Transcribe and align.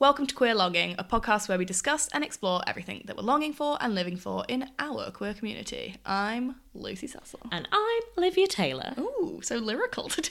Welcome 0.00 0.26
to 0.28 0.34
Queer 0.34 0.54
Longing, 0.54 0.94
a 0.98 1.04
podcast 1.04 1.46
where 1.46 1.58
we 1.58 1.66
discuss 1.66 2.08
and 2.14 2.24
explore 2.24 2.62
everything 2.66 3.02
that 3.04 3.18
we're 3.18 3.22
longing 3.22 3.52
for 3.52 3.76
and 3.82 3.94
living 3.94 4.16
for 4.16 4.46
in 4.48 4.66
our 4.78 5.10
queer 5.10 5.34
community. 5.34 5.96
I'm 6.06 6.56
Lucy 6.72 7.06
Cecil. 7.06 7.40
And 7.52 7.68
I'm 7.70 8.02
Olivia 8.16 8.46
Taylor. 8.46 8.94
Ooh, 8.98 9.40
so 9.42 9.56
lyrical 9.56 10.08
today. 10.08 10.30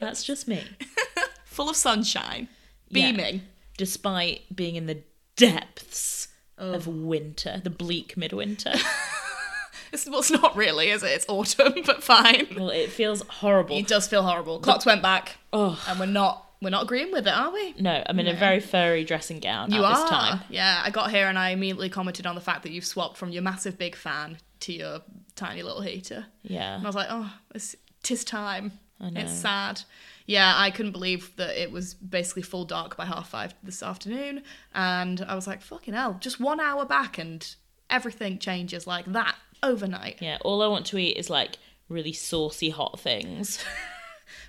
That's 0.00 0.22
just 0.22 0.46
me. 0.46 0.62
Full 1.46 1.70
of 1.70 1.76
sunshine, 1.76 2.48
Yeah. 2.90 3.10
beaming. 3.12 3.40
Despite 3.78 4.54
being 4.54 4.76
in 4.76 4.84
the 4.84 4.98
depths 5.34 6.28
oh. 6.58 6.74
of 6.74 6.86
winter, 6.86 7.58
the 7.64 7.70
bleak 7.70 8.16
midwinter. 8.18 8.74
It's, 9.92 10.04
well, 10.10 10.18
it's 10.18 10.32
not 10.32 10.56
really, 10.56 10.90
is 10.90 11.04
it? 11.04 11.12
It's 11.12 11.26
autumn, 11.28 11.74
but 11.86 12.02
fine. 12.02 12.48
well, 12.56 12.70
it 12.70 12.90
feels 12.90 13.22
horrible. 13.28 13.78
It 13.78 13.86
does 13.86 14.08
feel 14.08 14.24
horrible. 14.24 14.58
Clocks 14.58 14.84
went 14.84 15.00
back, 15.00 15.36
Oh, 15.52 15.80
and 15.88 16.00
we're 16.00 16.06
not 16.06 16.45
we're 16.62 16.70
not 16.70 16.84
agreeing 16.84 17.12
with 17.12 17.26
it, 17.26 17.34
are 17.34 17.52
we? 17.52 17.74
no, 17.78 18.02
I'm 18.06 18.18
in 18.18 18.26
a 18.26 18.34
very 18.34 18.60
furry 18.60 19.04
dressing 19.04 19.40
gown 19.40 19.70
You 19.72 19.84
at 19.84 19.92
are. 19.92 19.94
this 20.00 20.10
time. 20.10 20.40
Yeah, 20.48 20.80
I 20.84 20.90
got 20.90 21.10
here 21.10 21.26
and 21.28 21.38
I 21.38 21.50
immediately 21.50 21.88
commented 21.90 22.26
on 22.26 22.34
the 22.34 22.40
fact 22.40 22.62
that 22.62 22.72
you've 22.72 22.84
swapped 22.86 23.16
from 23.16 23.30
your 23.30 23.42
massive 23.42 23.76
big 23.78 23.94
fan 23.94 24.38
to 24.60 24.72
your 24.72 25.00
tiny 25.34 25.62
little 25.62 25.82
heater. 25.82 26.26
Yeah. 26.42 26.76
And 26.76 26.84
I 26.84 26.88
was 26.88 26.96
like, 26.96 27.08
oh, 27.10 27.32
it's, 27.54 27.76
tis 28.02 28.24
time. 28.24 28.72
I 29.00 29.10
know. 29.10 29.20
It's 29.20 29.32
sad. 29.32 29.82
Yeah, 30.24 30.52
I 30.56 30.70
couldn't 30.70 30.92
believe 30.92 31.34
that 31.36 31.60
it 31.60 31.70
was 31.70 31.94
basically 31.94 32.42
full 32.42 32.64
dark 32.64 32.96
by 32.96 33.04
half 33.04 33.28
five 33.28 33.54
this 33.62 33.82
afternoon. 33.82 34.42
And 34.74 35.20
I 35.28 35.34
was 35.34 35.46
like, 35.46 35.60
fucking 35.62 35.94
hell, 35.94 36.16
just 36.20 36.40
one 36.40 36.58
hour 36.58 36.84
back 36.84 37.18
and 37.18 37.46
everything 37.90 38.38
changes 38.38 38.86
like 38.86 39.04
that 39.12 39.36
overnight. 39.62 40.18
Yeah, 40.20 40.38
all 40.40 40.62
I 40.62 40.66
want 40.68 40.86
to 40.86 40.98
eat 40.98 41.16
is 41.16 41.28
like 41.30 41.58
really 41.88 42.12
saucy 42.12 42.70
hot 42.70 42.98
things. 42.98 43.64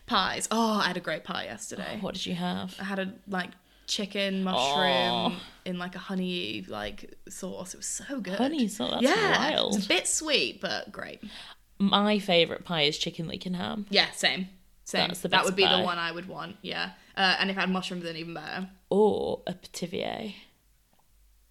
Pies. 0.07 0.47
Oh, 0.49 0.79
I 0.79 0.87
had 0.87 0.97
a 0.97 1.01
great 1.01 1.23
pie 1.23 1.43
yesterday. 1.43 1.97
What 2.01 2.15
did 2.15 2.25
you 2.25 2.33
have? 2.33 2.75
I 2.79 2.85
had 2.85 2.99
a 2.99 3.13
like 3.27 3.51
chicken 3.87 4.43
mushroom 4.43 5.37
in 5.65 5.77
like 5.77 5.95
a 5.95 5.99
honey 5.99 6.65
like 6.67 7.13
sauce. 7.29 7.73
It 7.73 7.77
was 7.77 7.87
so 7.87 8.19
good. 8.21 8.37
Honey 8.37 8.67
sauce, 8.69 9.01
that's 9.01 9.03
yeah, 9.03 9.51
wild. 9.51 9.75
it's 9.75 9.85
a 9.85 9.89
bit 9.89 10.07
sweet, 10.07 10.61
but 10.61 10.91
great. 10.91 11.21
My 11.77 12.19
favourite 12.19 12.63
pie 12.63 12.83
is 12.83 12.97
chicken 12.97 13.27
leek 13.27 13.45
and 13.45 13.55
ham. 13.55 13.85
Yeah, 13.89 14.07
same. 14.11 14.47
Same. 14.85 15.09
That's 15.09 15.19
the 15.19 15.27
that 15.27 15.43
would 15.43 15.57
be 15.57 15.65
pie. 15.65 15.77
the 15.77 15.83
one 15.83 15.97
I 15.97 16.13
would 16.13 16.27
want. 16.27 16.55
Yeah, 16.61 16.91
uh, 17.17 17.35
and 17.39 17.51
if 17.51 17.57
I 17.57 17.61
had 17.61 17.69
mushrooms, 17.69 18.03
then 18.03 18.15
even 18.15 18.33
better. 18.33 18.69
Or 18.89 19.41
a 19.45 19.53
pithivier. 19.53 20.33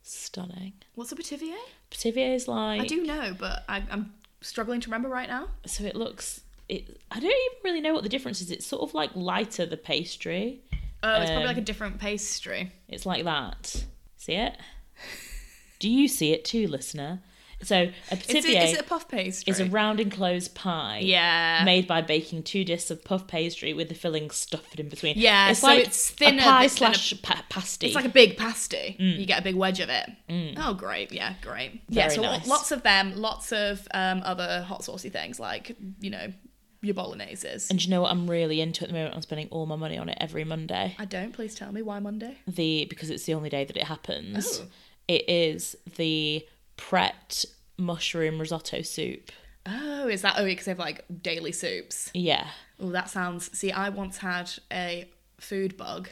Stunning. 0.02 0.72
What's 0.94 1.12
a 1.12 1.16
pithivier? 1.16 1.58
Pithivier 1.90 2.34
is 2.34 2.48
like 2.48 2.80
I 2.80 2.86
do 2.86 3.02
know, 3.02 3.36
but 3.38 3.64
I, 3.68 3.82
I'm 3.90 4.14
struggling 4.40 4.80
to 4.80 4.88
remember 4.88 5.08
right 5.08 5.28
now. 5.28 5.48
so 5.66 5.84
it 5.84 5.94
looks 5.96 6.40
it 6.68 7.00
I 7.10 7.20
don't 7.20 7.24
even 7.30 7.58
really 7.64 7.80
know 7.80 7.94
what 7.94 8.02
the 8.02 8.08
difference 8.08 8.40
is. 8.40 8.50
It's 8.50 8.66
sort 8.66 8.82
of 8.82 8.94
like 8.94 9.10
lighter 9.14 9.66
the 9.66 9.76
pastry. 9.76 10.60
Oh, 11.02 11.20
it's 11.20 11.30
probably 11.30 11.44
Um, 11.44 11.48
like 11.48 11.58
a 11.58 11.60
different 11.62 11.98
pastry. 12.00 12.72
It's 12.88 13.06
like 13.06 13.24
that. 13.24 13.84
See 14.16 14.32
it? 14.34 14.56
Do 15.78 15.90
you 15.90 16.08
see 16.08 16.32
it 16.32 16.44
too, 16.44 16.66
listener? 16.66 17.20
So 17.62 17.76
a 17.76 18.14
Is 18.14 18.18
pithivier 18.20 18.56
it, 18.56 18.62
is 18.64 18.72
it 18.74 18.80
a 18.80 18.84
puff 18.84 19.08
pastry? 19.08 19.50
is 19.50 19.60
a 19.60 19.64
round 19.66 19.98
enclosed 19.98 20.54
pie. 20.54 21.00
yeah. 21.02 21.62
Made 21.64 21.86
by 21.86 22.02
baking 22.02 22.42
two 22.42 22.64
discs 22.64 22.90
of 22.90 23.02
puff 23.02 23.26
pastry 23.26 23.72
with 23.72 23.88
the 23.88 23.94
filling 23.94 24.30
stuffed 24.30 24.78
in 24.78 24.90
between. 24.90 25.14
Yeah, 25.16 25.50
it's 25.50 25.60
so 25.60 25.68
like 25.68 25.86
it's 25.86 26.10
thinner 26.10 26.42
a 26.42 26.44
pie 26.44 26.66
slash 26.66 27.14
pa- 27.22 27.44
pasty. 27.48 27.86
It's 27.86 27.94
like 27.94 28.04
a 28.04 28.10
big 28.10 28.36
pasty. 28.36 28.94
You 28.98 29.24
get 29.24 29.40
a 29.40 29.42
big 29.42 29.54
wedge 29.54 29.80
of 29.80 29.88
it. 29.88 30.06
Oh, 30.58 30.74
great. 30.74 31.12
Yeah, 31.12 31.34
great. 31.40 31.80
yeah, 31.88 32.08
Mm. 32.08 32.14
So 32.16 32.22
nice. 32.22 32.46
lots 32.46 32.72
of 32.72 32.82
them, 32.82 33.16
lots 33.16 33.52
of 33.52 33.86
um, 33.94 34.20
other 34.24 34.62
hot 34.62 34.84
saucy 34.84 35.08
things 35.08 35.40
like, 35.40 35.74
you 36.00 36.10
know, 36.10 36.32
your 36.82 36.94
bologneses. 36.94 37.70
and 37.70 37.78
do 37.78 37.84
you 37.84 37.90
know 37.90 38.02
what 38.02 38.10
I'm 38.10 38.28
really 38.28 38.60
into 38.60 38.82
at 38.82 38.88
the 38.88 38.94
moment? 38.94 39.14
I'm 39.14 39.22
spending 39.22 39.48
all 39.50 39.66
my 39.66 39.76
money 39.76 39.98
on 39.98 40.08
it 40.08 40.18
every 40.20 40.44
Monday. 40.44 40.94
I 40.98 41.04
don't. 41.04 41.32
Please 41.32 41.54
tell 41.54 41.72
me 41.72 41.82
why 41.82 41.98
Monday. 41.98 42.38
The 42.46 42.86
because 42.88 43.10
it's 43.10 43.24
the 43.24 43.34
only 43.34 43.48
day 43.50 43.64
that 43.64 43.76
it 43.76 43.84
happens. 43.84 44.60
Oh. 44.62 44.68
It 45.08 45.28
is 45.28 45.76
the 45.96 46.46
Pret 46.76 47.44
mushroom 47.78 48.38
risotto 48.38 48.82
soup. 48.82 49.30
Oh, 49.66 50.08
is 50.08 50.22
that 50.22 50.34
oh 50.38 50.44
because 50.44 50.66
they 50.66 50.72
have 50.72 50.78
like 50.78 51.04
daily 51.22 51.52
soups? 51.52 52.10
Yeah. 52.14 52.46
Oh, 52.80 52.90
that 52.90 53.10
sounds. 53.10 53.56
See, 53.56 53.72
I 53.72 53.88
once 53.88 54.18
had 54.18 54.50
a 54.72 55.10
food 55.38 55.76
bug 55.76 56.08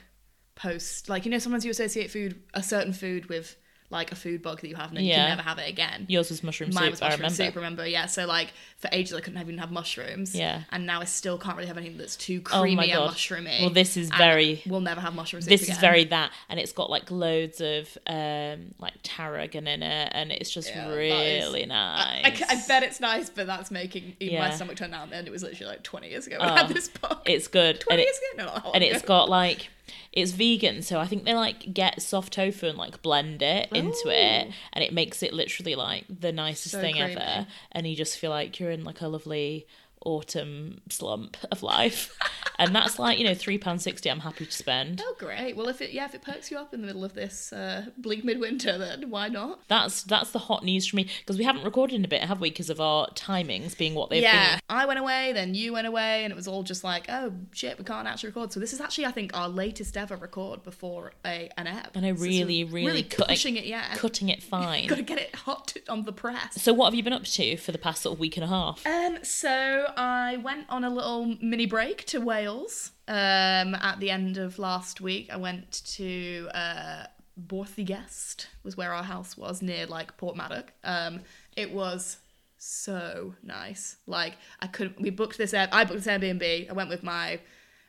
post. 0.55 1.09
Like 1.09 1.25
you 1.25 1.31
know, 1.31 1.39
sometimes 1.39 1.65
you 1.65 1.71
associate 1.71 2.11
food 2.11 2.43
a 2.55 2.63
certain 2.63 2.93
food 2.93 3.27
with 3.29 3.57
like 3.91 4.11
a 4.11 4.17
food 4.17 4.43
bug 4.43 4.61
that 4.61 4.69
you 4.69 4.75
have, 4.75 4.89
and 4.89 4.97
then 4.97 5.05
you 5.05 5.11
Yeah. 5.11 5.28
can 5.28 5.37
never 5.37 5.43
have 5.43 5.59
it 5.59 5.69
again. 5.69 6.06
Yours 6.09 6.31
was 6.31 6.43
mushroom 6.43 6.71
Mine 6.72 6.84
soup, 6.84 6.91
was 6.93 7.03
I 7.03 7.05
mushroom 7.06 7.19
remember. 7.21 7.34
soup. 7.45 7.55
Remember? 7.56 7.87
Yeah. 7.87 8.06
So 8.06 8.27
like 8.27 8.49
for 8.78 8.89
ages, 8.93 9.12
I 9.15 9.21
couldn't 9.21 9.41
even 9.41 9.59
have 9.59 9.71
mushrooms. 9.71 10.34
Yeah. 10.34 10.62
And 10.72 10.84
now 10.87 11.00
I 11.00 11.05
still 11.05 11.39
can't 11.39 11.56
really 11.56 11.69
have 11.69 11.77
anything 11.77 11.99
that's 11.99 12.17
too 12.17 12.43
Oh 12.50 12.56
my 12.56 12.61
creamy 12.62 12.83
and 12.91 12.93
God. 12.93 13.15
mushroomy. 13.15 13.61
Well, 13.61 13.71
this 13.71 13.97
is 13.97 14.09
and 14.09 14.19
very- 14.19 14.62
We'll 14.67 14.81
never 14.81 15.00
have 15.00 15.15
mushroom 15.15 15.43
soup 15.43 15.50
This 15.50 15.62
again. 15.62 15.75
is 15.77 15.81
very 15.81 16.05
that, 16.06 16.33
and 16.49 16.59
it's 16.59 16.73
got 16.73 16.91
like 16.91 17.11
loads 17.11 17.61
of 17.61 17.97
um 18.06 18.75
like 18.78 18.94
tarragon 19.03 19.69
in 19.69 19.83
it, 19.83 20.09
and 20.12 20.33
it's 20.33 20.50
just 20.50 20.71
Yeah, 20.71 20.89
that 20.89 20.99
is- 20.99 21.44
really 21.44 21.62
I, 21.65 21.67
nice. 21.67 22.43
I, 22.43 22.55
I 22.55 22.62
bet 22.67 22.83
it's 22.83 23.00
nice, 23.00 23.31
but 23.31 23.47
that's 23.47 23.71
making 23.71 24.17
even 24.19 24.39
my 24.39 24.49
Yeah. 24.49 24.55
stomach 24.55 24.77
turn 24.77 24.93
out. 24.94 25.12
And 25.12 25.28
it 25.28 25.31
was 25.31 25.43
literally 25.43 25.71
like 25.71 25.83
20 25.84 26.09
years 26.09 26.27
ago 26.27 26.39
when 26.41 26.49
I 26.49 26.53
Oh, 26.53 26.56
had 26.67 26.69
this 26.75 26.89
bug. 26.89 27.21
It's 27.27 27.47
good, 27.49 27.81
20 27.81 27.93
and, 27.93 28.00
it, 28.00 28.05
years 28.05 28.17
ago? 28.19 28.27
No, 28.39 28.44
not 28.47 28.55
that 28.55 28.65
long 28.65 28.75
and 28.75 28.84
it's 28.84 28.99
ago. 28.99 29.06
got 29.06 29.28
like 29.28 29.69
it's 30.12 30.33
vegan, 30.33 30.83
so 30.83 30.99
I 30.99 31.06
think 31.06 31.25
they 31.25 31.34
like 31.34 31.72
get 31.75 32.00
soft 32.03 32.33
tofu 32.33 32.67
and 32.69 32.78
like 32.78 33.03
blend 33.03 33.43
it 33.43 33.69
into 33.72 34.09
it, 34.09 34.47
oh. 34.49 34.53
and 34.72 34.84
it 34.84 34.93
makes 34.93 35.22
it 35.22 35.33
literally 35.33 35.75
like 35.75 36.05
the 36.09 36.33
nicest 36.33 36.72
So 36.72 36.81
thing 36.81 36.95
creamy. 36.95 37.17
ever, 37.17 37.47
and 37.72 37.87
you 37.87 37.97
just 37.97 38.19
feel 38.19 38.31
like 38.31 38.59
you're 38.61 38.71
in 38.71 38.84
like 38.84 39.00
a 39.00 39.09
lovely 39.09 39.67
autumn 40.05 40.81
slump 40.89 41.37
of 41.51 41.63
life, 41.63 42.17
and 42.59 42.75
that's 42.75 42.99
like 42.99 43.19
you 43.19 43.25
know 43.25 43.35
three 43.35 43.59
pound 43.59 43.83
sixty. 43.83 44.11
I'm 44.11 44.21
happy 44.21 44.47
to 44.47 44.53
spend. 44.53 45.03
Oh 45.05 45.17
great! 45.19 45.57
Well, 45.57 45.69
if 45.69 45.81
it 45.81 45.93
yeah, 45.93 46.05
if 46.05 46.15
it 46.15 46.23
perks 46.23 46.51
you 46.51 46.59
up 46.59 46.73
in 46.75 46.81
the 46.81 46.87
middle 46.87 47.05
of 47.05 47.15
this 47.15 47.53
uh, 47.53 47.87
bleak 47.99 48.25
midwinter, 48.25 48.79
then 48.79 49.11
why 49.11 49.29
not? 49.29 49.61
That's 49.69 50.03
that's 50.03 50.31
the 50.31 50.39
hot 50.41 50.65
news 50.65 50.87
for 50.87 50.97
me 50.97 51.09
because 51.21 51.39
we 51.39 51.45
haven't 51.45 51.65
recorded 51.65 51.97
in 51.97 52.05
a 52.05 52.09
bit, 52.09 52.23
have 52.23 52.41
we? 52.41 52.51
Because 52.51 52.71
of 52.71 52.81
our 52.81 53.09
timings 53.11 53.77
being 53.77 53.95
what 53.95 54.11
they've 54.11 54.23
yeah, 54.23 54.55
been. 54.57 54.61
I 54.69 54.87
went 54.87 54.99
away, 54.99 55.33
then 55.33 55.55
you 55.55 55.73
went 55.73 55.87
away, 55.87 56.25
and 56.25 56.33
it 56.33 56.37
was 56.37 56.49
all 56.49 56.63
just 56.63 56.85
like, 56.85 57.07
oh 57.09 57.33
shit, 57.53 57.79
we 57.79 57.85
can't 57.85 58.07
actually 58.07 58.29
record. 58.31 58.53
So 58.53 58.61
this 58.61 58.73
is 58.73 58.81
actually, 58.81 59.07
I 59.07 59.11
think, 59.13 59.37
our 59.37 59.49
latest 59.49 59.97
ever 59.97 60.17
record 60.17 60.63
before 60.63 61.13
a 61.25 61.51
an 61.57 61.67
ep. 61.67 61.93
And 61.95 62.05
I 62.07 62.11
really, 62.11 62.65
really 62.65 62.87
really 62.87 63.03
cutting- 63.03 63.35
pushing 63.35 63.57
it. 63.57 63.65
Yeah, 63.65 63.95
Cutting 63.97 64.29
it 64.29 64.43
fine. 64.55 64.87
got 64.89 64.97
to 64.97 65.03
get 65.03 65.19
it 65.19 65.35
hot 65.35 65.75
on 65.89 66.05
the 66.05 66.13
press. 66.13 66.61
So 66.63 66.73
what 66.73 66.87
have 66.87 66.95
you 66.95 67.03
been 67.03 67.13
up 67.13 67.25
to 67.25 67.57
for 67.57 67.73
the 67.73 67.79
past 67.79 68.03
sort 68.03 68.15
of 68.15 68.21
week 68.21 68.37
and 68.37 68.45
a 68.45 68.49
half? 68.49 68.87
Um, 68.87 69.19
so 69.23 69.87
I 69.97 70.37
went 70.38 70.66
on 70.69 70.84
a 70.84 70.91
little 70.91 71.37
mini 71.41 71.66
break 71.66 72.05
to 72.06 72.21
Wales. 72.21 72.93
Um, 73.09 73.75
at 73.75 73.97
the 74.00 74.10
end 74.10 74.38
of 74.38 74.59
last 74.59 75.00
week, 75.00 75.28
I 75.32 75.37
went 75.37 75.82
to 75.97 76.49
uh, 76.55 77.05
Borth-y-Gest 77.37 78.49
was 78.62 78.77
where 78.77 78.93
our 78.93 79.03
house 79.03 79.37
was 79.37 79.60
near 79.62 79.87
like 79.87 80.16
Porthmadog. 80.16 80.69
Um, 80.84 81.21
it 81.56 81.72
was 81.72 82.19
so 82.59 83.34
nice. 83.43 83.97
Like 84.06 84.37
I 84.60 84.66
could, 84.66 84.94
we 85.00 85.10
booked 85.10 85.38
this. 85.38 85.53
Air, 85.53 85.69
I 85.72 85.84
booked 85.84 86.03
this 86.05 86.06
Airbnb. 86.06 86.71
I 86.71 86.72
went 86.72 86.88
with 86.88 87.03
my 87.03 87.41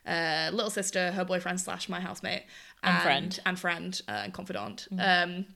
uh, 0.06 0.50
little 0.52 0.70
sister, 0.70 1.12
her 1.12 1.24
boyfriend 1.24 1.60
slash 1.60 1.88
my 1.88 2.00
housemate, 2.00 2.44
And 2.82 3.02
friend. 3.02 3.40
and 3.46 3.58
friend 3.58 4.00
uh, 4.08 4.22
and 4.24 4.32
confidant. 4.34 4.88
Um, 4.98 5.46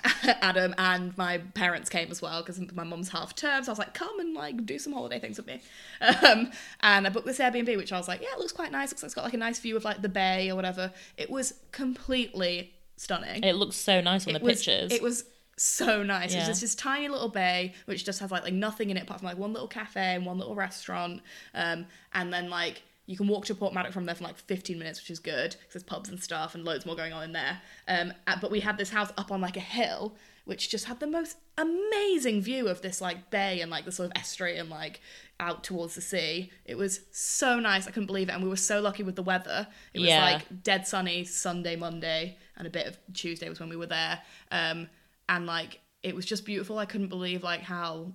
Adam 0.24 0.74
and 0.78 1.16
my 1.16 1.38
parents 1.54 1.88
came 1.88 2.10
as 2.10 2.20
well 2.20 2.42
because 2.42 2.60
my 2.72 2.84
mum's 2.84 3.08
half 3.10 3.34
term. 3.34 3.62
So 3.62 3.70
I 3.70 3.72
was 3.72 3.78
like, 3.78 3.94
come 3.94 4.18
and 4.20 4.34
like 4.34 4.64
do 4.66 4.78
some 4.78 4.92
holiday 4.92 5.18
things 5.18 5.36
with 5.36 5.46
me. 5.46 5.60
Um, 6.00 6.50
and 6.80 7.06
I 7.06 7.10
booked 7.10 7.26
this 7.26 7.38
Airbnb, 7.38 7.76
which 7.76 7.92
I 7.92 7.98
was 7.98 8.08
like, 8.08 8.20
yeah, 8.22 8.28
it 8.32 8.38
looks 8.38 8.52
quite 8.52 8.72
nice. 8.72 8.90
Looks 8.90 9.02
like 9.02 9.08
it's 9.08 9.14
got 9.14 9.24
like 9.24 9.34
a 9.34 9.38
nice 9.38 9.58
view 9.60 9.76
of 9.76 9.84
like 9.84 10.02
the 10.02 10.08
bay 10.08 10.50
or 10.50 10.56
whatever. 10.56 10.92
It 11.16 11.30
was 11.30 11.54
completely 11.70 12.72
stunning. 12.96 13.44
It 13.44 13.54
looks 13.56 13.76
so 13.76 14.00
nice 14.00 14.26
on 14.26 14.32
the 14.32 14.40
was, 14.40 14.58
pictures. 14.64 14.92
It 14.92 15.02
was 15.02 15.24
so 15.56 16.02
nice. 16.02 16.32
It 16.32 16.36
Yeah. 16.36 16.40
was 16.40 16.48
just 16.48 16.60
this 16.62 16.74
tiny 16.74 17.08
little 17.08 17.28
bay 17.28 17.74
which 17.84 18.04
just 18.04 18.20
has 18.20 18.30
like 18.30 18.42
like 18.42 18.54
nothing 18.54 18.90
in 18.90 18.96
it 18.96 19.04
apart 19.04 19.20
from 19.20 19.28
like 19.28 19.38
one 19.38 19.52
little 19.52 19.68
cafe 19.68 20.14
and 20.16 20.26
one 20.26 20.38
little 20.38 20.54
restaurant. 20.54 21.22
Um, 21.54 21.86
and 22.14 22.32
then 22.32 22.50
like 22.50 22.82
you 23.06 23.16
can 23.16 23.26
walk 23.28 23.44
to 23.46 23.54
Porthmadog 23.54 23.92
from 23.92 24.06
there 24.06 24.14
for 24.14 24.24
like 24.24 24.36
15 24.36 24.78
minutes, 24.78 25.00
which 25.00 25.10
is 25.10 25.18
good 25.18 25.50
because 25.58 25.72
there's 25.72 25.82
pubs 25.82 26.08
and 26.08 26.22
stuff 26.22 26.54
and 26.54 26.64
loads 26.64 26.86
more 26.86 26.94
going 26.96 27.12
on 27.12 27.24
in 27.24 27.32
there. 27.32 27.60
Um, 27.88 28.12
but 28.40 28.50
we 28.50 28.60
had 28.60 28.78
this 28.78 28.90
house 28.90 29.10
up 29.16 29.30
on 29.32 29.40
like 29.40 29.56
a 29.56 29.60
hill 29.60 30.14
which 30.44 30.68
just 30.70 30.86
had 30.86 30.98
the 30.98 31.06
most 31.06 31.36
amazing 31.56 32.42
view 32.42 32.66
of 32.68 32.82
this 32.82 33.00
like 33.00 33.30
bay 33.30 33.60
and 33.60 33.70
like 33.70 33.84
the 33.84 33.92
sort 33.92 34.06
of 34.06 34.12
estuary 34.16 34.58
and 34.58 34.68
like 34.70 35.00
out 35.38 35.62
towards 35.62 35.94
the 35.94 36.00
sea. 36.00 36.50
It 36.64 36.76
was 36.76 37.00
so 37.12 37.60
nice. 37.60 37.86
I 37.86 37.90
couldn't 37.90 38.06
believe 38.08 38.28
it. 38.28 38.32
And 38.32 38.42
we 38.42 38.48
were 38.48 38.56
so 38.56 38.80
lucky 38.80 39.02
with 39.04 39.14
the 39.16 39.22
weather. 39.22 39.68
It 39.94 40.00
was 40.00 40.08
Yeah. 40.08 40.24
like 40.24 40.62
dead 40.64 40.86
sunny 40.86 41.24
Sunday, 41.24 41.76
Monday, 41.76 42.38
and 42.56 42.66
a 42.66 42.70
bit 42.70 42.86
of 42.86 42.98
Tuesday 43.14 43.48
was 43.48 43.60
when 43.60 43.68
we 43.68 43.76
were 43.76 43.86
there. 43.86 44.20
Um, 44.50 44.88
and 45.28 45.46
like 45.46 45.80
it 46.02 46.16
was 46.16 46.26
just 46.26 46.44
beautiful. 46.44 46.78
I 46.78 46.86
couldn't 46.86 47.08
believe 47.08 47.44
like 47.44 47.60
how 47.62 48.12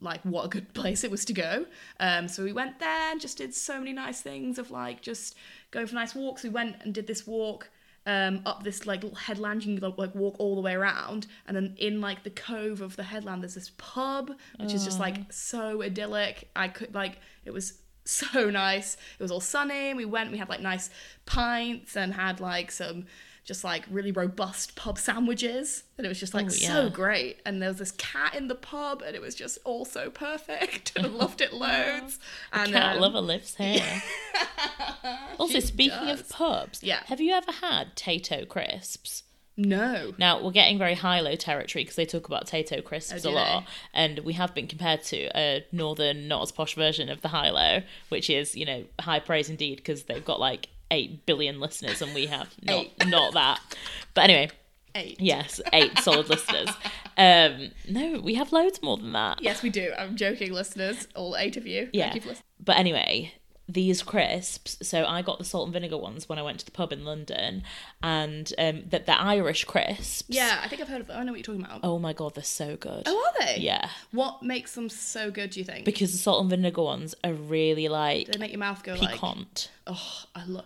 like 0.00 0.22
what 0.22 0.44
a 0.44 0.48
good 0.48 0.72
place 0.74 1.04
it 1.04 1.10
was 1.10 1.24
to 1.26 1.32
go. 1.32 1.66
Um, 2.00 2.28
so 2.28 2.44
we 2.44 2.52
went 2.52 2.78
there 2.78 3.10
and 3.10 3.20
just 3.20 3.38
did 3.38 3.54
so 3.54 3.78
many 3.78 3.92
nice 3.92 4.20
things 4.20 4.58
of 4.58 4.70
like 4.70 5.02
just 5.02 5.34
going 5.70 5.86
for 5.86 5.94
nice 5.94 6.14
walks. 6.14 6.42
We 6.42 6.50
went 6.50 6.76
and 6.82 6.94
did 6.94 7.06
this 7.06 7.26
walk 7.26 7.70
um, 8.06 8.42
up 8.46 8.62
this 8.62 8.86
like 8.86 9.02
little 9.02 9.18
headland. 9.18 9.64
You 9.64 9.78
can 9.78 9.94
like 9.96 10.14
walk 10.14 10.36
all 10.38 10.54
the 10.54 10.60
way 10.60 10.74
around, 10.74 11.26
and 11.46 11.56
then 11.56 11.74
in 11.78 12.00
like 12.00 12.22
the 12.22 12.30
cove 12.30 12.80
of 12.80 12.96
the 12.96 13.02
headland, 13.02 13.42
there's 13.42 13.54
this 13.54 13.72
pub 13.76 14.32
which 14.58 14.72
is 14.72 14.84
just 14.84 15.00
like 15.00 15.32
so 15.32 15.82
idyllic. 15.82 16.48
I 16.54 16.68
could 16.68 16.94
like 16.94 17.18
it 17.44 17.52
was 17.52 17.80
so 18.04 18.48
nice. 18.48 18.96
It 19.18 19.22
was 19.22 19.32
all 19.32 19.40
sunny. 19.40 19.92
We 19.92 20.04
went. 20.04 20.30
We 20.30 20.38
had 20.38 20.48
like 20.48 20.60
nice 20.60 20.88
pints 21.26 21.96
and 21.96 22.14
had 22.14 22.40
like 22.40 22.70
some 22.70 23.06
just 23.46 23.64
like 23.64 23.84
really 23.90 24.12
robust 24.12 24.76
pub 24.76 24.98
sandwiches. 24.98 25.84
And 25.96 26.04
it 26.04 26.08
was 26.08 26.20
just 26.20 26.34
like 26.34 26.46
Oh, 26.46 26.50
so 26.50 26.90
great. 26.90 27.40
And 27.46 27.62
there 27.62 27.70
was 27.70 27.78
this 27.78 27.92
cat 27.92 28.34
in 28.34 28.48
the 28.48 28.54
pub, 28.54 29.02
and 29.06 29.16
it 29.16 29.22
was 29.22 29.34
just 29.34 29.58
all 29.64 29.84
so 29.86 30.10
perfect. 30.10 30.92
And 30.96 31.06
I 31.06 31.08
loved 31.24 31.40
it 31.40 31.54
loads. 31.54 32.18
And 32.52 32.72
Cat 32.72 32.96
um, 32.96 33.00
lover 33.02 33.20
lives 33.20 33.54
here. 33.58 34.02
also, 35.38 35.60
speaking 35.60 36.10
of 36.10 36.28
pubs, 36.28 36.82
Yeah. 36.82 37.00
have 37.06 37.20
you 37.20 37.32
ever 37.32 37.52
had 37.52 37.94
Tayto 37.96 38.46
crisps? 38.48 39.22
no. 39.58 40.12
Now 40.18 40.42
we're 40.44 40.50
getting 40.50 40.76
very 40.76 40.92
high-low 40.92 41.36
territory 41.36 41.82
because 41.82 41.96
they 41.96 42.04
talk 42.04 42.26
about 42.26 42.46
Tayto 42.46 42.84
crisps 42.84 43.24
Oh, 43.24 43.30
a 43.30 43.32
lot, 43.32 43.60
they? 43.62 43.68
and 43.94 44.18
we 44.18 44.34
have 44.34 44.54
been 44.54 44.66
compared 44.66 45.02
to 45.04 45.30
a 45.34 45.64
northern, 45.72 46.28
not 46.28 46.42
as 46.42 46.52
posh 46.52 46.74
version 46.74 47.08
of 47.08 47.22
the 47.22 47.28
high-low, 47.28 47.80
which 48.10 48.28
is 48.28 48.54
you 48.54 48.66
know 48.66 48.84
high 49.00 49.18
praise 49.20 49.48
indeed 49.48 49.76
because 49.76 50.02
they've 50.02 50.24
got 50.24 50.40
like 50.40 50.68
eight 50.90 51.26
billion 51.26 51.60
listeners 51.60 52.00
and 52.02 52.14
we 52.14 52.26
have 52.26 52.48
not 52.62 52.76
Eight. 52.86 53.06
not 53.08 53.34
that. 53.34 53.60
But 54.14 54.24
anyway, 54.24 54.50
Eight. 54.94 55.20
yes, 55.20 55.60
eight 55.72 55.98
solid 55.98 56.28
listeners. 56.28 56.68
Um, 57.18 57.70
no, 57.88 58.20
we 58.20 58.34
have 58.34 58.52
loads 58.52 58.82
more 58.82 58.96
than 58.96 59.12
that. 59.12 59.42
Yes, 59.42 59.62
we 59.62 59.70
do. 59.70 59.92
I'm 59.98 60.16
joking, 60.16 60.52
listeners. 60.52 61.06
All 61.14 61.36
eight 61.36 61.56
of 61.56 61.66
you. 61.66 61.88
Yeah. 61.92 62.10
Thank 62.12 62.24
you. 62.26 62.34
But 62.62 62.78
anyway, 62.78 63.32
these 63.68 64.02
crisps. 64.02 64.78
So 64.82 65.04
I 65.04 65.22
got 65.22 65.38
the 65.38 65.44
salt 65.44 65.66
and 65.66 65.72
vinegar 65.72 65.98
ones 65.98 66.28
when 66.28 66.38
I 66.38 66.42
went 66.42 66.60
to 66.60 66.64
the 66.64 66.70
pub 66.70 66.92
in 66.92 67.04
London, 67.04 67.62
and 68.02 68.52
um, 68.58 68.84
that 68.90 69.06
they're 69.06 69.16
Irish 69.18 69.64
crisps. 69.64 70.22
Yeah, 70.28 70.60
I 70.62 70.68
think 70.68 70.80
I've 70.82 70.88
heard 70.88 71.00
of 71.00 71.06
them. 71.08 71.18
I 71.18 71.24
know 71.24 71.32
what 71.32 71.38
you're 71.38 71.44
talking 71.56 71.64
about. 71.64 71.80
Oh 71.82 71.98
my 71.98 72.12
god, 72.12 72.34
they're 72.34 72.44
so 72.44 72.76
good. 72.76 73.02
Oh, 73.06 73.32
are 73.40 73.44
they? 73.46 73.58
Yeah, 73.60 73.88
What 74.12 74.42
makes 74.42 74.74
them 74.74 74.88
so 74.88 75.30
good, 75.30 75.50
do 75.50 75.60
you 75.60 75.64
think? 75.64 75.84
because 75.84 76.12
the 76.12 76.18
salt 76.18 76.40
and 76.42 76.50
vinegar 76.50 76.82
ones 76.82 77.14
are 77.24 77.32
really 77.32 77.88
like 77.88 78.28
they 78.28 78.38
make 78.38 78.52
your 78.52 78.60
mouth 78.60 78.82
go 78.82 78.94
like, 78.94 79.10
piquant. 79.12 79.70
oh, 79.86 80.24
I 80.34 80.44
love. 80.44 80.64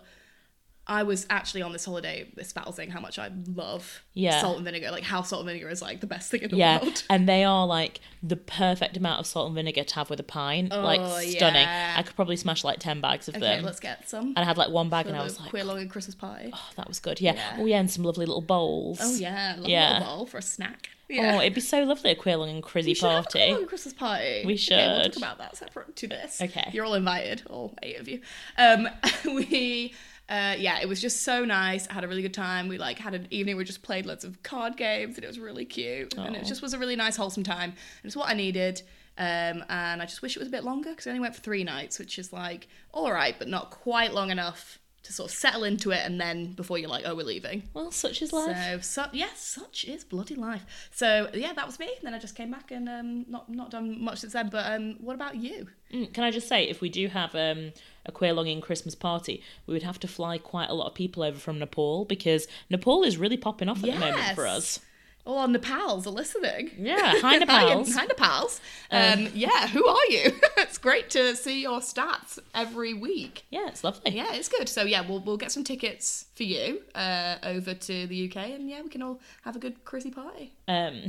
I 0.91 1.03
was 1.03 1.25
actually 1.29 1.61
on 1.61 1.71
this 1.71 1.85
holiday 1.85 2.27
espousing 2.37 2.89
how 2.91 2.99
much 2.99 3.17
I 3.17 3.31
love 3.55 4.03
Yeah. 4.13 4.41
salt 4.41 4.57
and 4.57 4.65
vinegar, 4.65 4.91
like 4.91 5.03
how 5.03 5.21
salt 5.21 5.39
and 5.41 5.47
vinegar 5.47 5.69
is 5.69 5.81
like 5.81 6.01
the 6.01 6.07
best 6.07 6.29
thing 6.29 6.41
in 6.41 6.49
the 6.51 6.57
Yeah, 6.57 6.81
world. 6.83 7.03
and 7.09 7.29
they 7.29 7.45
are 7.45 7.65
like 7.65 8.01
the 8.21 8.35
perfect 8.35 8.97
amount 8.97 9.21
of 9.21 9.25
salt 9.25 9.45
and 9.47 9.55
vinegar 9.55 9.85
to 9.85 9.95
have 9.95 10.09
with 10.09 10.19
a 10.19 10.23
pint. 10.23 10.69
like 10.71 10.99
Oh, 11.01 11.19
stunning. 11.21 11.61
yeah. 11.61 11.95
I 11.97 12.03
could 12.03 12.15
probably 12.17 12.35
smash 12.35 12.63
like 12.65 12.79
ten 12.79 12.99
bags 12.99 13.29
of 13.29 13.35
them. 13.35 13.43
Okay, 13.43 13.55
them. 13.55 13.65
let's 13.65 13.79
get 13.79 14.09
some. 14.09 14.27
And 14.35 14.39
I 14.39 14.43
had 14.43 14.57
like 14.57 14.69
one 14.69 14.89
bag, 14.89 15.05
for 15.05 15.09
and 15.13 15.17
I 15.17 15.23
was 15.23 15.39
like, 15.39 15.49
queer 15.49 15.63
long 15.63 15.79
and 15.79 15.89
Christmas 15.89 16.15
pie. 16.15 16.49
oh, 16.51 16.69
that 16.75 16.87
was 16.89 16.99
good. 16.99 17.21
Yeah. 17.21 17.35
Yeah. 17.35 17.55
Oh 17.59 17.65
yeah, 17.65 17.79
and 17.79 17.89
some 17.89 18.03
lovely 18.03 18.25
little 18.25 18.41
bowls. 18.41 18.99
Oh 19.01 19.15
yeah, 19.15 19.55
love 19.57 19.69
Yeah. 19.69 19.91
a 19.91 19.99
little 19.99 20.15
bowl 20.17 20.25
for 20.25 20.39
a 20.39 20.41
snack. 20.41 20.89
Oh, 21.13 21.39
it'd 21.41 21.53
be 21.53 21.59
so 21.61 21.83
lovely 21.83 22.11
a 22.11 22.15
queer 22.15 22.37
long 22.37 22.49
and 22.49 22.63
crizzy 22.63 22.85
We 22.87 22.93
should 22.95 23.09
have 23.09 23.19
a 23.19 23.23
party. 23.23 23.39
queer 23.39 23.55
long 23.57 23.67
Christmas 23.67 23.93
party. 23.93 24.43
We 24.45 24.53
Okay, 24.53 24.77
we'll 24.87 25.03
should. 25.03 25.13
talk 25.13 25.17
about 25.17 25.37
that 25.39 25.57
separate 25.57 25.95
to 25.97 26.07
this. 26.07 26.41
Okay. 26.41 26.69
You're 26.73 26.85
all 26.85 26.93
invited, 26.93 27.43
all 27.49 27.73
eight 27.83 27.99
of 27.99 28.07
you. 28.07 28.21
Um, 28.57 28.87
we, 29.25 29.93
uh, 30.31 30.55
yeah, 30.57 30.79
it 30.81 30.87
was 30.87 31.01
just 31.01 31.23
so 31.23 31.43
nice. 31.43 31.87
I 31.89 31.93
had 31.93 32.05
a 32.05 32.07
really 32.07 32.21
good 32.21 32.33
time. 32.33 32.69
We 32.69 32.77
like 32.77 32.97
had 32.97 33.13
an 33.13 33.27
evening 33.31 33.55
where 33.55 33.61
we 33.61 33.65
just 33.65 33.83
played 33.83 34.05
lots 34.05 34.23
of 34.23 34.41
card 34.43 34.77
games, 34.77 35.15
and 35.15 35.25
it 35.25 35.27
was 35.27 35.39
really 35.39 35.65
cute. 35.65 36.13
And 36.17 36.35
it 36.37 36.45
just 36.45 36.61
was 36.61 36.73
a 36.73 36.79
really 36.79 36.95
nice, 36.95 37.17
wholesome 37.17 37.43
time. 37.43 37.71
And 37.71 38.05
it's 38.05 38.15
what 38.15 38.29
I 38.29 38.33
needed. 38.33 38.81
Um, 39.17 39.63
and 39.69 40.01
I 40.01 40.05
just 40.05 40.21
wish 40.21 40.37
it 40.37 40.39
was 40.39 40.47
a 40.47 40.51
bit 40.51 40.63
longer 40.63 40.91
because 40.91 41.05
I 41.05 41.09
only 41.09 41.19
went 41.19 41.35
for 41.35 41.41
three 41.41 41.65
nights, 41.65 41.99
which 41.99 42.17
is 42.17 42.31
like 42.31 42.69
all 42.93 43.11
right, 43.11 43.35
but 43.37 43.49
not 43.49 43.71
quite 43.71 44.13
long 44.13 44.31
enough 44.31 44.79
to 45.03 45.11
sort 45.11 45.29
of 45.31 45.35
settle 45.35 45.63
into 45.63 45.91
it. 45.91 46.01
And 46.05 46.21
then 46.21 46.53
before 46.53 46.77
you're 46.77 46.89
like, 46.89 47.03
oh, 47.05 47.15
we're 47.15 47.25
leaving. 47.25 47.63
Well, 47.73 47.91
such 47.91 48.21
is 48.21 48.31
life. 48.31 48.83
So, 48.83 49.03
so 49.03 49.09
yes, 49.11 49.41
such 49.41 49.83
is 49.83 50.03
bloody 50.03 50.35
life. 50.35 50.63
So 50.91 51.29
yeah, 51.33 51.53
that 51.53 51.65
was 51.65 51.77
me. 51.77 51.89
Then 52.01 52.13
I 52.13 52.19
just 52.19 52.35
came 52.35 52.51
back 52.51 52.71
and 52.71 52.87
um, 52.87 53.25
not 53.27 53.49
not 53.49 53.69
done 53.69 54.01
much 54.01 54.19
since 54.19 54.33
then. 54.33 54.49
But 54.49 54.71
um, 54.71 54.95
what 55.01 55.15
about 55.15 55.35
you? 55.35 55.67
Mm, 55.91 56.13
Can 56.13 56.23
I 56.23 56.31
just 56.31 56.47
say, 56.47 56.69
if 56.69 56.79
we 56.81 56.89
do 56.89 57.07
have 57.07 57.35
um, 57.35 57.73
a 58.05 58.11
queer 58.11 58.33
longing 58.33 58.61
Christmas 58.61 58.95
party, 58.95 59.43
we 59.65 59.73
would 59.73 59.83
have 59.83 59.99
to 59.99 60.07
fly 60.07 60.37
quite 60.37 60.69
a 60.69 60.73
lot 60.73 60.87
of 60.87 60.93
people 60.93 61.23
over 61.23 61.39
from 61.39 61.59
Nepal 61.59 62.05
because 62.05 62.47
Nepal 62.69 63.03
is 63.03 63.17
really 63.17 63.37
popping 63.37 63.69
off 63.69 63.83
at 63.83 63.93
the 63.93 63.99
moment 63.99 64.35
for 64.35 64.47
us. 64.47 64.79
All 65.23 65.37
our 65.37 65.47
Nepals 65.47 66.07
are 66.07 66.11
listening. 66.11 66.71
Yeah, 66.79 67.13
hi 67.21 67.37
Nepals. 67.37 67.93
Hi, 67.93 68.05
Nepals. 68.05 68.59
Um, 68.89 69.27
yeah, 69.35 69.67
who 69.67 69.85
are 69.85 70.05
you? 70.09 70.31
it's 70.57 70.79
great 70.79 71.11
to 71.11 71.35
see 71.35 71.61
your 71.61 71.79
stats 71.79 72.39
every 72.55 72.95
week. 72.95 73.45
Yeah, 73.51 73.67
it's 73.67 73.83
lovely. 73.83 74.15
Yeah, 74.15 74.33
it's 74.33 74.49
good. 74.49 74.67
So 74.67 74.81
yeah, 74.81 75.07
we'll 75.07 75.19
we'll 75.19 75.37
get 75.37 75.51
some 75.51 75.63
tickets 75.63 76.25
for 76.33 76.41
you 76.43 76.81
uh, 76.95 77.35
over 77.43 77.75
to 77.75 78.07
the 78.07 78.29
UK, 78.29 78.37
and 78.37 78.67
yeah, 78.67 78.81
we 78.81 78.89
can 78.89 79.03
all 79.03 79.19
have 79.43 79.55
a 79.55 79.59
good 79.59 79.85
crazy 79.85 80.09
party. 80.09 80.53
Um, 80.67 81.03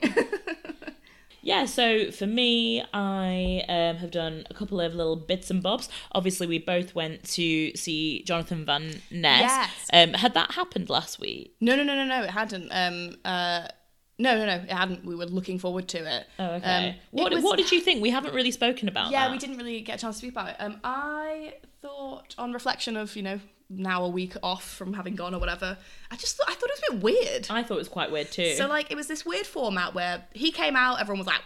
yeah, 1.42 1.64
so 1.64 2.10
for 2.10 2.26
me, 2.26 2.82
I 2.92 3.62
um, 3.68 3.96
have 3.96 4.10
done 4.10 4.46
a 4.50 4.54
couple 4.54 4.80
of 4.80 4.94
little 4.94 5.16
bits 5.16 5.50
and 5.50 5.62
bobs. 5.62 5.88
Obviously, 6.12 6.46
we 6.46 6.58
both 6.58 6.94
went 6.94 7.24
to 7.34 7.74
see 7.76 8.22
Jonathan 8.24 8.64
Van 8.64 9.00
Ness. 9.10 9.40
Yes. 9.40 9.70
Um, 9.92 10.14
had 10.14 10.34
that 10.34 10.52
happened 10.52 10.90
last 10.90 11.18
week? 11.20 11.54
No, 11.60 11.76
no, 11.76 11.82
no, 11.82 11.94
no, 11.94 12.04
no. 12.04 12.22
It 12.22 12.30
hadn't. 12.30 12.68
Um, 12.70 13.16
uh, 13.24 13.68
no, 14.18 14.36
no, 14.36 14.44
no. 14.46 14.54
It 14.64 14.70
hadn't. 14.72 15.04
We 15.04 15.14
were 15.14 15.26
looking 15.26 15.58
forward 15.58 15.88
to 15.88 15.98
it. 16.16 16.26
Oh, 16.38 16.44
okay. 16.56 16.88
Um, 16.90 16.94
what, 17.12 17.32
it 17.32 17.36
was- 17.36 17.44
what 17.44 17.56
did 17.56 17.72
you 17.72 17.80
think? 17.80 18.02
We 18.02 18.10
haven't 18.10 18.34
really 18.34 18.50
spoken 18.50 18.88
about 18.88 19.10
Yeah, 19.10 19.24
that. 19.26 19.30
we 19.32 19.38
didn't 19.38 19.56
really 19.56 19.80
get 19.80 19.96
a 19.96 20.00
chance 20.02 20.16
to 20.16 20.18
speak 20.18 20.32
about 20.32 20.50
it. 20.50 20.56
Um, 20.58 20.78
I 20.84 21.54
thought, 21.80 22.34
on 22.36 22.52
reflection 22.52 22.96
of 22.96 23.16
you 23.16 23.22
know 23.22 23.40
now 23.70 24.04
a 24.04 24.08
week 24.08 24.34
off 24.42 24.68
from 24.68 24.92
having 24.92 25.14
gone 25.14 25.34
or 25.34 25.38
whatever, 25.38 25.78
I 26.10 26.16
just 26.16 26.36
thought 26.36 26.50
I 26.50 26.54
thought 26.54 26.68
it 26.68 26.80
was 26.80 26.88
a 26.88 26.92
bit 26.92 27.02
weird. 27.02 27.46
I 27.50 27.62
thought 27.62 27.74
it 27.74 27.78
was 27.78 27.88
quite 27.88 28.10
weird 28.10 28.30
too. 28.30 28.54
So 28.54 28.66
like 28.66 28.90
it 28.90 28.96
was 28.96 29.06
this 29.06 29.24
weird 29.24 29.46
format 29.46 29.94
where 29.94 30.24
he 30.32 30.50
came 30.50 30.76
out, 30.76 31.00
everyone 31.00 31.18
was 31.18 31.26
like, 31.26 31.40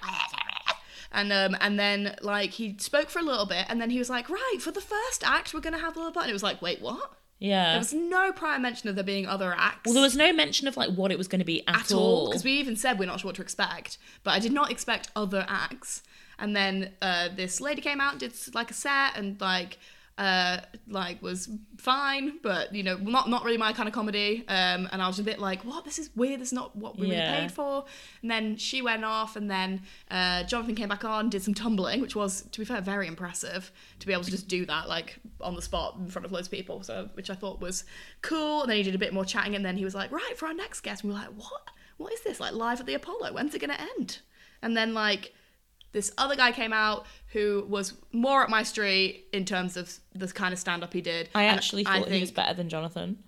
and 1.12 1.32
um 1.32 1.56
and 1.60 1.78
then 1.78 2.16
like 2.22 2.50
he 2.50 2.76
spoke 2.78 3.10
for 3.10 3.18
a 3.18 3.22
little 3.22 3.46
bit, 3.46 3.66
and 3.68 3.80
then 3.80 3.90
he 3.90 3.98
was 3.98 4.10
like, 4.10 4.28
right 4.28 4.58
for 4.60 4.70
the 4.70 4.80
first 4.80 5.22
act 5.24 5.54
we're 5.54 5.60
gonna 5.60 5.78
have 5.78 5.94
blah 5.94 6.04
blah 6.04 6.12
blah, 6.12 6.22
and 6.22 6.30
it 6.30 6.34
was 6.34 6.42
like, 6.42 6.60
wait 6.62 6.80
what? 6.80 7.12
yeah. 7.40 7.72
There 7.72 7.78
was 7.78 7.92
no 7.92 8.32
prior 8.32 8.58
mention 8.58 8.88
of 8.88 8.94
there 8.94 9.04
being 9.04 9.26
other 9.26 9.52
acts. 9.56 9.82
Well, 9.84 9.94
there 9.94 10.02
was 10.02 10.16
no 10.16 10.32
mention 10.32 10.66
of 10.66 10.76
like 10.76 10.90
what 10.90 11.10
it 11.12 11.18
was 11.18 11.28
going 11.28 11.40
to 11.40 11.44
be 11.44 11.66
at, 11.68 11.76
at 11.76 11.92
all 11.92 12.28
because 12.28 12.44
we 12.44 12.52
even 12.52 12.76
said 12.76 12.98
we're 12.98 13.06
not 13.06 13.20
sure 13.20 13.28
what 13.28 13.36
to 13.36 13.42
expect 13.42 13.98
but 14.22 14.30
i 14.30 14.38
did 14.38 14.52
not 14.52 14.70
expect 14.70 15.10
other 15.14 15.44
acts 15.48 16.02
and 16.38 16.56
then 16.56 16.92
uh, 17.02 17.28
this 17.36 17.60
lady 17.60 17.80
came 17.80 18.00
out 18.00 18.12
and 18.12 18.20
did 18.20 18.32
like 18.54 18.70
a 18.70 18.74
set 18.74 19.16
and 19.16 19.40
like 19.40 19.78
uh 20.16 20.58
like 20.86 21.20
was 21.20 21.48
fine 21.76 22.38
but 22.40 22.72
you 22.72 22.84
know 22.84 22.96
not 22.98 23.28
not 23.28 23.42
really 23.44 23.56
my 23.58 23.72
kind 23.72 23.88
of 23.88 23.94
comedy 23.94 24.44
um 24.46 24.88
and 24.92 25.02
i 25.02 25.08
was 25.08 25.18
a 25.18 25.24
bit 25.24 25.40
like 25.40 25.62
what? 25.64 25.84
This 25.84 25.98
is 25.98 26.08
weird. 26.14 26.40
This 26.40 26.48
is 26.48 26.52
not 26.52 26.76
what 26.76 26.96
we 26.96 27.08
Yeah. 27.08 27.32
really 27.32 27.40
paid 27.42 27.52
for. 27.52 27.84
And 28.22 28.30
then 28.30 28.56
she 28.56 28.80
went 28.80 29.04
off 29.04 29.34
and 29.34 29.50
then 29.50 29.82
uh 30.12 30.44
jonathan 30.44 30.76
came 30.76 30.88
back 30.88 31.04
on 31.04 31.30
did 31.30 31.42
some 31.42 31.52
tumbling 31.52 32.00
which 32.00 32.14
was 32.14 32.42
to 32.52 32.60
be 32.60 32.64
fair 32.64 32.80
very 32.80 33.08
impressive 33.08 33.72
to 33.98 34.06
be 34.06 34.12
able 34.12 34.22
to 34.22 34.30
just 34.30 34.46
do 34.46 34.64
that 34.66 34.88
like 34.88 35.18
on 35.40 35.56
the 35.56 35.62
spot 35.62 35.96
in 35.98 36.06
front 36.08 36.24
of 36.24 36.30
loads 36.30 36.46
of 36.46 36.52
people 36.52 36.84
so 36.84 37.08
which 37.14 37.28
i 37.28 37.34
thought 37.34 37.60
was 37.60 37.84
cool. 38.22 38.62
And 38.62 38.70
then 38.70 38.76
he 38.76 38.82
did 38.84 38.94
a 38.94 38.98
bit 38.98 39.12
more 39.12 39.24
chatting 39.24 39.56
and 39.56 39.64
then 39.64 39.76
he 39.76 39.84
was 39.84 39.96
like 39.96 40.12
right 40.12 40.34
for 40.38 40.46
our 40.46 40.54
next 40.54 40.82
guest. 40.82 41.02
And 41.02 41.10
we 41.12 41.14
were 41.18 41.22
like 41.24 41.34
what? 41.36 41.70
What 41.96 42.12
is 42.12 42.20
this? 42.22 42.38
Like 42.40 42.52
live 42.54 42.78
at 42.80 42.86
the 42.86 42.94
apollo? 42.94 43.32
When's 43.32 43.54
it 43.54 43.60
gonna 43.60 43.78
end? 43.98 44.18
And 44.62 44.76
then 44.76 44.94
like 44.94 45.32
this 45.92 46.10
other 46.18 46.34
guy 46.34 46.50
came 46.50 46.72
out 46.72 47.06
who 47.34 47.66
was 47.68 47.92
more 48.12 48.42
up 48.44 48.48
my 48.48 48.62
street 48.62 49.26
in 49.32 49.44
terms 49.44 49.76
of 49.76 49.92
the 50.14 50.28
kind 50.28 50.52
of 50.54 50.58
stand 50.58 50.82
up 50.84 50.92
he 50.94 51.00
did. 51.02 51.28
I 51.34 51.42
And 51.42 51.56
actually 51.56 51.84
I 51.86 51.98
thought 51.98 52.08
he 52.08 52.20
was 52.20 52.30
better 52.30 52.54
than 52.54 52.68
Jonathan. 52.70 53.18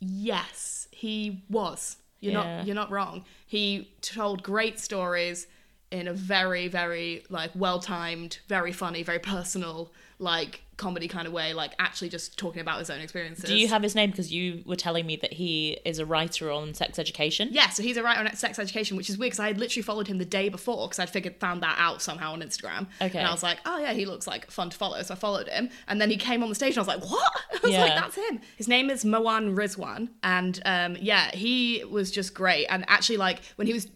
Yes, 0.00 0.88
he 0.90 1.44
was. 1.48 1.96
You're 2.20 2.32
Yeah. 2.32 2.56
not 2.56 2.66
you're 2.66 2.74
not 2.74 2.90
wrong. 2.90 3.24
He 3.46 3.92
told 4.00 4.42
great 4.42 4.80
stories 4.80 5.46
in 5.90 6.08
a 6.08 6.14
very 6.14 6.66
very 6.68 7.24
like 7.28 7.50
well 7.54 7.78
timed, 7.78 8.38
very 8.48 8.72
funny, 8.72 9.02
very 9.02 9.18
personal 9.18 9.92
like 10.18 10.62
comedy 10.82 11.06
kind 11.06 11.26
of 11.26 11.32
way, 11.32 11.54
like 11.54 11.74
actually 11.78 12.08
just 12.08 12.36
talking 12.36 12.60
about 12.60 12.80
his 12.80 12.90
own 12.90 13.00
experiences. 13.00 13.44
Do 13.44 13.56
you 13.56 13.68
have 13.68 13.82
his 13.82 13.94
name? 13.94 14.10
Because 14.10 14.32
you 14.32 14.62
were 14.66 14.76
telling 14.76 15.06
me 15.06 15.16
that 15.16 15.32
he 15.32 15.78
is 15.84 15.98
a 15.98 16.04
writer 16.04 16.50
on 16.50 16.74
sex 16.74 16.98
education. 16.98 17.48
Yeah, 17.52 17.68
so 17.68 17.82
he's 17.82 17.96
a 17.96 18.02
writer 18.02 18.20
on 18.20 18.34
sex 18.34 18.58
education, 18.58 18.96
which 18.96 19.08
is 19.08 19.16
weird 19.16 19.30
because 19.30 19.40
I 19.40 19.46
had 19.46 19.58
literally 19.58 19.82
followed 19.82 20.08
him 20.08 20.18
the 20.18 20.24
day 20.24 20.48
before 20.48 20.88
because 20.88 20.98
I'd 20.98 21.10
figured 21.10 21.36
found 21.36 21.62
that 21.62 21.76
out 21.78 22.02
somehow 22.02 22.32
on 22.32 22.42
Instagram. 22.42 22.88
Okay. 23.00 23.18
And 23.18 23.28
I 23.28 23.30
was 23.30 23.42
like, 23.42 23.58
oh 23.64 23.78
yeah, 23.78 23.92
he 23.92 24.04
looks 24.04 24.26
like 24.26 24.50
fun 24.50 24.70
to 24.70 24.76
follow, 24.76 25.00
so 25.02 25.14
I 25.14 25.16
followed 25.16 25.48
him. 25.48 25.70
And 25.86 26.00
then 26.00 26.10
he 26.10 26.16
came 26.16 26.42
on 26.42 26.48
the 26.48 26.54
stage, 26.54 26.76
and 26.76 26.78
I 26.78 26.80
was 26.80 26.88
like, 26.88 27.10
what? 27.10 27.32
I 27.52 27.66
was 27.66 27.76
like, 27.76 27.94
that's 27.94 28.16
him. 28.16 28.40
His 28.56 28.68
name 28.68 28.90
is 28.90 29.04
Mawaan 29.04 29.54
Rizwan, 29.54 30.08
and 30.22 30.60
um, 30.64 30.96
yeah, 31.00 31.30
he 31.30 31.84
was 31.88 32.10
just 32.10 32.34
great. 32.34 32.66
And 32.66 32.84
actually, 32.88 33.18
like 33.18 33.40
when 33.56 33.66
he 33.66 33.72
was 33.72 33.86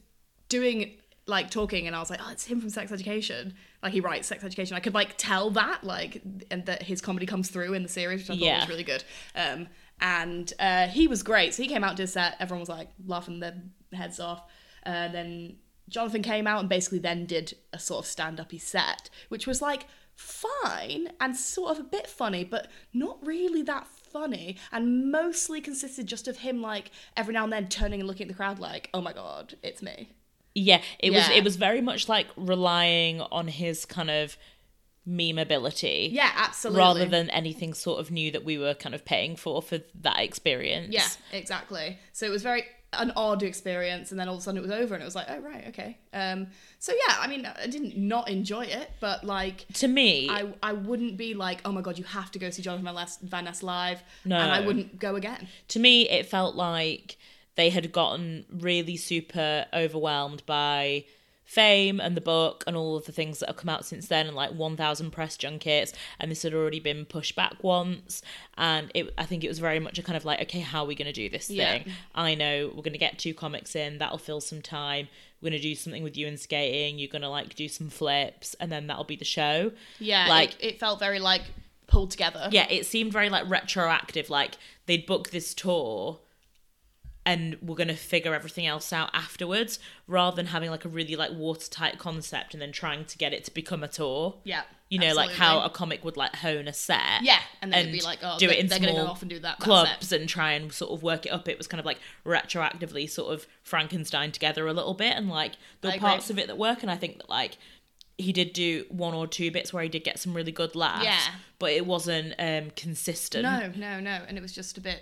doing 0.49 0.93
like 1.27 1.51
talking, 1.51 1.87
and 1.87 1.97
I 1.97 1.99
was 2.01 2.09
like, 2.11 2.21
oh, 2.23 2.31
it's 2.31 2.45
him 2.45 2.61
from 2.61 2.71
Sex 2.71 2.93
Education. 2.93 3.55
Like 3.83 3.93
he 3.93 4.01
writes 4.01 4.29
Sex 4.29 4.45
Education. 4.45 4.77
I 4.77 4.81
could 4.81 4.95
like 4.95 5.15
tell 5.17 5.51
that, 5.51 5.83
like, 5.85 6.23
and 6.51 6.65
that 6.67 6.83
his 6.85 7.01
comedy 7.01 7.27
comes 7.27 7.49
through 7.51 7.73
in 7.75 7.83
the 7.83 7.89
series, 7.89 8.21
which 8.21 8.31
I 8.31 8.35
thought 8.35 8.45
Yeah. 8.47 8.61
was 8.61 8.69
really 8.69 8.85
good. 8.85 9.03
Um, 9.35 9.69
and 10.01 10.53
uh, 10.59 10.87
he 10.89 11.09
was 11.09 11.23
great. 11.23 11.55
So 11.55 11.63
he 11.63 11.69
came 11.69 11.83
out, 11.83 11.97
did 11.97 12.05
a 12.05 12.07
set. 12.07 12.37
Everyone 12.39 12.61
was 12.61 12.69
like 12.69 12.89
laughing 13.07 13.41
their 13.41 13.55
heads 13.93 14.21
off. 14.21 14.43
Uh, 14.85 15.09
then 15.09 15.57
Jonathan 15.89 16.23
came 16.23 16.47
out 16.47 16.61
and 16.61 16.69
basically 16.69 16.99
then 16.99 17.27
did 17.27 17.55
a 17.73 17.79
sort 17.79 18.05
of 18.05 18.07
stand-uppy 18.09 18.59
set, 18.59 19.09
which 19.29 19.47
was 19.47 19.61
like 19.63 19.87
fine 20.15 21.09
and 21.21 21.37
sort 21.37 21.71
of 21.73 21.79
a 21.81 21.89
bit 21.89 22.07
funny, 22.07 22.45
but 22.45 22.69
not 22.93 23.19
really 23.27 23.63
that 23.63 23.87
funny, 23.87 24.57
and 24.73 25.11
mostly 25.11 25.61
consisted 25.61 26.07
just 26.07 26.29
of 26.29 26.39
him 26.39 26.63
like 26.63 26.91
every 27.17 27.35
now 27.35 27.45
and 27.45 27.53
then 27.53 27.69
turning 27.69 28.01
and 28.01 28.07
looking 28.09 28.25
at 28.25 28.29
the 28.29 28.35
crowd 28.35 28.59
like, 28.59 28.89
"Oh 28.95 29.01
my 29.01 29.13
god, 29.13 29.55
it's 29.63 29.83
me." 29.83 30.11
Yeah, 30.59 30.81
it 30.99 31.13
was 31.13 31.29
it 31.29 31.45
was 31.45 31.57
very 31.57 31.81
much 31.83 32.09
like 32.09 32.27
relying 32.37 33.21
on 33.21 33.47
his 33.49 33.85
kind 33.85 34.11
of 34.11 34.37
memeability. 35.09 36.13
Yeah, 36.13 36.31
absolutely. 36.35 36.79
Rather 36.81 37.05
than 37.05 37.31
anything 37.31 37.75
sort 37.75 38.01
of 38.01 38.11
new 38.11 38.31
that 38.33 38.45
we 38.45 38.59
were 38.59 38.75
kind 38.75 38.95
of 38.95 39.05
paying 39.05 39.37
for 39.37 39.63
for 39.63 39.79
that 40.01 40.19
experience. 40.21 40.93
Yeah, 40.93 41.09
exactly. 41.33 41.99
So 42.13 42.27
it 42.27 42.31
was 42.31 42.43
very 42.43 42.65
an 42.93 43.13
odd 43.17 43.43
experience, 43.43 44.11
and 44.11 44.19
then 44.19 44.29
all 44.29 44.35
of 44.37 44.41
a 44.41 44.43
sudden 44.45 44.59
it 44.59 44.63
was 44.63 44.71
over, 44.71 44.95
and 44.95 45.03
it 45.03 45.05
was 45.05 45.15
like, 45.15 45.27
oh 45.29 45.39
right, 45.41 45.67
okay. 45.69 45.99
Um, 46.15 46.47
so 46.79 46.93
yeah, 46.93 47.17
I 47.21 47.27
mean, 47.27 47.45
I 47.45 47.67
didn't 47.67 47.97
not 47.99 48.31
enjoy 48.31 48.65
it, 48.65 48.91
but 49.01 49.25
like 49.25 49.67
To 49.75 49.89
me, 49.89 50.29
I 50.31 50.55
I 50.63 50.73
wouldn't 50.73 51.17
be 51.17 51.35
like, 51.35 51.61
oh 51.65 51.73
my 51.73 51.83
god, 51.83 51.99
you 51.99 52.05
have 52.05 52.31
to 52.33 52.39
go 52.39 52.49
see 52.51 52.63
Jonathan 52.63 53.07
Van 53.23 53.45
Ness 53.45 53.63
live, 53.63 54.03
No. 54.25 54.37
and 54.39 54.51
I 54.51 54.61
wouldn't 54.61 54.99
go 54.99 55.17
again. 55.17 55.49
to 55.69 55.79
me 55.79 56.09
it 56.09 56.27
felt 56.27 56.55
like 56.55 57.19
they 57.57 57.71
had 57.71 57.91
gotten 57.93 58.45
really 58.51 58.97
super 58.97 59.67
overwhelmed 59.75 60.45
by 60.47 61.05
fame 61.45 62.01
and 62.01 62.17
the 62.17 62.21
book 62.21 62.65
and 62.67 62.77
all 62.77 62.97
of 62.97 63.05
the 63.05 63.13
things 63.13 63.39
that 63.39 63.49
have 63.49 63.57
come 63.57 63.69
out 63.69 63.85
since 63.85 64.09
then 64.09 64.27
and 64.27 64.35
like 64.35 64.51
1000 64.51 65.13
press 65.13 65.37
junkets 65.37 65.93
and 66.19 66.29
this 66.29 66.43
had 66.43 66.53
already 66.53 66.81
been 66.81 67.05
pushed 67.05 67.37
back 67.37 67.55
once 67.63 68.21
and 68.59 68.91
it 68.97 69.15
i 69.17 69.25
think 69.25 69.45
it 69.45 69.49
was 69.49 69.61
very 69.61 69.79
much 69.79 69.97
a 69.97 70.03
kind 70.03 70.17
of 70.17 70.25
like 70.25 70.41
okay 70.41 70.59
how 70.59 70.83
are 70.83 70.87
we 70.89 70.97
going 70.97 71.07
to 71.07 71.13
do 71.13 71.29
this 71.29 71.49
Yeah. 71.49 71.71
thing 71.79 71.93
i 72.17 72.35
know 72.35 72.67
we're 72.75 72.83
going 72.83 72.95
to 72.95 72.99
get 72.99 73.17
two 73.17 73.33
comics 73.33 73.77
in 73.77 73.99
that'll 73.99 74.19
fill 74.19 74.41
some 74.41 74.61
time 74.61 75.07
we're 75.41 75.51
going 75.51 75.61
to 75.63 75.69
do 75.69 75.77
something 75.77 76.03
with 76.03 76.17
you 76.17 76.27
and 76.27 76.39
skating 76.41 76.99
you're 76.99 77.07
going 77.09 77.23
to 77.23 77.29
like 77.29 77.55
do 77.55 77.69
some 77.69 77.91
flips 77.91 78.55
and 78.59 78.73
then 78.73 78.89
that'll 78.89 79.05
be 79.05 79.15
the 79.15 79.25
show 79.25 79.71
Yeah, 80.01 80.27
like 80.29 80.55
it, 80.61 80.65
it 80.75 80.81
felt 80.81 80.99
very 80.99 81.21
like 81.21 81.43
pulled 81.87 82.11
together. 82.11 82.49
yeah, 82.51 82.67
it 82.69 82.85
seemed 82.87 83.13
very 83.13 83.29
like 83.31 83.49
retroactive. 83.49 84.29
Like 84.29 84.57
they'd 84.87 85.07
book 85.07 85.31
this 85.31 85.55
tour 85.55 86.19
and 87.27 87.59
we're 87.61 87.75
gonna 87.75 87.95
figure 87.97 88.35
everything 88.35 88.67
else 88.67 88.93
out 88.93 89.11
afterwards, 89.13 89.79
rather 90.07 90.35
than 90.37 90.47
having 90.47 90.71
like 90.71 90.85
a 90.87 90.89
really 90.89 91.17
like 91.17 91.33
watertight 91.33 91.99
concept 91.99 92.55
and 92.55 92.63
then 92.63 92.73
trying 92.73 93.05
to 93.05 93.19
get 93.19 93.35
it 93.35 93.45
to 93.45 93.53
become 93.53 93.83
a 93.83 93.89
tour. 93.89 94.37
yeah. 94.45 94.63
You 94.89 95.01
know, 95.01 95.15
like 95.15 95.33
how 95.33 95.63
a 95.63 95.69
comic 95.69 96.05
would 96.05 96.17
like 96.17 96.37
hone 96.37 96.69
a 96.69 96.73
set. 96.73 97.21
yeah, 97.21 97.41
and 97.61 97.73
then 97.73 97.91
be 97.91 98.01
like, 98.03 98.21
oh, 98.23 98.39
do 98.39 98.47
they, 98.47 98.57
it 98.57 98.61
in 98.61 98.67
they're 98.69 98.79
small 98.79 98.93
gonna 98.93 99.05
go 99.05 99.11
off 99.11 99.21
and 99.21 99.29
do 99.29 99.41
that 99.41 99.59
clubs 99.59 100.13
and 100.13 100.29
try 100.29 100.53
and 100.53 100.73
sort 100.73 100.93
of 100.93 101.03
work 101.03 101.27
it 101.27 101.31
up. 101.31 101.49
It 101.49 101.59
was 101.59 101.67
kind 101.67 101.81
of 101.81 101.85
like 101.85 101.99
retroactively 102.25 103.11
sort 103.11 103.35
of 103.35 103.49
Frankenstein 103.65 104.31
together 104.31 104.65
a 104.69 104.73
little 104.73 104.95
bit, 104.95 105.17
and 105.17 105.29
like 105.29 105.55
there 105.81 105.91
were 105.91 105.99
parts 105.99 106.31
of 106.31 106.39
it 106.39 106.47
that 106.47 106.57
work. 106.57 106.83
And 106.83 106.91
I 106.93 106.97
think 106.97 107.17
that 107.19 107.29
like 107.29 107.59
he 108.17 108.33
did 108.33 108.53
do 108.53 108.85
one 108.89 109.13
or 109.13 109.27
two 109.27 109.51
bits 109.51 109.73
where 109.73 109.83
he 109.83 109.89
did 109.89 110.05
get 110.05 110.21
some 110.21 110.35
really 110.35 110.53
good 110.53 110.77
laughs. 110.77 111.05
Yeah. 111.05 111.19
but 111.59 111.73
it 111.73 111.85
wasn't 111.85 112.35
um 112.39 112.71
consistent. 112.77 113.43
No, 113.43 113.73
no, 113.75 113.99
no, 113.99 114.21
and 114.29 114.39
it 114.39 114.41
was 114.41 114.53
just 114.53 114.79
a 114.79 114.81
bit 114.81 115.01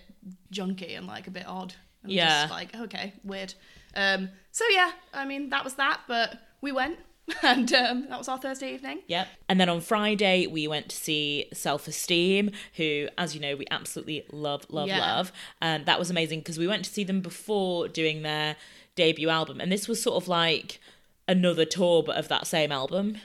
junky 0.50 0.96
and 0.96 1.06
like 1.06 1.26
a 1.26 1.30
bit 1.30 1.44
odd. 1.46 1.74
And 2.04 2.12
Yeah. 2.12 2.42
just 2.42 2.52
like 2.52 2.74
okay, 2.76 3.12
weird. 3.24 3.54
Um, 3.96 4.28
so 4.52 4.64
yeah, 4.70 4.92
I 5.12 5.24
mean 5.24 5.50
that 5.50 5.64
was 5.64 5.74
that, 5.74 6.00
but 6.06 6.38
we 6.60 6.70
went, 6.72 6.98
and 7.42 7.72
um, 7.74 8.06
that 8.08 8.18
was 8.18 8.28
our 8.28 8.38
Thursday 8.38 8.74
evening. 8.74 9.00
Yep. 9.08 9.28
And 9.48 9.58
then 9.60 9.68
on 9.68 9.80
Friday, 9.80 10.46
we 10.46 10.68
went 10.68 10.88
to 10.90 10.96
see 10.96 11.46
Self 11.52 11.88
Esteem, 11.88 12.50
who, 12.76 13.08
as 13.18 13.34
you 13.34 13.40
know, 13.40 13.56
we 13.56 13.66
absolutely 13.70 14.24
love, 14.32 14.66
love, 14.68 14.88
Yeah. 14.88 14.98
love. 15.16 15.32
And 15.60 15.86
that 15.86 15.98
was 15.98 16.10
amazing 16.10 16.40
because 16.40 16.58
we 16.58 16.66
went 16.66 16.84
to 16.84 16.90
see 16.90 17.04
them 17.04 17.20
before 17.20 17.88
doing 17.88 18.22
their 18.22 18.56
debut 18.94 19.28
album. 19.28 19.60
And 19.60 19.72
this 19.72 19.88
was 19.88 20.02
sort 20.02 20.22
of 20.22 20.28
like 20.28 20.80
another 21.26 21.64
tour, 21.64 22.02
but 22.02 22.16
of 22.16 22.28
that 22.28 22.46
same 22.46 22.70
album. 22.70 23.16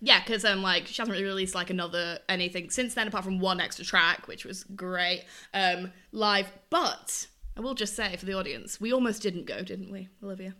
Yeah, 0.00 0.20
because 0.20 0.44
um, 0.44 0.62
like 0.62 0.86
she 0.86 1.00
hasn't 1.00 1.10
really 1.12 1.24
released 1.24 1.54
like 1.54 1.70
another 1.70 2.18
anything 2.28 2.70
since 2.70 2.94
then, 2.94 3.08
apart 3.08 3.24
from 3.24 3.38
one 3.40 3.60
extra 3.60 3.84
track, 3.84 4.28
which 4.28 4.44
was 4.44 4.64
great 4.64 5.24
um, 5.54 5.92
live. 6.12 6.50
But 6.70 7.26
I 7.56 7.60
will 7.60 7.74
just 7.74 7.96
say 7.96 8.16
for 8.16 8.26
the 8.26 8.34
audience, 8.34 8.80
we 8.80 8.92
almost 8.92 9.22
didn't 9.22 9.46
go, 9.46 9.62
didn't 9.62 9.90
we, 9.90 10.08
Olivia? 10.22 10.54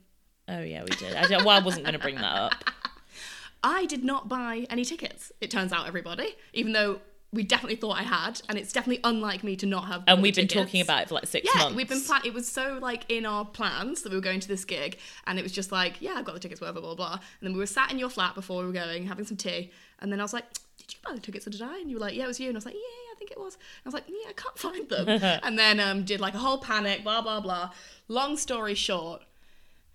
Oh, 0.48 0.60
yeah, 0.62 0.82
we 0.82 0.90
did. 0.96 1.14
I, 1.14 1.26
don't, 1.26 1.44
well, 1.44 1.60
I 1.60 1.62
wasn't 1.62 1.84
going 1.84 1.94
to 1.94 1.98
bring 1.98 2.14
that 2.16 2.24
up. 2.36 2.54
I 3.62 3.84
did 3.86 4.04
not 4.04 4.28
buy 4.28 4.66
any 4.70 4.84
tickets. 4.84 5.32
It 5.40 5.50
turns 5.50 5.72
out, 5.72 5.86
everybody, 5.88 6.36
even 6.52 6.72
though 6.72 7.00
we 7.32 7.42
definitely 7.42 7.76
thought 7.76 7.98
I 7.98 8.04
had, 8.04 8.40
and 8.48 8.56
it's 8.56 8.72
definitely 8.72 9.00
unlike 9.02 9.42
me 9.42 9.56
to 9.56 9.66
not 9.66 9.86
have. 9.88 10.04
And 10.06 10.22
we've 10.22 10.34
been 10.34 10.46
tickets. 10.46 10.66
talking 10.66 10.80
about 10.80 11.02
it 11.02 11.08
for 11.08 11.14
like 11.16 11.26
six 11.26 11.48
Yeah, 11.52 11.62
months. 11.62 11.76
we've 11.76 11.88
been 11.88 12.00
plan- 12.00 12.22
It 12.24 12.32
was 12.32 12.46
so 12.46 12.78
like 12.80 13.04
in 13.10 13.26
our 13.26 13.44
plans 13.44 14.02
that 14.02 14.10
we 14.10 14.16
were 14.16 14.22
going 14.22 14.40
to 14.40 14.48
this 14.48 14.64
gig, 14.64 14.98
and 15.26 15.38
it 15.38 15.42
was 15.42 15.52
just 15.52 15.72
like, 15.72 16.00
yeah, 16.00 16.12
I've 16.14 16.24
got 16.24 16.34
the 16.34 16.40
tickets, 16.40 16.60
whatever, 16.60 16.80
blah 16.80 16.94
blah. 16.94 17.12
And 17.14 17.20
then 17.42 17.52
we 17.52 17.58
were 17.58 17.66
sat 17.66 17.90
in 17.90 17.98
your 17.98 18.08
flat 18.08 18.34
before 18.36 18.60
we 18.60 18.66
were 18.66 18.72
going, 18.72 19.06
having 19.06 19.24
some 19.26 19.36
tea, 19.36 19.72
and 19.98 20.12
then 20.12 20.20
I 20.20 20.22
was 20.22 20.32
like, 20.32 20.44
did 20.78 20.92
you 20.94 20.98
buy 21.04 21.14
the 21.14 21.20
tickets 21.20 21.46
or 21.46 21.50
did 21.50 21.62
I? 21.62 21.78
And 21.78 21.90
you 21.90 21.96
were 21.96 22.00
like, 22.00 22.14
yeah, 22.14 22.24
it 22.24 22.28
was 22.28 22.38
you. 22.38 22.48
And 22.48 22.56
I 22.56 22.58
was 22.58 22.66
like, 22.66 22.74
yeah, 22.74 23.05
think 23.26 23.38
it 23.38 23.42
was. 23.42 23.54
And 23.54 23.62
I 23.84 23.88
was 23.88 23.94
like, 23.94 24.04
yeah, 24.08 24.30
I 24.30 24.32
can't 24.32 24.58
find 24.58 24.88
them. 24.88 25.08
and 25.42 25.58
then 25.58 25.80
um, 25.80 26.04
did 26.04 26.20
like 26.20 26.34
a 26.34 26.38
whole 26.38 26.58
panic, 26.58 27.02
blah 27.02 27.22
blah 27.22 27.40
blah. 27.40 27.70
Long 28.08 28.36
story 28.36 28.74
short, 28.74 29.22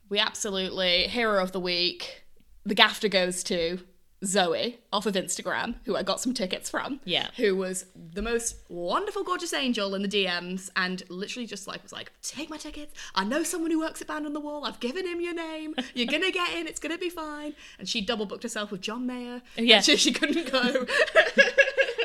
we 0.10 0.20
absolutely 0.20 1.08
hero 1.08 1.42
of 1.42 1.52
the 1.52 1.60
week. 1.60 2.24
The 2.66 2.76
gafter 2.76 3.10
goes 3.10 3.44
to 3.46 3.80
Zoe 4.24 4.78
off 4.94 5.08
of 5.08 5.16
Instagram, 5.16 5.76
who 5.86 5.96
I 5.96 6.04
got 6.04 6.22
some 6.22 6.34
tickets 6.34 6.70
from. 6.70 7.00
Yeah. 7.06 7.30
Who 7.38 7.56
was 7.56 7.86
the 7.96 8.22
most 8.22 8.58
wonderful, 8.70 9.24
gorgeous 9.24 9.52
angel 9.52 9.96
in 9.96 10.04
the 10.04 10.08
DMs 10.08 10.70
and 10.76 11.02
literally 11.10 11.48
just 11.48 11.68
like 11.68 11.82
was 11.82 11.92
like, 11.92 12.12
take 12.22 12.48
my 12.48 12.58
tickets. 12.58 12.94
I 13.16 13.24
know 13.24 13.42
someone 13.42 13.72
who 13.72 13.80
works 13.80 14.00
at 14.00 14.08
Band 14.08 14.28
on 14.28 14.34
the 14.34 14.40
Wall. 14.40 14.64
I've 14.64 14.80
given 14.80 15.08
him 15.08 15.22
your 15.22 15.34
name. 15.34 15.74
You're 15.96 16.06
gonna 16.06 16.32
get 16.32 16.54
in. 16.54 16.68
It's 16.68 16.80
gonna 16.80 17.00
be 17.00 17.10
fine. 17.10 17.56
And 17.80 17.90
she 17.90 18.02
double 18.02 18.28
booked 18.28 18.44
herself 18.44 18.70
with 18.70 18.82
John 18.82 19.08
Mayer. 19.08 19.42
Yeah. 19.58 19.82
She, 19.82 19.98
she 19.98 20.12
couldn't 20.12 20.52
go. 20.52 20.86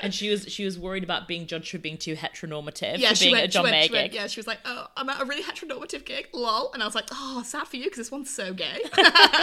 and 0.07 0.15
she 0.15 0.31
was 0.31 0.51
she 0.51 0.65
was 0.65 0.79
worried 0.79 1.05
about 1.05 1.29
being 1.29 1.47
judged 1.47 1.71
for 1.71 1.79
being 1.79 1.99
too 1.99 2.15
heteronormative 2.15 2.99
yeah, 2.99 3.11
for 3.11 3.17
she 3.17 3.25
being 3.27 3.37
went, 3.37 3.45
a 3.45 3.49
John 3.49 3.65
she 3.65 3.71
went, 3.71 3.93
Mayer 3.93 4.03
went- 4.03 4.13
yeah, 4.13 4.27
she 4.29 4.39
was 4.39 4.47
like, 4.47 4.59
oh, 4.65 4.87
I'm 4.97 5.09
at 5.09 5.21
a 5.21 5.25
really 5.25 5.43
heteronormative 5.43 6.05
gig, 6.05 6.29
lol. 6.33 6.71
And 6.73 6.83
I 6.83 6.87
was 6.87 6.95
like, 6.95 7.07
oh, 7.13 7.43
sad 7.45 7.67
for 7.67 7.77
you 7.77 7.85
because 7.85 7.99
this 7.99 8.11
one's 8.11 8.31
so 8.31 8.55
gay. 8.55 8.81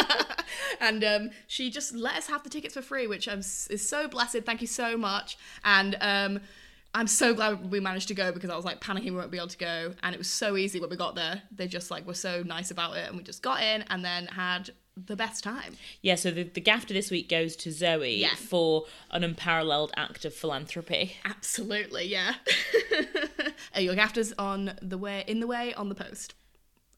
and 0.79 1.03
um, 1.03 1.29
she 1.48 1.70
just 1.70 1.93
let 1.93 2.15
us 2.15 2.27
have 2.27 2.43
the 2.43 2.50
tickets 2.50 2.74
for 2.74 2.82
free, 2.82 3.08
which 3.08 3.27
I'm, 3.27 3.39
is 3.39 3.88
so 3.88 4.08
blessed. 4.08 4.43
Thank 4.46 4.62
you 4.62 4.67
so 4.67 4.98
much. 4.98 5.38
And 5.63 5.98
um, 6.00 6.39
I'm 6.96 7.08
so 7.08 7.34
glad 7.34 7.72
we 7.72 7.79
managed 7.79 8.08
to 8.08 8.13
go 8.13 8.32
because 8.32 8.50
I 8.50 8.55
was 8.55 8.65
like 8.65 8.79
panicking 8.79 9.05
we 9.05 9.12
won't 9.17 9.32
be 9.32 9.38
able 9.38 9.48
to 9.48 9.58
go. 9.58 9.93
And 10.01 10.15
it 10.15 10.17
was 10.17 10.29
so 10.29 10.55
easy 10.55 10.79
when 10.79 10.89
we 10.89 10.96
got 10.96 11.15
there. 11.15 11.41
They 11.51 11.67
just 11.67 11.91
like 11.91 12.08
were 12.08 12.13
so 12.13 12.43
nice 12.43 12.72
about 12.72 12.96
it. 12.96 13.08
And 13.10 13.17
we 13.17 13.24
just 13.24 13.41
got 13.41 13.62
in 13.62 13.84
and 13.89 14.03
then 14.05 14.27
had 14.27 14.70
the 14.96 15.16
best 15.16 15.44
time. 15.44 15.74
Yeah, 16.02 16.16
so 16.16 16.30
the, 16.32 16.44
the 16.44 16.62
GAFTA 16.62 16.90
this 16.90 17.10
week 17.10 17.28
goes 17.30 17.56
to 17.58 17.72
Zoe 17.72 18.16
Yeah. 18.16 18.36
for 18.36 18.86
an 19.12 19.24
unparalleled 19.24 19.92
act 19.98 20.24
of 20.26 20.34
philanthropy. 20.34 21.16
Absolutely, 21.26 22.06
yeah. 22.06 22.36
your 23.78 23.96
gafters 23.96 24.34
on 24.38 24.74
the 24.82 24.98
way, 24.98 25.24
in 25.28 25.40
the 25.40 25.48
way, 25.48 25.74
on 25.74 25.90
the 25.90 25.96
post, 25.96 26.36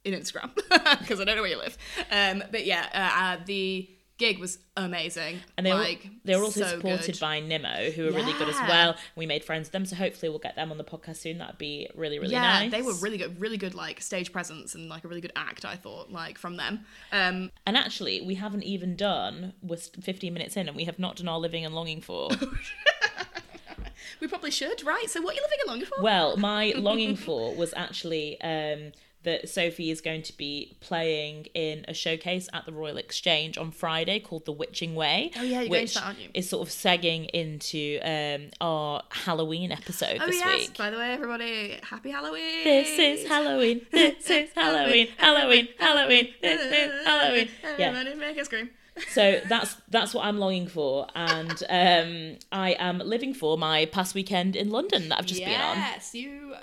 in 0.04 0.14
Instagram, 0.14 0.54
because 1.00 1.20
I 1.20 1.24
don't 1.24 1.36
know 1.38 1.42
where 1.42 1.52
you 1.52 1.58
live. 1.58 1.78
Um, 2.12 2.44
but 2.52 2.66
yeah, 2.66 2.88
uh, 2.94 3.24
uh, 3.42 3.44
the 3.46 3.90
gig 4.18 4.40
was 4.40 4.60
amazing. 4.78 5.40
And 5.58 5.66
they 5.66 5.74
were, 5.74 5.80
like, 5.80 6.04
were, 6.04 6.10
they 6.24 6.36
were 6.36 6.44
also 6.44 6.62
so 6.62 6.68
supported 6.68 7.14
good. 7.14 7.20
by 7.20 7.40
Nimmo, 7.40 7.92
who 7.92 8.08
are 8.08 8.12
really 8.12 8.34
good 8.34 8.50
as 8.50 8.56
well. 8.68 8.96
We 9.16 9.26
made 9.26 9.44
friends 9.44 9.66
with 9.66 9.72
them, 9.74 9.86
so 9.86 9.96
hopefully 9.96 10.30
we'll 10.30 10.40
get 10.40 10.56
them 10.56 10.72
on 10.72 10.78
the 10.78 10.84
podcast 10.84 11.18
soon. 11.18 11.38
That'd 11.38 11.58
be 11.58 11.90
really, 11.96 12.20
really 12.20 12.34
yeah, 12.34 12.60
nice. 12.60 12.72
they 12.72 12.82
were 12.82 12.94
really 12.96 13.18
good, 13.18 13.40
really 13.40 13.58
good 13.58 13.76
like 13.76 14.02
stage 14.02 14.32
presence 14.32 14.76
and 14.76 14.90
like 14.90 15.04
a 15.04 15.08
really 15.08 15.22
good 15.22 15.34
act. 15.36 15.66
I 15.66 15.76
thought 15.76 16.12
like 16.12 16.38
from 16.38 16.58
them. 16.58 16.86
Um, 17.12 17.52
And 17.66 17.78
actually, 17.78 18.22
we 18.22 18.36
haven't 18.36 18.64
even 18.64 18.96
done, 18.96 19.54
we're 19.62 19.78
15 19.78 20.34
minutes 20.34 20.56
in, 20.58 20.68
and 20.68 20.76
we 20.76 20.86
have 20.86 21.00
not 21.00 21.18
done 21.18 21.28
our 21.28 21.40
living 21.40 21.66
and 21.66 21.76
longing 21.76 22.02
for. 22.02 22.30
we 24.22 24.28
probably 24.28 24.52
should, 24.52 24.84
right? 24.86 25.10
So 25.10 25.22
what 25.22 25.34
are 25.34 25.36
you 25.36 25.42
living 25.42 25.58
and 25.62 25.68
longing 25.68 25.86
for? 25.86 26.02
well, 26.02 26.38
my 26.38 26.74
longing 26.78 27.16
for 27.16 27.54
was 27.56 27.74
actually 27.76 28.40
um, 28.42 28.92
that 29.26 29.50
Sophie 29.50 29.92
is 29.92 30.02
going 30.02 30.22
to 30.24 30.38
be 30.38 30.78
playing 30.80 31.46
in 31.54 31.86
a 31.88 31.94
showcase 31.94 32.48
at 32.54 32.66
the 32.66 32.72
Royal 32.72 32.98
Exchange 32.98 33.58
on 33.58 33.72
Friday 33.72 34.20
called 34.20 34.46
The 34.46 34.52
Witching 34.52 34.96
Way. 34.96 35.32
Oh, 35.38 35.42
yeah, 35.42 35.62
you're 35.62 35.70
going 35.70 35.72
which 35.72 35.94
to 35.94 36.00
that, 36.00 36.06
aren't 36.06 36.20
you? 36.20 36.30
is 36.34 36.50
sort 36.50 36.68
of 36.68 36.74
segging 36.74 37.30
into 37.32 38.00
um, 38.04 38.50
our 38.62 39.04
Halloween 39.12 39.72
episode 39.72 40.20
oh 40.22 40.28
this 40.28 40.38
yes! 40.38 40.70
week. 40.70 40.78
By 40.78 40.90
the 40.90 40.98
way, 40.98 41.12
everybody, 41.12 41.78
happy 41.84 42.12
Halloween! 42.12 42.64
This 42.64 43.00
is 43.00 43.28
Halloween. 43.28 43.82
This 43.92 44.30
is 44.30 44.50
Halloween. 44.56 45.08
Halloween. 45.18 45.68
Halloween. 45.80 46.30
This 46.42 46.62
is 46.72 47.06
Halloween. 47.06 47.50
Yeah. 47.78 48.04
Make 48.16 48.38
us 48.38 48.46
scream. 48.46 48.70
So 49.10 49.42
that's 49.50 49.76
that's 49.90 50.14
what 50.14 50.26
I'm 50.26 50.40
longing 50.40 50.68
for, 50.68 51.08
and 51.16 51.52
um, 51.70 52.38
I 52.52 52.76
am 52.80 53.00
living 53.00 53.34
for 53.34 53.58
my 53.58 53.86
past 53.88 54.16
weekend 54.16 54.56
in 54.56 54.70
London 54.70 55.10
that 55.10 55.20
I've 55.20 55.26
just 55.26 55.44
been 55.44 55.60
on. 55.60 55.78
Yes, 55.78 56.16
you 56.16 56.56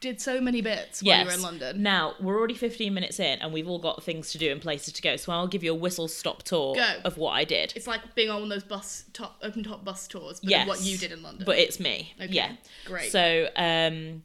did 0.00 0.20
so 0.20 0.40
many 0.40 0.60
bits 0.60 1.02
while 1.02 1.20
you 1.20 1.26
were 1.26 1.32
in 1.32 1.42
London. 1.42 1.82
Now 1.82 2.14
we're 2.20 2.36
already 2.38 2.54
15 2.54 2.92
minutes 2.94 3.18
in, 3.18 3.38
and 3.40 3.52
we've 3.52 3.68
all 3.68 3.78
got 3.78 4.02
things 4.02 4.30
to 4.32 4.38
do 4.38 4.50
and 4.52 4.60
places 4.60 4.92
to 4.94 5.02
go. 5.02 5.16
So 5.16 5.32
I'll 5.32 5.46
give 5.48 5.64
you 5.64 5.72
a 5.72 5.76
whistle 5.76 6.08
stop 6.08 6.42
tour 6.44 6.74
Go. 6.74 6.94
of 7.04 7.18
what 7.18 7.32
I 7.32 7.44
did. 7.44 7.72
It's 7.76 7.86
like 7.86 8.14
being 8.14 8.30
on 8.30 8.36
one 8.42 8.44
of 8.44 8.50
those 8.50 8.64
bus 8.64 9.04
top 9.12 9.38
open 9.42 9.62
top 9.64 9.84
bus 9.84 10.06
tours, 10.06 10.40
but 10.40 10.50
yes, 10.50 10.68
what 10.68 10.82
you 10.82 10.96
did 10.98 11.12
in 11.12 11.22
London. 11.22 11.44
but 11.44 11.58
it's 11.58 11.80
me. 11.80 12.14
Okay, 12.20 12.32
Yeah, 12.32 12.52
great. 12.84 13.10
So 13.10 13.48
um, 13.56 14.22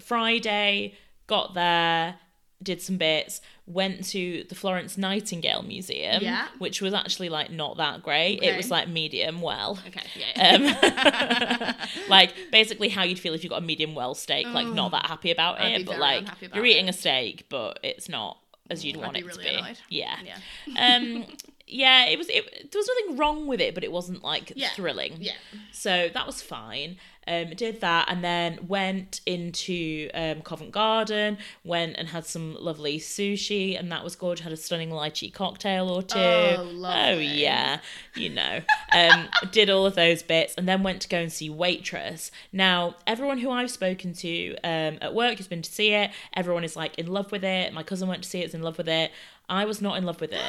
Friday 0.00 0.94
got 1.26 1.54
there, 1.54 2.16
did 2.62 2.80
some 2.80 2.96
bits, 2.96 3.40
went 3.66 4.04
to 4.10 4.44
the 4.48 4.54
Florence 4.54 4.96
Nightingale 4.96 5.62
Museum, 5.62 6.22
Yeah. 6.22 6.46
which 6.58 6.80
was 6.80 6.94
actually 6.94 7.28
like 7.28 7.50
not 7.50 7.76
that 7.78 8.02
great. 8.02 8.42
It 8.42 8.56
was 8.56 8.70
like 8.70 8.88
medium 8.88 9.40
well. 9.40 9.78
okay, 9.88 10.06
yeah. 10.36 11.74
Um, 11.74 11.74
like 12.08 12.34
basically 12.50 12.88
how 12.88 13.02
you'd 13.02 13.18
feel 13.18 13.34
if 13.34 13.42
you 13.44 13.50
got 13.50 13.62
a 13.62 13.64
medium 13.66 13.94
well 13.94 14.14
steak, 14.14 14.46
like 14.48 14.66
not 14.66 14.90
that 14.92 15.06
happy 15.06 15.30
about 15.30 15.60
I'd 15.60 15.80
it, 15.82 15.86
but 15.86 15.98
like 15.98 16.26
you're 16.54 16.64
eating 16.66 16.86
it. 16.86 16.90
a 16.94 16.98
steak, 16.98 17.46
but 17.48 17.78
it's 17.82 18.08
not 18.08 18.38
as 18.70 18.84
you'd 18.84 18.96
want 18.96 19.14
be 19.14 19.20
it 19.20 19.26
really 19.26 19.44
to 19.44 19.50
be. 19.50 19.54
annoyed. 19.56 19.78
Yeah. 19.88 20.16
yeah. 20.24 20.96
Um 20.96 21.26
yeah, 21.74 22.04
it 22.06 22.18
was. 22.18 22.28
It, 22.28 22.70
there 22.70 22.78
was 22.78 22.86
nothing 22.98 23.16
wrong 23.16 23.46
with 23.46 23.58
it, 23.60 23.72
but 23.74 23.82
it 23.82 23.90
wasn't 23.90 24.22
like 24.22 24.52
Yeah. 24.54 24.68
thrilling. 24.70 25.14
Yeah. 25.20 25.32
So 25.70 26.10
that 26.12 26.26
was 26.26 26.42
fine. 26.42 26.98
Um, 27.26 27.50
did 27.50 27.80
that 27.82 28.08
and 28.10 28.24
then 28.24 28.66
went 28.66 29.20
into 29.26 30.10
um, 30.12 30.42
Covent 30.42 30.72
Garden, 30.72 31.38
went 31.64 31.96
and 31.96 32.08
had 32.08 32.26
some 32.26 32.56
lovely 32.58 32.98
sushi, 32.98 33.78
and 33.78 33.92
that 33.92 34.02
was 34.02 34.16
gorgeous. 34.16 34.42
Had 34.42 34.52
a 34.52 34.56
stunning 34.56 34.90
lychee 34.90 35.32
cocktail 35.32 35.88
or 35.88 36.02
two. 36.02 36.18
Oh, 36.18 36.68
Oh 36.84 37.18
yeah, 37.18 37.78
you 38.16 38.30
know. 38.30 38.60
Um, 38.92 39.28
did 39.50 39.70
all 39.70 39.86
of 39.86 39.94
those 39.94 40.22
bits, 40.22 40.54
and 40.56 40.68
then 40.68 40.82
went 40.82 41.00
to 41.02 41.08
go 41.08 41.18
and 41.18 41.32
see 41.32 41.48
Waitress. 41.48 42.30
Now, 42.52 42.96
everyone 43.06 43.38
who 43.38 43.50
I've 43.50 43.70
spoken 43.70 44.12
to 44.14 44.54
um, 44.64 44.98
at 45.00 45.14
work 45.14 45.36
has 45.36 45.46
been 45.46 45.62
to 45.62 45.70
see 45.72 45.92
it. 45.92 46.10
Everyone 46.34 46.64
is 46.64 46.76
like 46.76 46.98
in 46.98 47.06
love 47.06 47.30
with 47.30 47.44
it. 47.44 47.72
My 47.72 47.82
cousin 47.82 48.08
went 48.08 48.24
to 48.24 48.28
see 48.28 48.40
it, 48.40 48.46
is 48.46 48.54
in 48.54 48.62
love 48.62 48.78
with 48.78 48.88
it. 48.88 49.12
I 49.48 49.64
was 49.64 49.80
not 49.80 49.96
in 49.98 50.04
love 50.04 50.20
with 50.20 50.32
it. 50.32 50.40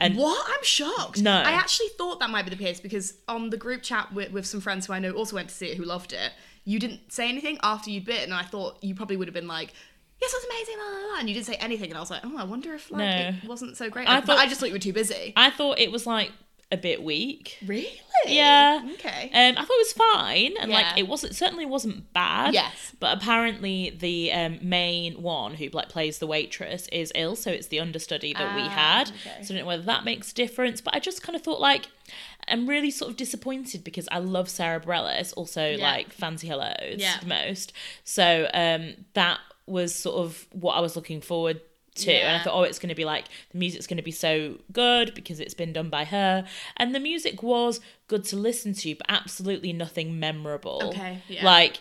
And 0.00 0.16
what? 0.16 0.44
I'm 0.48 0.62
shocked. 0.62 1.20
No. 1.22 1.32
I 1.36 1.52
actually 1.52 1.88
thought 1.98 2.20
that 2.20 2.30
might 2.30 2.44
be 2.44 2.50
the 2.50 2.56
case 2.62 2.80
because 2.80 3.14
on 3.28 3.50
the 3.50 3.56
group 3.56 3.82
chat 3.82 4.12
with, 4.12 4.32
with 4.32 4.46
some 4.46 4.60
friends 4.60 4.86
who 4.86 4.92
I 4.92 4.98
know 4.98 5.12
also 5.12 5.36
went 5.36 5.48
to 5.48 5.54
see 5.54 5.66
it 5.66 5.76
who 5.76 5.84
loved 5.84 6.12
it, 6.12 6.32
you 6.64 6.78
didn't 6.78 7.12
say 7.12 7.28
anything 7.28 7.58
after 7.62 7.90
you'd 7.90 8.04
bitten, 8.04 8.24
and 8.24 8.34
I 8.34 8.42
thought 8.42 8.78
you 8.82 8.94
probably 8.94 9.16
would 9.16 9.26
have 9.28 9.34
been 9.34 9.48
like, 9.48 9.72
yes, 10.20 10.32
it 10.32 10.36
was 10.36 10.44
amazing, 10.44 10.74
blah, 10.76 10.86
blah, 11.00 11.08
blah, 11.08 11.18
and 11.20 11.28
you 11.28 11.34
didn't 11.34 11.46
say 11.46 11.54
anything, 11.54 11.90
and 11.90 11.96
I 11.96 12.00
was 12.00 12.10
like, 12.10 12.20
oh, 12.24 12.36
I 12.36 12.44
wonder 12.44 12.74
if 12.74 12.90
like 12.90 12.98
No. 13.00 13.28
it 13.42 13.48
wasn't 13.48 13.76
so 13.76 13.88
great. 13.88 14.08
I 14.08 14.20
but 14.20 14.26
thought- 14.26 14.38
I 14.38 14.46
just 14.46 14.60
thought 14.60 14.66
you 14.68 14.74
were 14.74 14.78
too 14.78 14.92
busy. 14.92 15.32
I 15.36 15.50
thought 15.50 15.78
it 15.78 15.90
was 15.90 16.06
like 16.06 16.32
a 16.70 16.76
bit 16.76 17.02
weak. 17.02 17.56
really? 17.66 17.88
Yeah. 18.26 18.82
Okay. 18.94 19.30
Um, 19.32 19.54
I 19.56 19.64
thought 19.64 19.70
it 19.70 19.86
was 19.86 19.92
fine, 19.92 20.54
and 20.60 20.70
Yeah. 20.70 20.76
like 20.76 20.98
it 20.98 21.08
wasn't 21.08 21.34
certainly 21.34 21.64
wasn't 21.64 22.12
bad. 22.12 22.52
Yes. 22.52 22.92
But 23.00 23.16
apparently 23.16 23.90
the 23.98 24.32
um, 24.32 24.58
main 24.60 25.22
one 25.22 25.54
who 25.54 25.68
like 25.68 25.88
plays 25.88 26.18
the 26.18 26.26
waitress 26.26 26.88
is 26.88 27.10
ill, 27.14 27.36
so 27.36 27.50
it's 27.50 27.68
the 27.68 27.80
understudy 27.80 28.34
that 28.34 28.54
we 28.54 28.62
Ah, 28.62 28.68
had. 28.68 29.08
okay. 29.10 29.42
So 29.42 29.54
I 29.54 29.56
don't 29.56 29.56
know 29.58 29.66
whether 29.66 29.82
that 29.84 30.04
makes 30.04 30.32
a 30.32 30.34
difference, 30.34 30.80
but 30.82 30.94
I 30.94 30.98
just 30.98 31.22
kind 31.22 31.36
of 31.36 31.42
thought 31.42 31.60
like 31.60 31.86
I'm 32.48 32.66
really 32.68 32.90
sort 32.90 33.10
of 33.10 33.16
disappointed 33.16 33.84
because 33.84 34.08
I 34.10 34.18
love 34.18 34.48
Sara 34.50 34.80
Bareilles, 34.80 35.32
also 35.36 35.70
Yeah. 35.70 35.82
like 35.90 36.12
Fancy 36.12 36.48
Hellos 36.48 36.96
Yeah. 36.98 37.18
the 37.20 37.26
most. 37.26 37.72
So 38.04 38.48
um, 38.52 39.06
that 39.14 39.38
was 39.66 39.94
sort 39.94 40.16
of 40.16 40.46
what 40.52 40.72
I 40.74 40.80
was 40.80 40.96
looking 40.96 41.20
forward 41.20 41.60
to, 41.98 42.12
and 42.12 42.36
I 42.40 42.44
thought, 42.44 42.54
oh, 42.54 42.62
it's 42.62 42.78
going 42.78 42.88
to 42.88 42.94
be 42.94 43.04
like 43.04 43.26
the 43.50 43.58
music's 43.58 43.86
going 43.86 43.96
to 43.98 44.02
be 44.02 44.10
so 44.12 44.58
good 44.72 45.14
because 45.14 45.40
it's 45.40 45.54
been 45.54 45.72
done 45.72 45.90
by 45.90 46.04
her, 46.04 46.46
and 46.76 46.94
the 46.94 47.00
music 47.00 47.42
was 47.42 47.80
good 48.06 48.24
to 48.24 48.36
listen 48.36 48.72
to, 48.74 48.94
but 48.94 49.06
absolutely 49.08 49.72
nothing 49.72 50.18
memorable. 50.18 50.80
Okay, 50.86 51.22
yeah. 51.28 51.44
like 51.44 51.78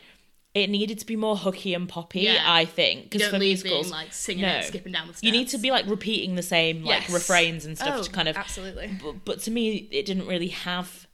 it 0.54 0.70
needed 0.70 0.98
to 1.00 1.06
be 1.06 1.16
more 1.16 1.38
hooky 1.38 1.74
and 1.74 1.88
poppy. 1.88 2.22
Yeah. 2.22 2.44
I 2.46 2.66
think 2.66 3.10
because 3.12 3.28
for 3.28 3.38
leave 3.38 3.64
musicals, 3.64 3.88
being 3.88 3.92
like 3.94 4.14
singing 4.14 4.42
no. 4.42 4.56
it, 4.58 4.66
skipping 4.66 4.94
down 4.94 5.08
the 5.08 5.14
steps. 5.14 5.24
you 5.24 5.32
need 5.32 5.50
to 5.50 5.58
be 5.58 5.70
like 5.72 5.86
repeating 5.88 6.36
the 6.36 6.42
same 6.42 6.84
like 6.84 7.02
Yes. 7.04 7.14
refrains 7.14 7.66
and 7.66 7.78
stuff 7.78 8.00
oh, 8.00 8.04
to 8.04 8.10
kind 8.10 8.28
of 8.28 8.36
absolutely. 8.38 8.90
but, 9.04 9.24
but 9.24 9.40
to 9.42 9.52
me 9.52 9.88
it 9.92 10.06
didn't 10.06 10.26
really 10.28 10.48
have 10.48 11.08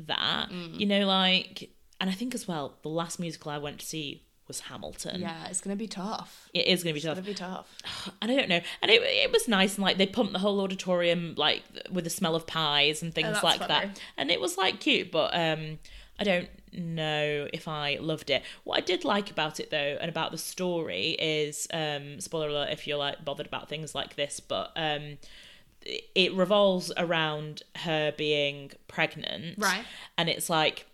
that 0.00 0.50
Mm. 0.50 0.78
you 0.78 0.86
know 0.86 1.06
like 1.06 1.70
and 2.00 2.08
i 2.08 2.12
think 2.12 2.34
as 2.34 2.46
well 2.46 2.78
the 2.82 2.88
last 2.88 3.18
musical 3.18 3.50
i 3.50 3.58
went 3.58 3.80
to 3.80 3.86
see 3.86 4.22
was 4.48 4.60
hamilton 4.60 5.20
Yeah, 5.20 5.46
it's 5.48 5.60
gonna 5.60 5.76
be 5.76 5.86
tough. 5.86 6.48
it 6.54 6.66
is 6.66 6.82
going 6.82 6.94
to 6.94 6.94
be 6.94 6.98
It's 6.98 7.06
tough 7.06 7.16
gonna 7.16 7.26
be 7.26 7.34
tough. 7.34 8.12
and 8.22 8.32
i 8.32 8.34
don't 8.36 8.48
know 8.48 8.60
and 8.82 8.90
it, 8.90 9.02
it 9.02 9.30
was 9.32 9.46
nice 9.48 9.76
and 9.76 9.84
like 9.84 9.98
they 9.98 10.06
pumped 10.06 10.32
the 10.32 10.38
whole 10.40 10.60
auditorium 10.60 11.34
like 11.36 11.62
with 11.90 12.04
the 12.04 12.10
smell 12.10 12.34
of 12.34 12.46
pies 12.46 13.02
and 13.02 13.14
things 13.14 13.36
Oh, 13.42 13.46
like 13.46 13.58
funny. 13.60 13.68
that 13.68 14.00
and 14.16 14.30
it 14.30 14.40
was 14.40 14.56
like 14.58 14.80
cute 14.80 15.12
but 15.12 15.34
um 15.34 15.78
i 16.18 16.24
don't 16.24 16.48
know 16.72 17.48
if 17.52 17.66
i 17.68 17.96
loved 18.00 18.28
it 18.30 18.42
what 18.64 18.76
i 18.76 18.80
did 18.80 19.04
like 19.04 19.30
about 19.30 19.58
it 19.60 19.70
though 19.70 19.96
and 20.00 20.08
about 20.08 20.32
the 20.32 20.38
story 20.38 21.10
is 21.18 21.66
um 21.72 22.20
spoiler 22.20 22.48
alert 22.48 22.70
if 22.70 22.86
you're 22.86 22.98
like 22.98 23.24
bothered 23.24 23.46
about 23.46 23.68
things 23.68 23.94
like 23.94 24.16
this 24.16 24.40
but 24.40 24.72
um 24.76 25.18
it 26.14 26.34
revolves 26.34 26.92
around 26.96 27.62
her 27.76 28.12
being 28.16 28.70
pregnant 28.88 29.56
Right. 29.58 29.84
and 30.18 30.28
it's 30.28 30.50
like 30.50 30.86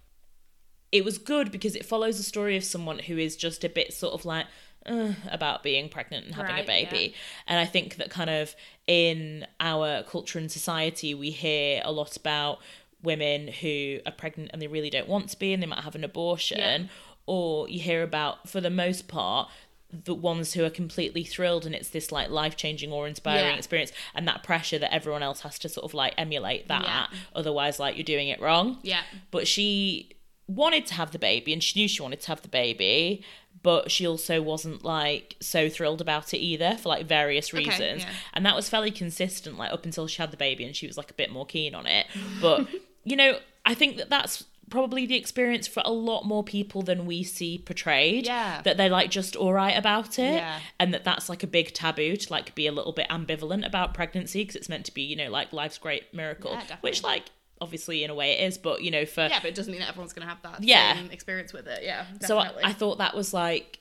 it 0.95 1.05
was 1.05 1.19
good 1.19 1.51
because 1.51 1.75
it 1.77 1.85
follows 1.85 2.17
the 2.17 2.23
story 2.23 2.57
of 2.57 2.65
someone 2.65 2.99
who 3.01 3.19
is 3.19 3.37
just 3.37 3.65
a 3.65 3.69
bit 3.69 3.93
sort 3.93 4.15
of 4.15 4.25
like 4.25 4.47
uh, 4.87 5.13
about 5.31 5.63
being 5.63 5.89
pregnant 5.89 6.27
and 6.27 6.35
having 6.35 6.59
a 6.59 6.67
baby 6.67 6.99
yeah. 7.11 7.17
and 7.49 7.59
i 7.59 7.65
think 7.75 7.97
that 7.97 8.11
kind 8.11 8.31
of 8.31 8.55
in 8.87 9.47
our 9.59 10.03
culture 10.05 10.39
and 10.39 10.51
society 10.53 11.15
we 11.15 11.31
hear 11.31 11.81
a 11.85 11.91
lot 11.93 12.17
about 12.17 12.59
women 13.03 13.49
who 13.49 13.99
are 14.07 14.13
pregnant 14.13 14.51
and 14.53 14.61
they 14.63 14.67
really 14.67 14.91
don't 14.91 15.09
want 15.09 15.29
to 15.31 15.39
be 15.39 15.53
and 15.53 15.63
they 15.63 15.67
might 15.67 15.85
have 15.85 15.95
an 15.95 16.05
abortion 16.05 16.59
Yeah. 16.83 16.87
or 17.27 17.69
you 17.69 17.81
hear 17.81 18.03
about 18.03 18.49
for 18.49 18.61
the 18.61 18.71
most 18.71 19.09
part 19.09 19.49
the 19.91 20.15
ones 20.15 20.55
who 20.55 20.65
are 20.65 20.71
completely 20.71 21.23
thrilled 21.25 21.65
and 21.67 21.75
it's 21.75 21.91
this 21.91 22.11
like 22.11 22.29
life-changing 22.29 22.91
or 22.93 23.07
inspiring 23.07 23.45
Yeah. 23.53 23.57
experience 23.57 23.93
and 24.15 24.27
that 24.29 24.43
pressure 24.43 24.79
that 24.79 24.93
everyone 24.93 25.23
else 25.23 25.41
has 25.41 25.59
to 25.61 25.69
sort 25.69 25.85
of 25.85 25.95
like 25.95 26.15
emulate 26.19 26.69
that 26.69 27.11
otherwise 27.35 27.79
like 27.79 27.97
you're 27.97 28.05
doing 28.05 28.29
it 28.29 28.41
wrong 28.41 28.79
Yeah. 28.83 29.03
but 29.31 29.47
she 29.47 30.11
wanted 30.47 30.85
to 30.87 30.95
have 30.95 31.11
the 31.13 31.19
baby 31.19 31.53
and 31.53 31.63
she 31.63 31.79
knew 31.81 31.89
she 31.89 32.03
wanted 32.03 32.21
to 32.21 32.29
have 32.29 32.43
the 32.43 32.49
baby 32.49 33.25
but 33.63 33.91
she 33.91 34.07
also 34.07 34.43
wasn't 34.43 34.85
like 34.85 35.37
so 35.41 35.69
thrilled 35.71 36.01
about 36.03 36.35
it 36.35 36.39
either 36.39 36.77
for 36.77 36.91
like 36.91 37.07
various 37.07 37.53
Okay, 37.55 37.65
reasons 37.65 38.03
yeah. 38.03 38.11
and 38.35 38.45
that 38.45 38.55
was 38.55 38.69
fairly 38.69 38.91
consistent 38.91 39.57
like 39.57 39.73
up 39.73 39.85
until 39.87 40.07
she 40.07 40.21
had 40.21 40.31
the 40.31 40.37
baby 40.37 40.65
and 40.65 40.77
she 40.77 40.87
was 40.87 40.97
like 40.99 41.11
a 41.11 41.15
bit 41.15 41.31
more 41.33 41.47
keen 41.47 41.75
on 41.75 41.87
it 41.87 42.07
but 42.43 42.67
you 43.05 43.17
know 43.17 43.39
i 43.65 43.73
think 43.75 43.97
that 43.97 44.11
that's 44.11 44.45
probably 44.71 45.05
the 45.07 45.15
experience 45.15 45.67
for 45.67 45.83
a 45.85 45.93
lot 45.93 46.25
more 46.25 46.43
people 46.43 46.81
than 46.83 47.05
we 47.07 47.23
see 47.23 47.59
portrayed 47.59 48.27
Yeah. 48.27 48.63
that 48.63 48.77
they're 48.79 48.89
like 48.89 49.11
just 49.11 49.37
all 49.37 49.53
right 49.53 49.77
about 49.77 50.19
it 50.19 50.35
Yeah. 50.37 50.59
and 50.81 50.93
that 50.95 51.05
that's 51.05 51.29
like 51.29 51.43
a 51.43 51.47
big 51.47 51.73
taboo 51.75 52.17
to 52.17 52.33
like 52.33 52.55
be 52.55 52.67
a 52.67 52.73
little 52.73 52.93
bit 52.93 53.07
ambivalent 53.09 53.67
about 53.67 53.93
pregnancy 53.95 54.41
because 54.43 54.57
it's 54.57 54.69
meant 54.69 54.85
to 54.87 54.93
be 54.95 55.03
you 55.03 55.17
know 55.17 55.31
like 55.31 55.53
life's 55.53 55.79
great 55.79 56.13
miracle 56.15 56.53
Yeah, 56.53 56.77
which 56.81 57.03
like 57.03 57.25
obviously 57.65 58.05
in 58.05 58.11
a 58.11 58.15
way 58.15 58.29
it 58.39 58.41
is 58.49 58.57
but 58.59 58.83
you 58.85 58.91
know 58.91 59.05
for 59.07 59.23
Yeah, 59.27 59.41
but 59.43 59.49
it 59.53 59.55
doesn't 59.57 59.73
mean 59.73 59.81
that 59.81 59.89
everyone's 59.89 60.13
gonna 60.13 60.29
have 60.35 60.43
that 60.43 60.63
Yeah. 60.63 60.95
same 60.95 61.11
experience 61.11 61.53
with 61.53 61.67
it. 61.67 61.81
Yeah, 61.83 62.05
so 62.21 62.39
I. 62.39 62.53
I 62.63 62.73
thought 62.73 62.99
that 62.99 63.15
was 63.17 63.35
like 63.35 63.79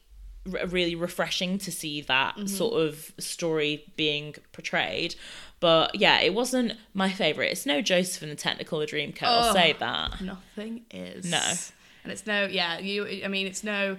r- 0.52 0.66
really 0.68 0.96
refreshing 0.96 1.58
to 1.60 1.72
see 1.72 2.02
that 2.02 2.36
Mm-hmm. 2.36 2.48
sort 2.48 2.76
of 2.86 3.12
story 3.20 3.72
being 3.96 4.36
portrayed 4.52 5.16
but 5.60 5.96
yeah 5.96 6.20
it 6.20 6.34
wasn't 6.34 6.74
my 6.94 7.10
favorite 7.10 7.50
it's 7.54 7.66
no 7.66 7.82
joseph 7.82 8.22
and 8.24 8.32
the 8.32 8.36
technicolor 8.36 8.88
dreamcoat 8.88 9.24
i'll 9.24 9.50
Oh. 9.52 9.54
say 9.54 9.76
that 9.80 10.20
Nothing 10.22 10.82
is. 10.92 11.26
No. 11.30 11.42
And 12.04 12.12
it's 12.12 12.26
no, 12.28 12.46
yeah, 12.48 12.80
you, 12.80 13.22
I 13.24 13.30
mean, 13.30 13.48
it's 13.48 13.64
no, 13.64 13.96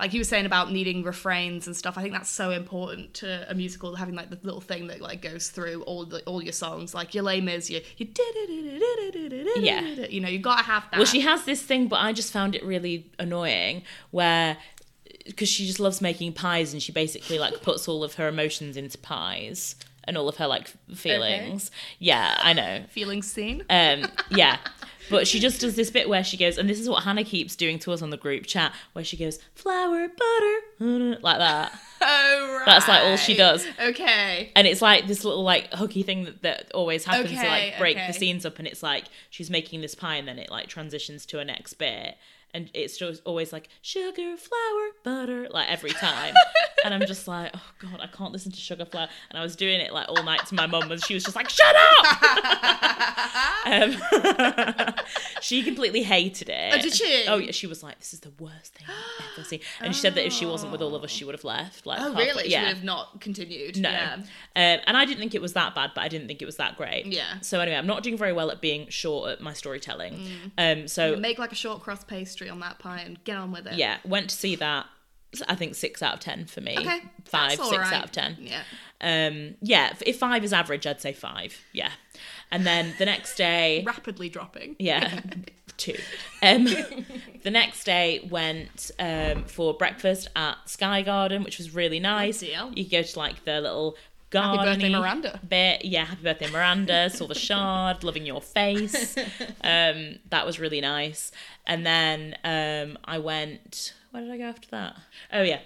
like 0.00 0.12
you 0.12 0.20
were 0.20 0.24
saying 0.24 0.46
about 0.46 0.72
needing 0.72 1.02
refrains 1.04 1.66
and 1.66 1.76
stuff. 1.76 1.96
I 1.96 2.02
think 2.02 2.14
that's 2.14 2.30
so 2.30 2.50
important 2.50 3.14
to 3.14 3.48
a 3.50 3.54
musical, 3.54 3.94
having 3.94 4.14
like 4.14 4.30
the 4.30 4.38
little 4.42 4.60
thing 4.60 4.88
that 4.88 5.00
like 5.00 5.22
goes 5.22 5.48
through 5.50 5.82
all 5.82 6.04
the 6.04 6.20
all 6.24 6.42
your 6.42 6.52
songs, 6.52 6.94
like 6.94 7.14
your 7.14 7.22
Les 7.24 7.40
Mis, 7.40 7.70
your, 7.70 7.80
your 7.96 8.08
Yeah. 9.56 9.80
you 10.08 10.20
know, 10.20 10.28
you 10.28 10.38
gotta 10.38 10.62
have 10.64 10.84
that. 10.90 10.96
well 10.98 11.06
she 11.06 11.20
has 11.20 11.44
this 11.44 11.62
thing 11.62 11.88
but 11.88 11.96
i 12.00 12.12
just 12.12 12.32
found 12.32 12.54
it 12.54 12.64
really 12.64 13.10
annoying 13.18 13.82
where 14.10 14.56
because 15.26 15.48
she 15.48 15.66
just 15.66 15.80
loves 15.80 16.00
making 16.00 16.32
pies 16.32 16.72
and 16.72 16.82
she 16.82 16.92
basically 16.92 17.38
like 17.38 17.62
puts 17.62 17.88
all 17.88 18.04
of 18.04 18.14
her 18.14 18.28
emotions 18.28 18.76
into 18.76 18.98
pies 18.98 19.76
and 20.04 20.18
all 20.18 20.28
of 20.28 20.36
her 20.36 20.46
like 20.46 20.68
feelings 20.94 21.70
yeah 21.98 22.36
i 22.42 22.52
know 22.52 22.82
feeling 22.90 23.22
seen. 23.22 23.62
Um, 23.70 24.04
yeah. 24.30 24.58
But 25.10 25.26
she 25.26 25.38
just 25.38 25.60
does 25.60 25.76
this 25.76 25.90
bit 25.90 26.08
where 26.08 26.24
she 26.24 26.36
goes, 26.36 26.58
and 26.58 26.68
this 26.68 26.80
is 26.80 26.88
what 26.88 27.04
Hannah 27.04 27.24
keeps 27.24 27.56
doing 27.56 27.78
to 27.80 27.92
us 27.92 28.02
on 28.02 28.10
the 28.10 28.16
group 28.16 28.46
chat, 28.46 28.72
where 28.92 29.04
she 29.04 29.16
goes, 29.16 29.38
flour, 29.54 30.08
butter, 30.08 31.18
like 31.22 31.38
that. 31.38 31.72
oh, 32.00 32.56
right. 32.58 32.66
That's 32.66 32.88
like 32.88 33.02
all 33.02 33.16
she 33.16 33.34
does. 33.34 33.66
Okay. 33.80 34.50
And 34.56 34.66
it's 34.66 34.82
like 34.82 35.06
this 35.06 35.24
little 35.24 35.42
like 35.42 35.72
hooky 35.72 36.02
thing 36.02 36.24
that, 36.24 36.42
that 36.42 36.72
always 36.72 37.04
happens 37.04 37.30
to 37.30 37.36
like 37.36 37.78
break 37.78 37.96
okay. 37.96 38.06
the 38.06 38.12
scenes 38.12 38.46
up, 38.46 38.58
and 38.58 38.66
it's 38.66 38.82
like 38.82 39.04
she's 39.30 39.50
making 39.50 39.80
this 39.80 39.94
pie, 39.94 40.16
and 40.16 40.26
then 40.26 40.38
it 40.38 40.50
like 40.50 40.68
transitions 40.68 41.26
to 41.26 41.38
a 41.38 41.44
next 41.44 41.74
bit. 41.74 42.16
And 42.54 42.70
it's 42.72 42.96
just 42.96 43.20
always 43.24 43.52
like 43.52 43.68
sugar, 43.82 44.36
flour, 44.36 44.90
butter, 45.02 45.48
like 45.50 45.68
every 45.68 45.90
time. 45.90 46.34
and 46.84 46.94
I'm 46.94 47.04
just 47.04 47.26
like, 47.26 47.50
oh 47.52 47.60
God, 47.80 47.98
I 48.00 48.06
can't 48.06 48.30
listen 48.32 48.52
to 48.52 48.58
sugar, 48.58 48.84
flour. 48.84 49.08
And 49.30 49.38
I 49.38 49.42
was 49.42 49.56
doing 49.56 49.80
it 49.80 49.92
like 49.92 50.08
all 50.08 50.22
night 50.22 50.46
to 50.46 50.54
my 50.54 50.66
mum, 50.68 50.90
and 50.92 51.02
she 51.04 51.14
was 51.14 51.24
just 51.24 51.34
like, 51.34 51.48
shut 51.50 51.74
up! 51.74 52.06
um, 53.66 54.94
she 55.40 55.62
completely 55.62 56.02
hated 56.04 56.48
it. 56.48 56.74
Oh, 56.74 56.78
did 56.80 56.94
she? 56.94 57.24
Oh, 57.26 57.38
yeah. 57.38 57.50
She 57.50 57.66
was 57.66 57.82
like, 57.82 57.98
this 57.98 58.14
is 58.14 58.20
the 58.20 58.30
worst 58.38 58.74
thing 58.74 58.86
I've 58.88 59.38
ever 59.38 59.44
seen. 59.48 59.60
And 59.80 59.94
she 59.94 60.00
said 60.00 60.14
that 60.14 60.24
if 60.26 60.32
she 60.32 60.46
wasn't 60.46 60.72
with 60.72 60.80
all 60.82 60.94
of 60.94 61.02
us, 61.02 61.10
she 61.10 61.24
would 61.24 61.34
have 61.34 61.44
left. 61.44 61.86
Like, 61.86 62.00
Oh, 62.00 62.14
really? 62.14 62.44
She 62.44 62.50
Yeah. 62.50 62.68
would 62.68 62.74
have 62.76 62.84
not 62.84 63.20
continued. 63.20 63.78
No. 63.78 63.90
Yeah. 63.90 64.14
Um, 64.14 64.24
and 64.86 64.96
I 64.96 65.04
didn't 65.04 65.18
think 65.18 65.34
it 65.34 65.42
was 65.42 65.54
that 65.54 65.74
bad, 65.74 65.90
but 65.94 66.02
I 66.02 66.08
didn't 66.08 66.28
think 66.28 66.40
it 66.40 66.46
was 66.46 66.56
that 66.56 66.76
great. 66.76 67.06
Yeah. 67.06 67.40
So 67.40 67.60
anyway, 67.60 67.76
I'm 67.76 67.86
not 67.86 68.02
doing 68.02 68.16
very 68.16 68.32
well 68.32 68.50
at 68.50 68.60
being 68.60 68.88
short 68.90 69.30
at 69.32 69.40
my 69.40 69.52
storytelling. 69.54 70.28
Um, 70.56 70.86
so 70.88 71.16
Make 71.16 71.38
like 71.38 71.52
a 71.52 71.56
short 71.56 71.82
crust 71.82 72.06
pastry 72.06 72.43
on 72.48 72.60
that 72.60 72.78
pie 72.78 73.00
and 73.00 73.22
get 73.24 73.36
on 73.36 73.52
with 73.52 73.66
it. 73.66 73.74
yeah, 73.74 73.98
went 74.04 74.30
to 74.30 74.36
see 74.36 74.56
that. 74.56 74.86
I 75.48 75.56
think 75.56 75.74
six 75.74 76.00
out 76.02 76.14
of 76.14 76.20
ten 76.20 76.46
for 76.46 76.60
me. 76.60 76.76
Okay. 76.78 77.00
Five, 77.24 77.52
six 77.52 77.72
right. 77.72 77.92
out 77.92 78.04
of 78.04 78.12
ten. 78.12 78.36
Yeah. 78.40 78.62
Um, 79.00 79.56
yeah. 79.60 79.92
if- 80.06 80.18
five 80.18 80.44
is 80.44 80.52
average, 80.52 80.86
I'd 80.86 81.00
say 81.00 81.12
five. 81.12 81.60
Yeah. 81.72 81.90
And 82.52 82.64
then 82.64 82.94
the 82.98 83.04
next 83.04 83.34
day, 83.34 83.82
Rapidly 83.86 84.28
dropping. 84.28 84.76
yeah, 84.78 85.20
two. 85.76 85.96
Um, 86.40 86.66
the 87.42 87.50
next 87.50 87.82
day 87.82 88.28
went 88.30 88.92
um, 89.00 89.44
for 89.44 89.74
breakfast 89.74 90.28
at 90.36 90.56
Sky 90.66 91.02
Garden, 91.02 91.42
which 91.42 91.58
was 91.58 91.74
really 91.74 91.98
nice. 91.98 92.40
You 92.42 92.88
go 92.88 93.02
to 93.02 93.18
like 93.18 93.44
the 93.44 93.60
little 93.60 93.96
Happy 94.42 94.64
birthday, 94.64 94.88
Miranda. 94.88 95.40
bit. 95.48 95.84
Yeah, 95.84 96.04
happy 96.04 96.22
birthday, 96.22 96.50
Miranda. 96.50 97.10
Saw 97.14 97.26
the 97.26 97.34
shard, 97.34 98.04
loving 98.04 98.26
your 98.26 98.40
face. 98.40 99.16
Um, 99.62 100.18
that 100.28 100.44
was 100.44 100.58
really 100.60 100.80
nice. 100.82 101.32
And 101.66 101.86
then 101.86 102.36
um, 102.44 102.98
I 103.04 103.18
went. 103.18 103.94
Where 104.14 104.22
did 104.22 104.30
I 104.30 104.38
go 104.38 104.44
after 104.44 104.68
that? 104.70 104.96
Oh 105.32 105.42
yeah, 105.42 105.58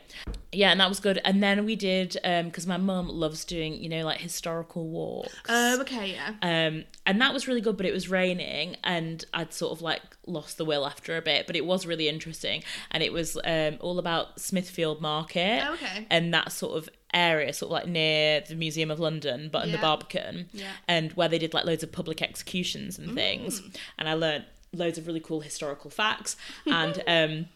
yeah, 0.53 0.71
and 0.71 0.81
that 0.81 0.89
was 0.89 1.01
good. 1.01 1.21
And 1.23 1.43
then 1.43 1.67
we 1.67 1.77
did 1.77 2.17
because 2.25 2.67
my 2.67 2.79
mum 2.79 3.07
loves 3.11 3.45
doing 3.45 3.75
you 3.75 3.91
know 3.91 4.07
like 4.07 4.21
historical 4.21 4.89
walks. 4.89 5.37
Oh, 5.51 5.79
okay, 5.83 6.13
yeah. 6.13 6.33
Um, 6.41 6.85
and 7.05 7.21
that 7.21 7.35
was 7.35 7.47
really 7.47 7.61
good, 7.61 7.77
but 7.77 7.85
it 7.85 7.93
was 7.93 8.09
raining, 8.09 8.77
and 8.83 9.23
I'd 9.35 9.53
sort 9.53 9.73
of 9.73 9.83
like 9.83 10.01
lost 10.27 10.57
the 10.57 10.65
will 10.65 10.87
after 10.87 11.15
a 11.19 11.21
bit. 11.21 11.47
But 11.47 11.57
it 11.57 11.67
was 11.67 11.85
really 11.85 12.09
interesting, 12.09 12.63
and 12.91 13.03
it 13.03 13.13
was 13.13 13.37
um, 13.45 13.77
all 13.81 13.99
about 13.99 14.41
Smithfield 14.41 15.03
Market 15.03 15.63
Oh, 15.67 15.75
okay. 15.75 16.07
and 16.09 16.33
that 16.33 16.51
sort 16.51 16.79
of 16.79 16.89
area, 17.13 17.53
sort 17.53 17.69
of 17.69 17.73
like 17.73 17.87
near 17.87 18.41
the 18.49 18.55
Museum 18.55 18.91
of 18.91 18.99
London, 18.99 19.51
but 19.53 19.67
in 19.67 19.73
the 19.73 19.79
Barbican, 19.79 20.49
Yeah. 20.55 20.71
and 20.89 21.13
where 21.13 21.29
they 21.29 21.39
did 21.39 21.53
like 21.53 21.67
loads 21.67 21.83
of 21.83 21.93
public 21.93 22.23
executions 22.23 22.99
and 22.99 23.15
things. 23.15 23.61
Mm. 23.61 23.77
And 23.99 24.09
I 24.09 24.15
learned 24.15 24.47
loads 24.73 24.97
of 24.97 25.07
really 25.07 25.21
cool 25.21 25.41
historical 25.41 25.91
facts. 25.91 26.35
and 26.67 27.03
um, 27.07 27.47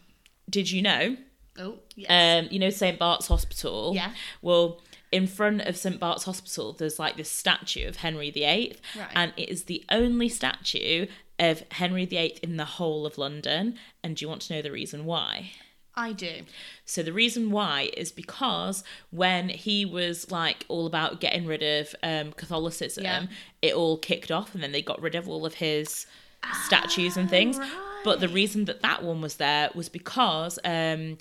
did 0.49 0.71
you 0.71 0.81
know? 0.81 1.17
Oh, 1.59 1.75
yes. 1.95 2.07
Um, 2.45 2.47
you 2.51 2.59
know 2.59 2.69
St 2.69 2.97
Bart's 2.97 3.27
Hospital. 3.27 3.91
Yeah. 3.95 4.11
Well, 4.41 4.81
in 5.11 5.27
front 5.27 5.61
of 5.61 5.77
St 5.77 5.99
Bart's 5.99 6.23
Hospital, 6.23 6.73
there's 6.73 6.97
like 6.97 7.15
this 7.17 7.29
statue 7.29 7.87
of 7.87 7.97
Henry 7.97 8.31
VIII, 8.31 8.75
Right. 8.97 9.07
and 9.13 9.33
it 9.37 9.49
is 9.49 9.65
the 9.65 9.83
only 9.91 10.29
statue 10.29 11.05
of 11.39 11.63
Henry 11.71 12.05
VIII 12.05 12.39
in 12.41 12.57
the 12.57 12.65
whole 12.65 13.05
of 13.05 13.17
London. 13.19 13.77
And 14.03 14.15
do 14.15 14.25
you 14.25 14.29
want 14.29 14.41
to 14.43 14.53
know 14.53 14.61
the 14.63 14.71
reason 14.71 15.05
why? 15.05 15.51
I 15.95 16.11
do. 16.13 16.41
So 16.85 17.03
the 17.03 17.13
reason 17.13 17.51
why 17.51 17.91
is 17.95 18.11
because 18.11 18.83
when 19.11 19.49
he 19.49 19.85
was 19.85 20.31
like 20.31 20.65
all 20.67 20.87
about 20.87 21.19
getting 21.21 21.45
rid 21.45 21.61
of 21.61 21.93
um, 22.01 22.31
Catholicism, 22.33 23.03
Yeah. 23.03 23.27
it 23.61 23.75
all 23.75 23.97
kicked 23.99 24.31
off, 24.31 24.55
and 24.55 24.63
then 24.63 24.71
they 24.71 24.81
got 24.81 24.99
rid 24.99 25.13
of 25.13 25.29
all 25.29 25.45
of 25.45 25.55
his 25.55 26.07
statues 26.65 27.17
and 27.17 27.29
things. 27.29 27.57
But 28.03 28.19
the 28.19 28.27
reason 28.29 28.65
that 28.65 28.81
that 28.81 29.01
one 29.03 29.21
was 29.21 29.35
there 29.37 29.69
was 29.73 29.87
because 29.89 30.59
um, 30.65 31.17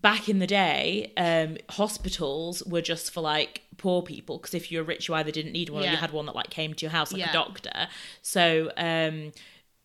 back 0.00 0.28
in 0.28 0.38
the 0.38 0.46
day, 0.46 1.12
um, 1.16 1.56
hospitals 1.70 2.62
were 2.64 2.82
just 2.82 3.10
for 3.12 3.20
like 3.20 3.62
poor 3.78 4.02
people. 4.02 4.38
Because 4.38 4.54
if 4.54 4.70
you 4.70 4.78
were 4.78 4.84
rich, 4.84 5.08
you 5.08 5.14
either 5.14 5.30
didn't 5.30 5.52
need 5.52 5.70
one 5.70 5.82
or 5.82 5.86
you 5.86 5.96
had 5.96 6.10
one 6.12 6.26
that 6.26 6.34
like 6.34 6.50
came 6.50 6.74
to 6.74 6.84
your 6.84 6.90
house 6.90 7.12
like 7.12 7.20
Yeah. 7.20 7.30
a 7.30 7.32
doctor. 7.32 7.88
So 8.22 8.70
um, 8.76 9.32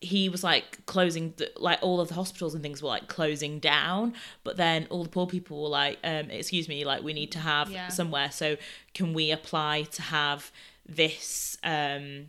he 0.01 0.27
was 0.27 0.43
like 0.43 0.85
closing, 0.85 1.33
the, 1.37 1.49
like 1.55 1.79
all 1.81 2.01
of 2.01 2.09
the 2.09 2.15
hospitals 2.15 2.53
and 2.53 2.61
things 2.61 2.81
were 2.83 2.89
like 2.89 3.07
closing 3.07 3.59
down. 3.59 4.13
But 4.43 4.57
then 4.57 4.87
all 4.89 5.03
the 5.03 5.09
poor 5.09 5.25
people 5.27 5.63
were 5.63 5.69
like, 5.69 5.99
um, 6.03 6.29
"Excuse 6.29 6.67
me, 6.67 6.83
like 6.83 7.01
we 7.01 7.13
need 7.13 7.31
to 7.31 7.39
have 7.39 7.69
Yeah. 7.69 7.87
somewhere. 7.87 8.29
So 8.29 8.57
can 8.93 9.13
we 9.13 9.31
apply 9.31 9.83
to 9.83 10.01
have 10.01 10.51
this?" 10.85 11.57
Um, 11.63 12.25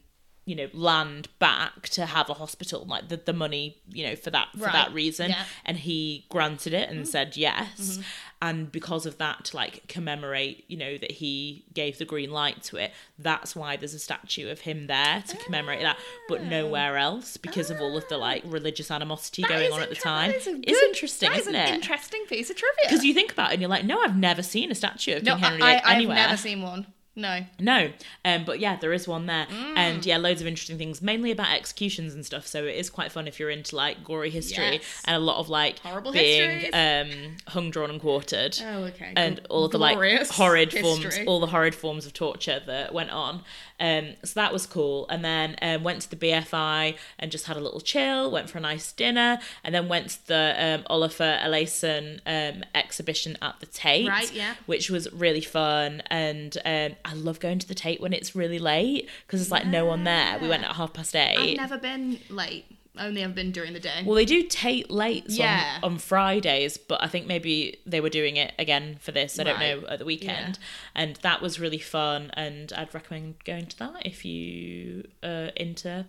you 0.46 0.54
know 0.54 0.68
land 0.74 1.28
back 1.38 1.88
to 1.88 2.04
have 2.06 2.28
a 2.28 2.34
hospital 2.34 2.84
like 2.86 3.08
the, 3.08 3.16
the 3.16 3.32
money 3.32 3.78
you 3.88 4.06
know 4.06 4.14
for 4.14 4.30
that 4.30 4.48
for 4.52 4.64
Right. 4.64 4.72
that 4.72 4.92
reason 4.92 5.30
Yeah. 5.30 5.44
and 5.64 5.78
he 5.78 6.26
granted 6.28 6.74
it 6.74 6.88
Mm. 6.88 6.92
and 6.92 7.08
said 7.08 7.36
yes 7.36 7.68
Mm-hmm. 7.80 8.02
and 8.42 8.70
because 8.72 9.06
of 9.06 9.16
that 9.18 9.44
to 9.46 9.56
like 9.56 9.86
commemorate 9.88 10.64
you 10.68 10.76
know 10.76 10.98
that 10.98 11.12
he 11.12 11.64
gave 11.72 11.96
the 11.98 12.04
green 12.04 12.30
light 12.30 12.62
to 12.64 12.76
it 12.76 12.92
that's 13.18 13.56
why 13.56 13.76
there's 13.76 13.94
a 13.94 13.98
statue 13.98 14.50
of 14.50 14.60
him 14.60 14.86
there 14.86 15.22
to 15.28 15.36
commemorate 15.38 15.80
that 15.80 15.96
but 16.28 16.42
nowhere 16.42 16.98
else 16.98 17.36
because 17.38 17.70
of 17.70 17.80
all 17.80 17.96
of 17.96 18.06
the 18.08 18.18
like 18.18 18.42
religious 18.44 18.90
animosity 18.90 19.42
Ah. 19.44 19.48
That 19.48 19.58
going 19.60 19.72
on 19.72 19.80
at 19.82 19.88
the 19.88 19.94
time 19.96 20.30
that 20.32 20.36
is 20.40 20.46
a 20.46 20.60
it's 20.62 20.82
interesting 20.82 21.32
is 21.32 21.38
isn't 21.38 21.54
an 21.54 21.68
it 21.68 21.74
interesting 21.74 22.24
piece 22.26 22.50
of 22.50 22.56
trivia. 22.56 22.84
because 22.84 23.02
you 23.04 23.14
think 23.14 23.32
about 23.32 23.50
it 23.50 23.54
and 23.54 23.62
you're 23.62 23.70
like 23.70 23.84
no 23.86 23.98
i've 24.02 24.16
never 24.16 24.42
seen 24.42 24.70
a 24.70 24.74
statue 24.74 25.16
of 25.16 25.22
no, 25.22 25.36
king 25.36 25.44
henry 25.44 25.58
VIII 25.60 25.68
I, 25.68 25.80
I've 25.96 26.08
never 26.08 26.36
seen 26.36 26.60
one. 26.62 26.86
No. 27.16 27.44
no, 27.60 27.90
um, 28.24 28.44
but 28.44 28.58
yeah, 28.58 28.76
there 28.76 28.92
is 28.92 29.06
one 29.06 29.26
there, 29.26 29.46
Mm. 29.46 29.74
and 29.76 30.06
yeah, 30.06 30.16
loads 30.16 30.40
of 30.40 30.46
interesting 30.46 30.78
things, 30.78 31.00
mainly 31.00 31.30
about 31.30 31.50
executions 31.52 32.12
and 32.14 32.26
stuff. 32.26 32.46
So 32.46 32.64
it 32.64 32.74
is 32.76 32.90
quite 32.90 33.12
fun 33.12 33.28
if 33.28 33.38
you're 33.38 33.50
into 33.50 33.76
like 33.76 34.02
gory 34.02 34.30
history 34.30 34.72
Yes. 34.74 35.02
and 35.04 35.14
a 35.16 35.20
lot 35.20 35.38
of 35.38 35.48
like 35.48 35.78
Horrible 35.78 36.12
being 36.12 36.66
um, 36.74 37.36
hung, 37.48 37.70
drawn, 37.70 37.90
and 37.90 38.00
quartered. 38.00 38.58
Oh, 38.62 38.84
okay. 38.84 39.12
And 39.16 39.40
all 39.48 39.68
the 39.68 39.78
like 39.78 39.96
horrid 40.30 40.72
forms, 40.72 41.18
all 41.26 41.40
the 41.40 41.46
horrid 41.48 41.74
forms 41.74 42.04
of 42.06 42.12
torture 42.14 42.60
that 42.66 42.92
went 42.92 43.10
on. 43.10 43.42
Um, 43.80 44.14
so 44.24 44.32
that 44.40 44.52
was 44.52 44.66
cool. 44.66 45.06
And 45.08 45.24
then 45.24 45.56
um, 45.62 45.82
went 45.82 46.02
to 46.02 46.10
the 46.10 46.16
BFI 46.16 46.96
and 47.18 47.30
just 47.30 47.46
had 47.46 47.56
a 47.56 47.60
little 47.60 47.80
chill. 47.80 48.30
Went 48.30 48.48
for 48.50 48.58
a 48.58 48.60
nice 48.60 48.92
dinner, 48.92 49.38
and 49.62 49.74
then 49.74 49.88
went 49.88 50.10
to 50.10 50.26
the 50.28 50.54
um, 50.58 50.82
Olafur 50.90 51.40
Eliasson 51.42 52.20
um, 52.26 52.64
exhibition 52.74 53.36
at 53.42 53.60
the 53.60 53.66
Tate 53.66 54.08
Right, 54.08 54.32
yeah. 54.32 54.54
which 54.66 54.90
was 54.90 55.12
really 55.12 55.40
fun. 55.40 56.02
And 56.06 56.56
um, 56.64 56.96
I 57.04 57.14
love 57.14 57.40
going 57.40 57.58
to 57.58 57.68
the 57.68 57.74
Tate 57.74 58.00
when 58.00 58.12
it's 58.12 58.34
really 58.34 58.58
late 58.58 59.08
because 59.26 59.40
there's 59.40 59.50
like 59.50 59.66
no 59.66 59.84
one 59.84 60.04
there. 60.04 60.38
We 60.38 60.48
went 60.48 60.64
at 60.64 60.72
half 60.76 60.92
past 60.92 61.14
8 61.14 61.36
I've 61.36 61.56
never 61.56 61.78
been 61.78 62.18
late. 62.30 62.64
Only 62.96 63.24
ever 63.24 63.32
been 63.32 63.50
during 63.50 63.72
the 63.72 63.80
day. 63.80 64.02
Well, 64.04 64.14
they 64.14 64.24
do 64.24 64.44
Tate 64.44 64.88
late 64.88 65.24
Yeah. 65.26 65.80
on, 65.82 65.94
on 65.94 65.98
Fridays, 65.98 66.78
but 66.78 67.02
I 67.02 67.08
think 67.08 67.26
maybe 67.26 67.78
they 67.84 68.00
were 68.00 68.08
doing 68.08 68.36
it 68.36 68.54
again 68.56 68.98
for 69.00 69.10
this. 69.10 69.38
I 69.40 69.42
don't 69.42 69.58
know 69.58 69.82
at 69.88 69.98
the 69.98 70.04
weekend, 70.04 70.60
and 70.94 71.16
that 71.16 71.42
was 71.42 71.58
really 71.58 71.78
fun. 71.80 72.30
And 72.34 72.72
I'd 72.72 72.94
recommend 72.94 73.42
going 73.44 73.66
to 73.66 73.78
that 73.80 74.06
if 74.06 74.24
you 74.24 75.08
are 75.24 75.46
into 75.56 76.06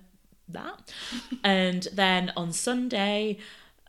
that. 0.48 0.94
and 1.44 1.88
then 1.92 2.32
on 2.38 2.52
Sunday, 2.54 3.38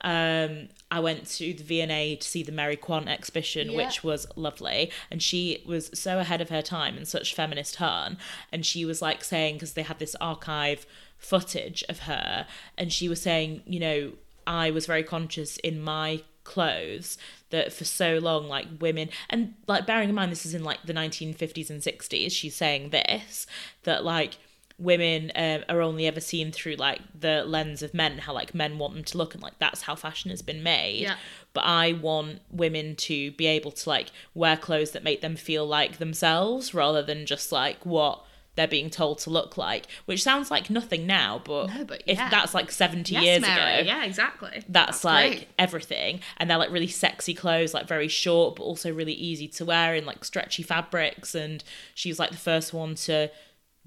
um, 0.06 0.68
I 0.90 1.00
went 1.00 1.26
to 1.32 1.52
the 1.52 1.64
V&A 1.64 2.14
to 2.16 2.26
see 2.26 2.42
the 2.44 2.52
Mary 2.52 2.76
Quant 2.76 3.08
exhibition, 3.08 3.70
Yeah. 3.72 3.76
which 3.76 4.04
was 4.04 4.26
lovely. 4.36 4.92
And 5.10 5.20
she 5.20 5.62
was 5.66 5.90
so 5.92 6.20
ahead 6.20 6.40
of 6.40 6.48
her 6.48 6.62
time 6.62 6.96
and 6.96 7.06
such 7.08 7.34
feminist 7.34 7.76
hun. 7.76 8.16
And 8.52 8.64
she 8.64 8.84
was 8.84 9.02
like 9.02 9.24
saying, 9.24 9.56
because 9.56 9.72
they 9.72 9.82
had 9.82 9.98
this 9.98 10.14
archive 10.20 10.86
footage 11.18 11.82
of 11.88 12.00
her, 12.00 12.46
and 12.78 12.92
she 12.92 13.08
was 13.08 13.20
saying, 13.20 13.62
you 13.66 13.80
know, 13.80 14.12
I 14.46 14.70
was 14.70 14.86
very 14.86 15.02
conscious 15.02 15.56
in 15.58 15.80
my 15.82 16.22
clothes 16.44 17.18
that 17.50 17.72
for 17.72 17.84
so 17.84 18.18
long 18.18 18.46
like 18.46 18.68
women 18.80 19.08
and 19.28 19.54
like 19.66 19.84
bearing 19.84 20.08
in 20.08 20.14
mind 20.14 20.30
this 20.30 20.46
is 20.46 20.54
in 20.54 20.62
like 20.62 20.80
the 20.84 20.92
1950s 20.94 21.68
and 21.70 21.82
60s 21.82 22.30
she's 22.30 22.54
saying 22.54 22.90
this 22.90 23.48
that 23.82 24.04
like 24.04 24.36
women 24.78 25.32
um, 25.34 25.64
are 25.68 25.80
only 25.80 26.06
ever 26.06 26.20
seen 26.20 26.52
through 26.52 26.74
like 26.74 27.00
the 27.18 27.44
lens 27.44 27.82
of 27.82 27.94
men 27.94 28.18
how 28.18 28.32
like 28.34 28.54
men 28.54 28.76
want 28.78 28.92
them 28.94 29.04
to 29.04 29.16
look 29.16 29.32
and 29.32 29.42
like 29.42 29.58
that's 29.58 29.82
how 29.82 29.94
fashion 29.94 30.30
has 30.30 30.42
been 30.42 30.62
made 30.62 31.00
Yeah. 31.00 31.16
but 31.54 31.62
i 31.64 31.94
want 31.94 32.40
women 32.50 32.94
to 32.96 33.30
be 33.32 33.46
able 33.46 33.70
to 33.72 33.88
like 33.88 34.08
wear 34.34 34.54
clothes 34.56 34.90
that 34.90 35.02
make 35.02 35.22
them 35.22 35.34
feel 35.34 35.66
like 35.66 35.96
themselves 35.96 36.74
rather 36.74 37.02
than 37.02 37.24
just 37.24 37.52
like 37.52 37.86
what 37.86 38.22
they're 38.54 38.68
being 38.68 38.88
told 38.90 39.18
to 39.20 39.30
look 39.30 39.56
like 39.56 39.86
which 40.04 40.22
sounds 40.22 40.50
like 40.50 40.68
nothing 40.70 41.06
now 41.06 41.40
but, 41.44 41.68
No, 41.74 41.84
but 41.84 42.02
if 42.06 42.16
that's 42.18 42.52
like 42.54 42.70
70 42.70 43.12
yes, 43.14 43.22
years 43.24 43.40
Mary. 43.42 43.80
ago 43.80 43.86
Yeah, 43.86 44.04
exactly. 44.04 44.62
that's, 44.68 45.04
like 45.04 45.30
great. 45.32 45.48
everything 45.58 46.20
and 46.36 46.50
they're 46.50 46.56
like 46.58 46.70
really 46.70 46.86
sexy 46.86 47.32
clothes 47.34 47.72
like 47.72 47.86
very 47.88 48.08
short 48.08 48.56
but 48.56 48.62
also 48.64 48.92
really 48.92 49.12
easy 49.14 49.48
to 49.48 49.64
wear 49.64 49.94
in 49.94 50.04
like 50.04 50.22
stretchy 50.24 50.62
fabrics 50.62 51.34
and 51.34 51.64
she 51.94 52.08
was 52.10 52.18
like 52.18 52.30
the 52.30 52.36
first 52.38 52.72
one 52.74 52.94
to 52.94 53.30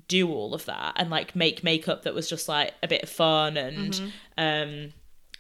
do 0.08 0.32
all 0.32 0.54
of 0.54 0.66
that 0.66 0.94
and 0.96 1.10
like 1.10 1.36
make 1.36 1.64
makeup 1.64 2.04
that 2.04 2.14
was 2.14 2.30
just 2.30 2.48
like 2.48 2.74
a 2.82 2.88
bit 2.88 3.08
fun 3.10 3.58
and 3.58 3.94
Mm-hmm. 3.94 4.08
um 4.38 4.94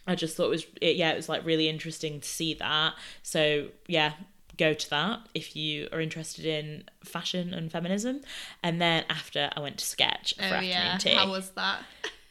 i 0.08 0.16
just 0.16 0.36
thought 0.36 0.46
it 0.48 0.50
was 0.50 0.66
it, 0.82 0.96
yeah 0.96 1.12
it 1.12 1.16
was 1.16 1.30
like 1.30 1.46
really 1.46 1.70
interesting 1.70 2.20
to 2.20 2.28
see 2.28 2.54
that 2.56 2.94
so 3.24 3.68
yeah 3.88 4.14
go 4.58 4.74
to 4.74 4.90
that 4.90 5.20
if 5.34 5.56
you 5.56 5.88
are 5.94 6.02
interested 6.02 6.46
in 6.46 6.84
fashion 7.04 7.54
and 7.54 7.72
feminism 7.72 8.20
and 8.62 8.82
then 8.82 9.06
after 9.10 9.50
i 9.56 9.60
went 9.60 9.78
to 9.78 9.86
sketch 9.86 10.34
for 10.36 10.44
Oh 10.44 10.48
afternoon 10.48 10.70
yeah. 10.72 10.98
tea 10.98 11.14
How 11.14 11.30
was 11.30 11.52
that? 11.52 11.82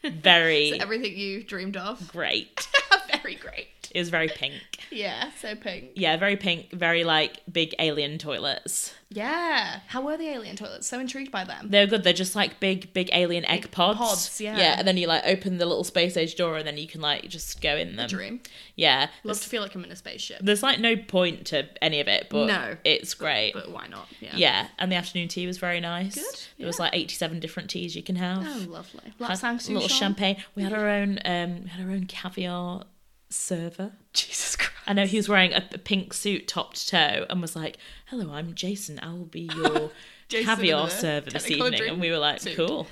very 0.04 0.72
Everything 0.80 1.16
you 1.16 1.42
dreamed 1.42 1.76
of. 1.76 2.06
great 2.12 2.68
Very 3.22 3.34
great. 3.36 3.68
It 3.94 3.98
was 3.98 4.08
very 4.10 4.28
pink 4.28 4.54
Yeah, 4.90 5.30
so 5.40 5.54
pink. 5.54 5.90
Yeah, 5.94 6.16
very 6.16 6.36
pink, 6.36 6.70
very 6.72 7.04
like 7.04 7.40
big 7.50 7.74
alien 7.78 8.18
toilets. 8.18 8.94
Yeah. 9.10 9.80
How 9.86 10.02
were 10.02 10.16
the 10.18 10.28
alien 10.28 10.56
toilets? 10.56 10.86
So 10.86 10.98
intrigued 11.00 11.30
by 11.32 11.44
them. 11.44 11.68
They're 11.70 11.86
good. 11.86 12.04
They're 12.04 12.12
just 12.12 12.36
like 12.36 12.60
big, 12.60 12.92
big 12.92 13.08
alien 13.12 13.44
egg 13.46 13.70
pods. 13.70 13.98
pods, 13.98 14.40
yeah. 14.40 14.56
Yeah, 14.58 14.74
and 14.78 14.86
then 14.86 14.96
you 14.98 15.06
like 15.06 15.22
open 15.26 15.56
the 15.58 15.64
little 15.66 15.84
space 15.84 16.16
age 16.16 16.34
door, 16.36 16.56
and 16.58 16.66
then 16.66 16.76
you 16.76 16.86
can 16.86 17.00
like 17.00 17.26
just 17.28 17.60
go 17.62 17.74
in 17.76 17.96
them. 17.96 18.08
Dream. 18.08 18.40
Yeah, 18.76 19.00
Love 19.00 19.08
there's, 19.24 19.40
to 19.40 19.48
feel 19.48 19.62
like 19.62 19.74
I'm 19.74 19.82
in 19.84 19.90
a 19.90 19.96
spaceship. 19.96 20.40
there's 20.42 20.62
like 20.62 20.78
no 20.78 20.94
point 20.96 21.46
to 21.46 21.66
any 21.82 22.00
of 22.00 22.08
it, 22.08 22.26
but 22.30 22.46
No. 22.46 22.76
it's 22.84 23.14
great. 23.14 23.52
But 23.54 23.70
why 23.70 23.86
not? 23.88 24.08
Yeah. 24.20 24.36
yeah, 24.36 24.68
and 24.78 24.92
the 24.92 24.96
afternoon 24.96 25.28
tea 25.28 25.46
was 25.46 25.56
very 25.58 25.80
nice. 25.80 26.14
Good, 26.14 26.40
There 26.58 26.66
was 26.66 26.78
like 26.78 26.94
87 26.94 27.40
different 27.40 27.70
teas 27.70 27.96
you 27.96 28.02
can 28.02 28.16
have. 28.16 28.44
Oh, 28.46 28.66
lovely. 28.68 29.12
Had 29.20 29.28
Lapsang 29.30 29.68
a 29.68 29.72
little 29.72 29.88
champagne. 29.88 30.36
We 30.54 30.62
had 30.62 30.72
our 30.74 30.86
own 30.88 31.18
um, 31.24 31.62
we 31.64 31.68
had 31.70 31.86
our 31.86 31.92
own 31.92 32.04
caviar 32.06 32.84
server. 33.28 33.92
Jesus 34.12 34.56
Christ. 34.56 34.72
I 34.86 34.92
know 34.94 35.06
he 35.06 35.16
was 35.18 35.28
wearing 35.28 35.52
a, 35.52 35.62
a 35.72 35.78
pink 35.78 36.14
suit 36.14 36.48
top 36.48 36.74
to 36.74 36.86
toe 36.86 37.26
and 37.28 37.40
was 37.42 37.54
like, 37.54 37.76
"Hello, 38.06 38.32
I'm 38.32 38.54
Jason. 38.54 38.98
I 39.02 39.12
will 39.12 39.26
be 39.26 39.50
your 39.54 39.90
caviar 40.28 40.88
server 40.88 41.30
this 41.30 41.50
evening." 41.50 41.88
And 41.88 42.00
we 42.00 42.10
were 42.10 42.18
like, 42.18 42.40
suit. 42.40 42.56
"Cool, 42.56 42.86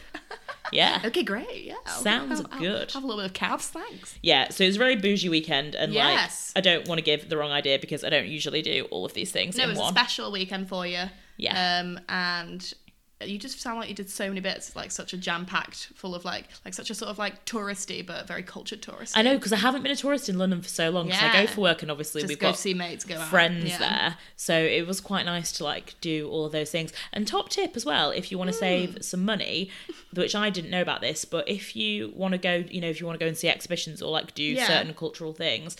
yeah, 0.73 1.01
Okay, 1.07 1.23
great. 1.23 1.65
Yeah. 1.65 1.75
I'll- 1.87 2.03
Sounds 2.03 2.41
I'll- 2.41 2.49
I'll 2.53 2.59
good. 2.61 2.93
Have 2.93 3.03
a 3.03 3.07
little 3.07 3.23
bit 3.23 3.27
of 3.31 3.33
calves, 3.35 3.69
thanks. 3.69 4.19
yeah." 4.23 4.51
So 4.51 4.65
it 4.65 4.67
was 4.69 4.77
a 4.77 4.79
very 4.79 4.97
bougie 4.97 5.29
weekend, 5.31 5.75
and 5.75 5.93
Yes. 5.95 6.53
like, 6.55 6.61
I 6.65 6.69
don't 6.71 6.87
want 6.87 6.99
to 6.99 7.03
give 7.03 7.29
the 7.31 7.37
wrong 7.39 7.51
idea 7.51 7.79
because 7.79 8.05
I 8.05 8.11
don't 8.11 8.27
usually 8.29 8.61
do 8.63 8.87
all 8.91 9.07
of 9.07 9.15
these 9.15 9.33
things 9.33 9.57
No, 9.57 9.63
it 9.65 9.71
in 9.71 9.77
was 9.79 9.89
a 9.89 9.93
special 9.93 10.31
weekend 10.31 10.69
for 10.69 10.87
you. 10.87 11.05
Yeah. 11.39 11.81
Um, 11.81 11.99
and 12.11 12.75
you 13.25 13.39
just 13.39 13.59
sound 13.61 13.79
like 13.79 13.89
you 13.89 13.95
did 13.95 14.11
so 14.11 14.29
many 14.29 14.41
bits, 14.41 14.77
like 14.77 14.91
such 14.91 15.15
a 15.15 15.17
jam 15.17 15.47
packed, 15.47 15.89
full 15.95 16.15
of 16.15 16.25
like 16.25 16.49
like 16.65 16.75
such 16.75 16.91
a 16.91 16.95
sort 16.95 17.11
of 17.11 17.19
like 17.19 17.47
touristy 17.47 18.05
but 18.07 18.27
very 18.27 18.43
cultured 18.43 18.83
tourist. 18.83 19.17
I 19.17 19.23
know 19.23 19.37
because 19.37 19.55
I 19.55 19.57
haven't 19.57 19.83
been 19.83 19.93
a 19.93 19.97
tourist 19.97 20.29
in 20.29 20.37
London 20.39 20.61
for 20.61 20.69
so 20.69 20.91
long. 20.91 21.07
Because 21.07 21.23
I 21.23 21.45
go 21.45 21.47
for 21.51 21.63
work, 21.63 21.81
and 21.81 21.91
obviously 21.91 22.21
Just 22.21 22.29
we've 22.29 22.39
go 22.39 22.49
got 22.49 22.59
see 22.59 22.75
mates, 22.75 23.05
go 23.05 23.19
friends 23.19 23.65
Yeah. 23.65 23.79
there, 23.79 24.17
so 24.37 24.55
it 24.59 24.87
was 24.87 25.01
quite 25.01 25.25
nice 25.25 25.51
to 25.53 25.65
like 25.65 25.95
do 26.03 26.29
all 26.29 26.45
of 26.45 26.53
those 26.53 26.71
things. 26.71 26.93
And 27.13 27.27
top 27.27 27.49
tip 27.49 27.75
as 27.75 27.87
well, 27.87 28.11
if 28.11 28.31
you 28.31 28.37
want 28.37 28.49
to 28.49 28.57
hmm. 28.57 28.61
save 28.61 28.99
some 29.05 29.25
money, 29.25 29.71
which 30.13 30.35
I 30.35 30.51
didn't 30.51 30.71
know 30.71 30.83
about 30.83 31.01
this, 31.01 31.25
but 31.25 31.49
if 31.49 31.75
you 31.75 32.13
want 32.15 32.33
to 32.33 32.39
go, 32.39 32.65
you 32.69 32.83
know, 32.83 32.89
if 32.89 33.01
you 33.01 33.07
want 33.07 33.19
to 33.19 33.25
go 33.25 33.29
and 33.29 33.37
see 33.37 33.49
exhibitions 33.49 34.03
or 34.03 34.11
like 34.11 34.35
do 34.35 34.43
Yeah. 34.43 34.67
certain 34.67 34.93
cultural 34.93 35.33
things. 35.33 35.77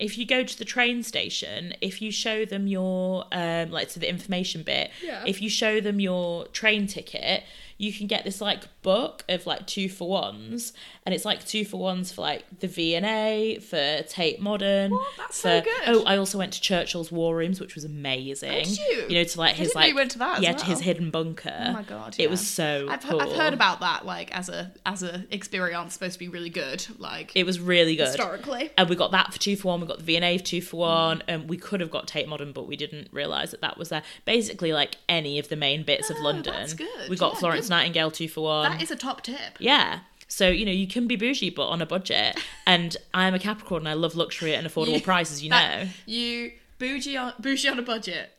If 0.00 0.16
you 0.16 0.24
go 0.26 0.44
to 0.44 0.58
the 0.58 0.64
train 0.64 1.02
station, 1.02 1.74
if 1.80 2.00
you 2.00 2.10
show 2.12 2.44
them 2.44 2.66
your 2.66 3.24
um 3.32 3.70
like 3.70 3.88
to 3.90 3.98
the 3.98 4.08
information 4.08 4.62
bit, 4.62 4.90
Yeah. 5.02 5.24
if 5.26 5.42
you 5.42 5.50
show 5.50 5.80
them 5.80 5.98
your 6.00 6.46
train 6.48 6.86
ticket, 6.86 7.42
you 7.80 7.92
can 7.92 8.06
get 8.08 8.24
this 8.24 8.40
like 8.40 8.64
book 8.82 9.24
of 9.28 9.46
like 9.46 9.66
two 9.66 9.88
for 9.88 10.08
ones, 10.08 10.72
and 11.06 11.14
it's 11.14 11.24
like 11.24 11.46
two 11.46 11.64
for 11.64 11.76
ones 11.78 12.10
for 12.12 12.22
like 12.22 12.44
the 12.58 12.66
V 12.66 12.94
and 12.96 13.06
A 13.06 13.58
for 13.60 14.02
Tate 14.08 14.40
Modern. 14.40 14.90
What? 14.90 15.06
That's 15.16 15.36
for, 15.40 15.48
so 15.48 15.60
good. 15.62 15.82
Oh, 15.86 16.02
I 16.04 16.16
also 16.16 16.38
went 16.38 16.52
to 16.54 16.60
Churchill's 16.60 17.12
War 17.12 17.36
Rooms, 17.36 17.60
which 17.60 17.74
was 17.76 17.84
amazing. 17.84 18.50
Did 18.64 18.78
you? 18.78 19.08
know, 19.10 19.24
to 19.24 19.38
like 19.38 19.54
his 19.54 19.74
like 19.74 19.94
went 19.94 20.10
to 20.12 20.18
that 20.18 20.42
yeah, 20.42 20.52
to 20.54 20.64
his 20.64 20.80
hidden 20.80 21.10
bunker. 21.10 21.54
Oh 21.68 21.72
my 21.72 21.82
god! 21.82 22.16
it 22.18 22.28
was 22.28 22.46
so 22.46 22.88
I've, 22.90 23.02
cool. 23.02 23.20
I've 23.20 23.36
heard 23.36 23.54
about 23.54 23.80
that 23.80 24.04
like 24.04 24.36
as 24.36 24.48
a 24.48 24.72
as 24.84 25.02
a 25.02 25.24
experience 25.30 25.94
supposed 25.94 26.14
to 26.14 26.18
be 26.18 26.28
really 26.28 26.50
good. 26.50 26.84
Like 26.98 27.32
It 27.36 27.46
was 27.46 27.60
really 27.60 27.94
good. 27.96 28.08
historically. 28.08 28.70
And 28.76 28.88
we 28.88 28.96
got 28.96 29.12
that 29.12 29.32
for 29.32 29.38
two 29.38 29.54
for 29.56 29.68
one. 29.68 29.80
We 29.80 29.86
got 29.86 29.98
the 29.98 30.04
V 30.04 30.16
and 30.16 30.24
A 30.24 30.38
for 30.38 30.44
two 30.44 30.60
for 30.60 30.76
Mm. 30.76 30.80
one. 30.80 31.22
And 31.28 31.48
we 31.48 31.56
could 31.56 31.80
have 31.80 31.90
got 31.90 32.06
Tate 32.08 32.28
Modern, 32.28 32.52
but 32.52 32.66
we 32.66 32.76
didn't 32.76 33.08
realise 33.12 33.52
that 33.52 33.60
that 33.60 33.78
was 33.78 33.88
there. 33.90 34.02
Basically, 34.24 34.72
like 34.72 34.96
any 35.08 35.38
of 35.38 35.48
the 35.48 35.56
main 35.56 35.84
bits 35.84 36.10
of 36.10 36.16
Oh, 36.18 36.24
London. 36.24 36.52
that's 36.54 36.74
good. 36.74 37.08
We 37.08 37.16
got 37.16 37.34
Yeah, 37.34 37.38
Florence 37.38 37.67
good. 37.68 37.74
Nightingale 37.74 38.10
two 38.10 38.28
for 38.28 38.42
one. 38.44 38.70
That 38.72 38.82
is 38.82 38.90
a 38.90 38.96
top 38.96 39.22
tip. 39.22 39.56
Yeah. 39.58 40.00
So, 40.30 40.48
you 40.50 40.66
know, 40.66 40.72
you 40.72 40.86
can 40.86 41.06
be 41.06 41.16
bougie 41.16 41.50
but 41.50 41.68
on 41.68 41.80
a 41.80 41.86
budget. 41.86 42.38
And 42.66 42.96
I'm 43.14 43.34
a 43.34 43.38
Capricorn 43.38 43.82
and 43.82 43.88
I 43.88 43.94
love 43.94 44.14
luxury 44.14 44.54
at 44.54 44.62
an 44.62 44.68
affordable 44.70 44.94
You- 44.96 45.00
price, 45.02 45.32
as 45.32 45.42
you 45.42 45.50
that- 45.56 45.84
know. 45.86 45.90
You 46.06 46.52
bougie 46.78 47.16
on 47.16 47.32
bougie 47.40 47.68
on 47.68 47.78
a 47.78 47.82
budget 47.82 48.30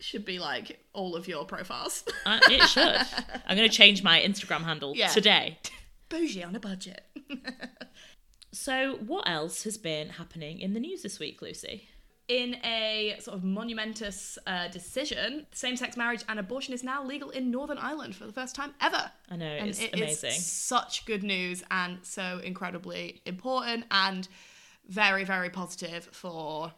should 0.00 0.24
be 0.24 0.38
like 0.40 0.80
all 0.92 1.14
of 1.14 1.28
your 1.28 1.44
profiles. 1.44 2.02
Uh, 2.26 2.40
it 2.50 2.60
should. 2.68 2.82
I'm 3.46 3.56
going 3.56 3.68
to 3.70 3.74
change 3.74 4.02
my 4.02 4.20
Instagram 4.20 4.62
handle 4.64 4.94
Yeah. 4.96 5.06
today. 5.08 5.58
bougie 6.08 6.42
on 6.42 6.54
a 6.56 6.60
budget. 6.60 7.04
So, 8.54 8.96
what 9.06 9.26
else 9.26 9.64
has 9.64 9.78
been 9.78 10.10
happening 10.10 10.60
in 10.60 10.74
the 10.74 10.80
news 10.80 11.00
this 11.02 11.18
week, 11.18 11.40
Lucy? 11.40 11.88
In 12.32 12.54
a 12.64 13.16
sort 13.20 13.36
of 13.36 13.44
monumentous 13.44 14.38
uh, 14.46 14.68
decision, 14.68 15.46
same-sex 15.52 15.98
marriage 15.98 16.24
and 16.30 16.38
abortion 16.38 16.72
is 16.72 16.82
now 16.82 17.04
legal 17.04 17.28
in 17.28 17.50
Northern 17.50 17.76
Ireland 17.76 18.16
for 18.16 18.24
the 18.24 18.32
first 18.32 18.54
time 18.54 18.72
ever. 18.80 19.10
I 19.30 19.36
know, 19.36 19.44
and 19.44 19.68
it's 19.68 19.80
it 19.80 19.94
is 19.94 20.22
amazing. 20.24 20.40
such 20.40 21.04
good 21.04 21.22
news 21.22 21.62
and 21.70 21.98
so 22.02 22.40
incredibly 22.42 23.20
important 23.26 23.84
and 23.90 24.26
very 24.88 25.24
very 25.24 25.50
positive 25.50 26.08
for 26.12 26.72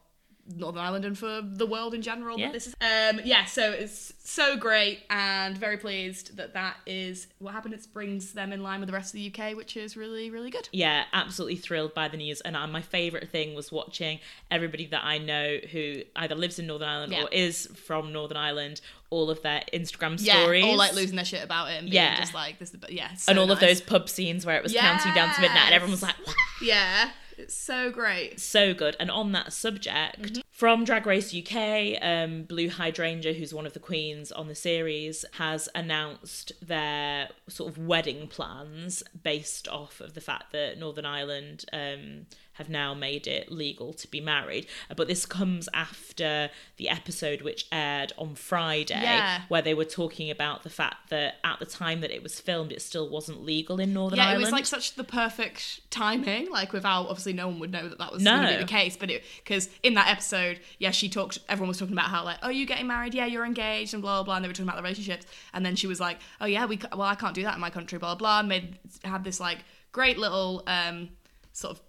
Northern 0.56 0.82
Ireland 0.82 1.04
and 1.04 1.16
for 1.18 1.40
the 1.42 1.66
world 1.66 1.94
in 1.94 2.02
general. 2.02 2.38
Yeah. 2.38 2.52
This 2.52 2.66
is 2.66 2.74
um 2.80 3.20
yeah, 3.24 3.44
so 3.46 3.70
it's 3.72 4.12
so 4.22 4.56
great 4.56 5.00
and 5.10 5.56
very 5.56 5.76
pleased 5.76 6.36
that 6.36 6.54
that 6.54 6.76
is 6.86 7.26
what 7.38 7.52
happened. 7.52 7.74
It 7.74 7.86
brings 7.92 8.32
them 8.32 8.52
in 8.52 8.62
line 8.62 8.80
with 8.80 8.88
the 8.88 8.92
rest 8.92 9.14
of 9.14 9.20
the 9.20 9.32
UK, 9.34 9.56
which 9.56 9.76
is 9.76 9.96
really 9.96 10.30
really 10.30 10.50
good. 10.50 10.68
yeah, 10.72 11.04
absolutely 11.12 11.56
thrilled 11.56 11.94
by 11.94 12.08
the 12.08 12.16
news. 12.16 12.40
And 12.42 12.56
uh, 12.56 12.66
my 12.66 12.82
favourite 12.82 13.28
thing 13.30 13.54
was 13.54 13.72
watching 13.72 14.20
everybody 14.50 14.86
that 14.88 15.02
I 15.04 15.18
know 15.18 15.58
who 15.72 16.02
either 16.16 16.34
lives 16.34 16.58
in 16.58 16.66
Northern 16.66 16.88
Ireland 16.88 17.12
Yeah. 17.12 17.24
or 17.24 17.28
is 17.32 17.66
from 17.86 18.12
Northern 18.12 18.36
Ireland, 18.36 18.80
all 19.10 19.30
of 19.30 19.40
their 19.42 19.62
Instagram 19.72 20.18
stories, 20.20 20.64
Yeah, 20.64 20.70
all 20.70 20.76
like 20.76 20.94
losing 20.94 21.16
their 21.16 21.24
shit 21.24 21.42
about 21.44 21.70
it 21.70 21.78
and 21.78 21.88
Yeah. 21.88 22.18
just 22.20 22.34
like 22.34 22.58
this. 22.58 22.74
is 22.74 22.80
Yeah, 22.90 23.14
so 23.14 23.30
and 23.30 23.38
all 23.38 23.50
of 23.50 23.60
those 23.60 23.80
pub 23.80 24.08
scenes 24.08 24.44
where 24.44 24.56
it 24.56 24.62
was 24.62 24.72
counting 24.74 25.14
down 25.14 25.34
to 25.34 25.40
midnight 25.40 25.66
and 25.66 25.74
everyone 25.74 25.92
was 25.92 26.02
like, 26.02 26.16
what? 26.24 26.36
Yeah, 26.62 27.10
it's 27.38 27.54
so 27.54 27.90
great. 27.90 28.40
so 28.40 28.74
good. 28.74 28.96
And 29.00 29.10
on 29.10 29.32
that 29.32 29.52
subject, 29.52 30.22
Mm-hmm. 30.22 30.40
from 30.50 30.84
Drag 30.84 31.06
Race 31.06 31.34
UK, 31.34 31.98
um, 32.02 32.44
Blue 32.44 32.68
Hydrangea, 32.68 33.32
who's 33.34 33.52
one 33.52 33.66
of 33.66 33.72
the 33.72 33.80
queens 33.80 34.30
on 34.32 34.48
the 34.48 34.54
series, 34.54 35.24
has 35.32 35.68
announced 35.74 36.52
their 36.62 37.28
sort 37.48 37.70
of 37.72 37.78
wedding 37.78 38.28
plans 38.28 39.02
based 39.22 39.68
off 39.68 40.00
of 40.00 40.14
the 40.14 40.20
fact 40.20 40.52
that 40.52 40.78
Northern 40.78 41.04
Ireland 41.06 41.64
um, 41.72 42.26
have 42.54 42.68
now 42.68 42.94
made 42.94 43.26
it 43.26 43.50
legal 43.52 43.92
to 43.92 44.08
be 44.08 44.20
married. 44.20 44.66
But 44.96 45.08
this 45.08 45.26
comes 45.26 45.68
after 45.74 46.50
the 46.76 46.88
episode 46.88 47.42
which 47.42 47.66
aired 47.72 48.12
on 48.18 48.34
Friday, 48.34 49.00
Yeah. 49.00 49.42
where 49.48 49.62
they 49.62 49.74
were 49.74 49.84
talking 49.84 50.30
about 50.30 50.62
the 50.62 50.70
fact 50.70 51.10
that 51.10 51.36
at 51.44 51.58
the 51.58 51.66
time 51.66 52.00
that 52.00 52.10
it 52.10 52.22
was 52.22 52.40
filmed, 52.40 52.72
it 52.72 52.80
still 52.82 53.08
wasn't 53.08 53.42
legal 53.44 53.80
in 53.80 53.92
Northern 53.92 54.18
Ireland. 54.18 54.18
yeah, 54.18 54.22
Ireland. 54.36 54.42
it 54.42 54.46
was 54.46 54.52
like 54.52 54.66
such 54.66 54.94
the 54.94 55.04
perfect 55.04 55.90
timing. 55.90 56.50
Like 56.50 56.72
without 56.72 57.08
obviously 57.08 57.32
no 57.32 57.48
one 57.48 57.58
would 57.58 57.72
know 57.72 57.88
that 57.88 57.98
that 57.98 58.12
was 58.12 58.22
No. 58.22 58.36
going 58.36 58.46
to 58.48 58.54
be 58.58 58.62
the 58.62 58.68
case. 58.68 58.96
But 58.96 59.10
because 59.44 59.68
in 59.82 59.94
that 59.94 60.08
episode, 60.08 60.60
yeah, 60.78 60.90
she 60.92 61.08
talked. 61.08 61.38
Everyone 61.48 61.68
was 61.68 61.78
talking 61.78 61.94
about 61.94 62.06
how 62.10 62.24
like, 62.24 62.38
oh, 62.42 62.48
you're 62.50 62.66
getting 62.66 62.86
married? 62.86 63.14
Yeah, 63.14 63.26
you're 63.26 63.44
engaged 63.44 63.94
and 63.94 64.02
blah 64.02 64.18
blah 64.18 64.24
blah. 64.24 64.36
And 64.36 64.44
they 64.44 64.48
were 64.48 64.54
talking 64.54 64.68
about 64.68 64.76
the 64.76 64.82
relationships. 64.82 65.26
And 65.52 65.66
then 65.66 65.76
she 65.76 65.86
was 65.86 66.00
like, 66.00 66.18
oh 66.40 66.46
yeah, 66.46 66.66
we 66.66 66.78
well 66.92 67.02
I 67.02 67.14
can't 67.16 67.34
do 67.34 67.42
that 67.42 67.54
in 67.54 67.60
my 67.60 67.70
country. 67.70 67.98
Blah 67.98 68.14
blah. 68.14 68.40
And 68.40 68.48
made 68.48 68.78
had 69.04 69.24
this 69.24 69.40
like 69.40 69.58
great 69.92 70.18
little 70.18 70.62
um 70.66 71.10
sort 71.52 71.76
of 71.76 71.82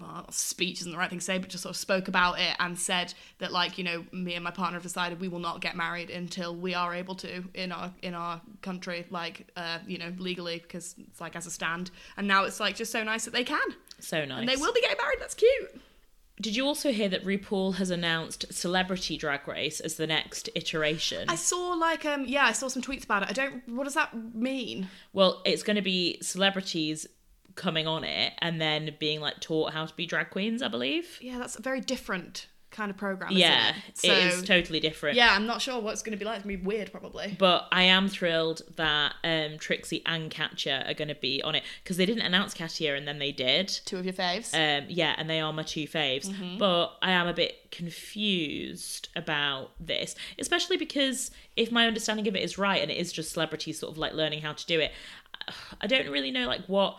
well, 0.00 0.26
speech 0.30 0.80
isn't 0.80 0.92
the 0.92 0.98
right 0.98 1.10
thing 1.10 1.18
to 1.18 1.24
say, 1.24 1.38
but 1.38 1.48
just 1.48 1.62
sort 1.62 1.74
of 1.74 1.76
spoke 1.76 2.08
about 2.08 2.38
it 2.38 2.54
and 2.58 2.78
said 2.78 3.14
that 3.38 3.52
like 3.52 3.78
you 3.78 3.84
know 3.84 4.04
me 4.12 4.34
and 4.34 4.44
my 4.44 4.50
partner 4.50 4.76
have 4.76 4.82
decided 4.82 5.20
we 5.20 5.28
will 5.28 5.38
not 5.38 5.60
get 5.60 5.76
married 5.76 6.10
until 6.10 6.54
we 6.54 6.74
are 6.74 6.94
able 6.94 7.14
to 7.16 7.44
in 7.54 7.72
our 7.72 7.92
in 8.02 8.14
our 8.14 8.40
country 8.62 9.06
like 9.10 9.48
uh, 9.56 9.78
you 9.86 9.98
know 9.98 10.12
legally 10.18 10.58
because 10.58 10.94
it's 10.98 11.20
like 11.20 11.36
as 11.36 11.46
a 11.46 11.50
stand. 11.50 11.90
And 12.16 12.26
now 12.26 12.44
it's 12.44 12.60
like 12.60 12.76
just 12.76 12.92
so 12.92 13.02
nice 13.02 13.24
that 13.24 13.32
they 13.32 13.44
can 13.44 13.58
so 14.00 14.24
nice. 14.24 14.40
and 14.40 14.48
they 14.48 14.56
will 14.56 14.72
be 14.72 14.80
getting 14.80 14.98
married. 14.98 15.18
That's 15.20 15.34
cute. 15.34 15.80
Did 16.40 16.56
you 16.56 16.66
also 16.66 16.92
hear 16.92 17.08
that 17.08 17.24
RuPaul 17.24 17.76
has 17.76 17.90
announced 17.90 18.52
Celebrity 18.52 19.16
Drag 19.16 19.46
Race 19.46 19.78
as 19.80 19.94
the 19.94 20.06
next 20.06 20.48
iteration? 20.54 21.28
I 21.28 21.36
saw 21.36 21.74
like 21.74 22.04
um 22.04 22.24
yeah 22.26 22.46
I 22.46 22.52
saw 22.52 22.68
some 22.68 22.82
tweets 22.82 23.04
about 23.04 23.22
it. 23.22 23.30
I 23.30 23.32
don't 23.32 23.68
what 23.68 23.84
does 23.84 23.94
that 23.94 24.14
mean? 24.34 24.88
Well, 25.12 25.42
it's 25.44 25.62
going 25.62 25.76
to 25.76 25.82
be 25.82 26.18
celebrities 26.20 27.06
coming 27.54 27.86
on 27.86 28.04
it 28.04 28.32
and 28.38 28.60
then 28.60 28.94
being 28.98 29.20
like 29.20 29.40
taught 29.40 29.72
how 29.72 29.86
to 29.86 29.94
be 29.94 30.06
drag 30.06 30.30
queens, 30.30 30.62
I 30.62 30.68
believe. 30.68 31.18
Yeah, 31.20 31.38
that's 31.38 31.56
a 31.56 31.62
very 31.62 31.80
different 31.80 32.46
kind 32.70 32.90
of 32.90 32.96
program. 32.96 33.30
Isn't 33.32 33.40
Yeah, 33.40 33.74
it? 33.86 34.04
it 34.04 34.32
is 34.32 34.42
totally 34.44 34.80
different. 34.80 35.14
yeah, 35.14 35.34
I'm 35.34 35.46
not 35.46 35.60
sure 35.60 35.78
what 35.78 35.92
it's 35.92 36.00
going 36.00 36.12
to 36.12 36.18
be 36.18 36.24
like. 36.24 36.36
It's 36.36 36.44
going 36.46 36.56
to 36.56 36.62
be 36.62 36.66
weird 36.66 36.90
probably. 36.90 37.36
But 37.38 37.68
I 37.70 37.82
am 37.82 38.08
thrilled 38.08 38.62
that 38.76 39.12
um, 39.22 39.58
Trixie 39.58 40.02
and 40.06 40.30
Katya 40.30 40.84
are 40.88 40.94
going 40.94 41.08
to 41.08 41.14
be 41.14 41.42
on 41.42 41.54
it 41.54 41.64
because 41.84 41.98
they 41.98 42.06
didn't 42.06 42.22
announce 42.24 42.54
Katya 42.54 42.94
and 42.94 43.06
then 43.06 43.18
they 43.18 43.30
did. 43.30 43.68
Two 43.84 43.98
of 43.98 44.06
your 44.06 44.14
faves. 44.14 44.54
Um, 44.54 44.86
yeah, 44.88 45.14
and 45.18 45.28
they 45.28 45.38
are 45.40 45.52
my 45.52 45.64
two 45.64 45.86
faves. 45.86 46.28
Mm-hmm. 46.30 46.56
But 46.56 46.96
I 47.02 47.10
am 47.10 47.26
a 47.26 47.34
bit 47.34 47.70
confused 47.70 49.08
about 49.16 49.72
this, 49.78 50.14
especially 50.38 50.76
because 50.76 51.30
if 51.56 51.70
my 51.70 51.86
understanding 51.86 52.26
of 52.28 52.34
it 52.36 52.42
is 52.42 52.56
right 52.56 52.80
and 52.80 52.90
it 52.90 52.96
is 52.96 53.12
just 53.12 53.32
celebrities 53.32 53.78
sort 53.80 53.92
of 53.92 53.98
like 53.98 54.14
learning 54.14 54.40
how 54.40 54.54
to 54.54 54.66
do 54.66 54.80
it, 54.80 54.92
I 55.80 55.86
don't 55.86 56.08
really 56.08 56.30
know 56.30 56.46
like 56.46 56.64
what 56.66 56.98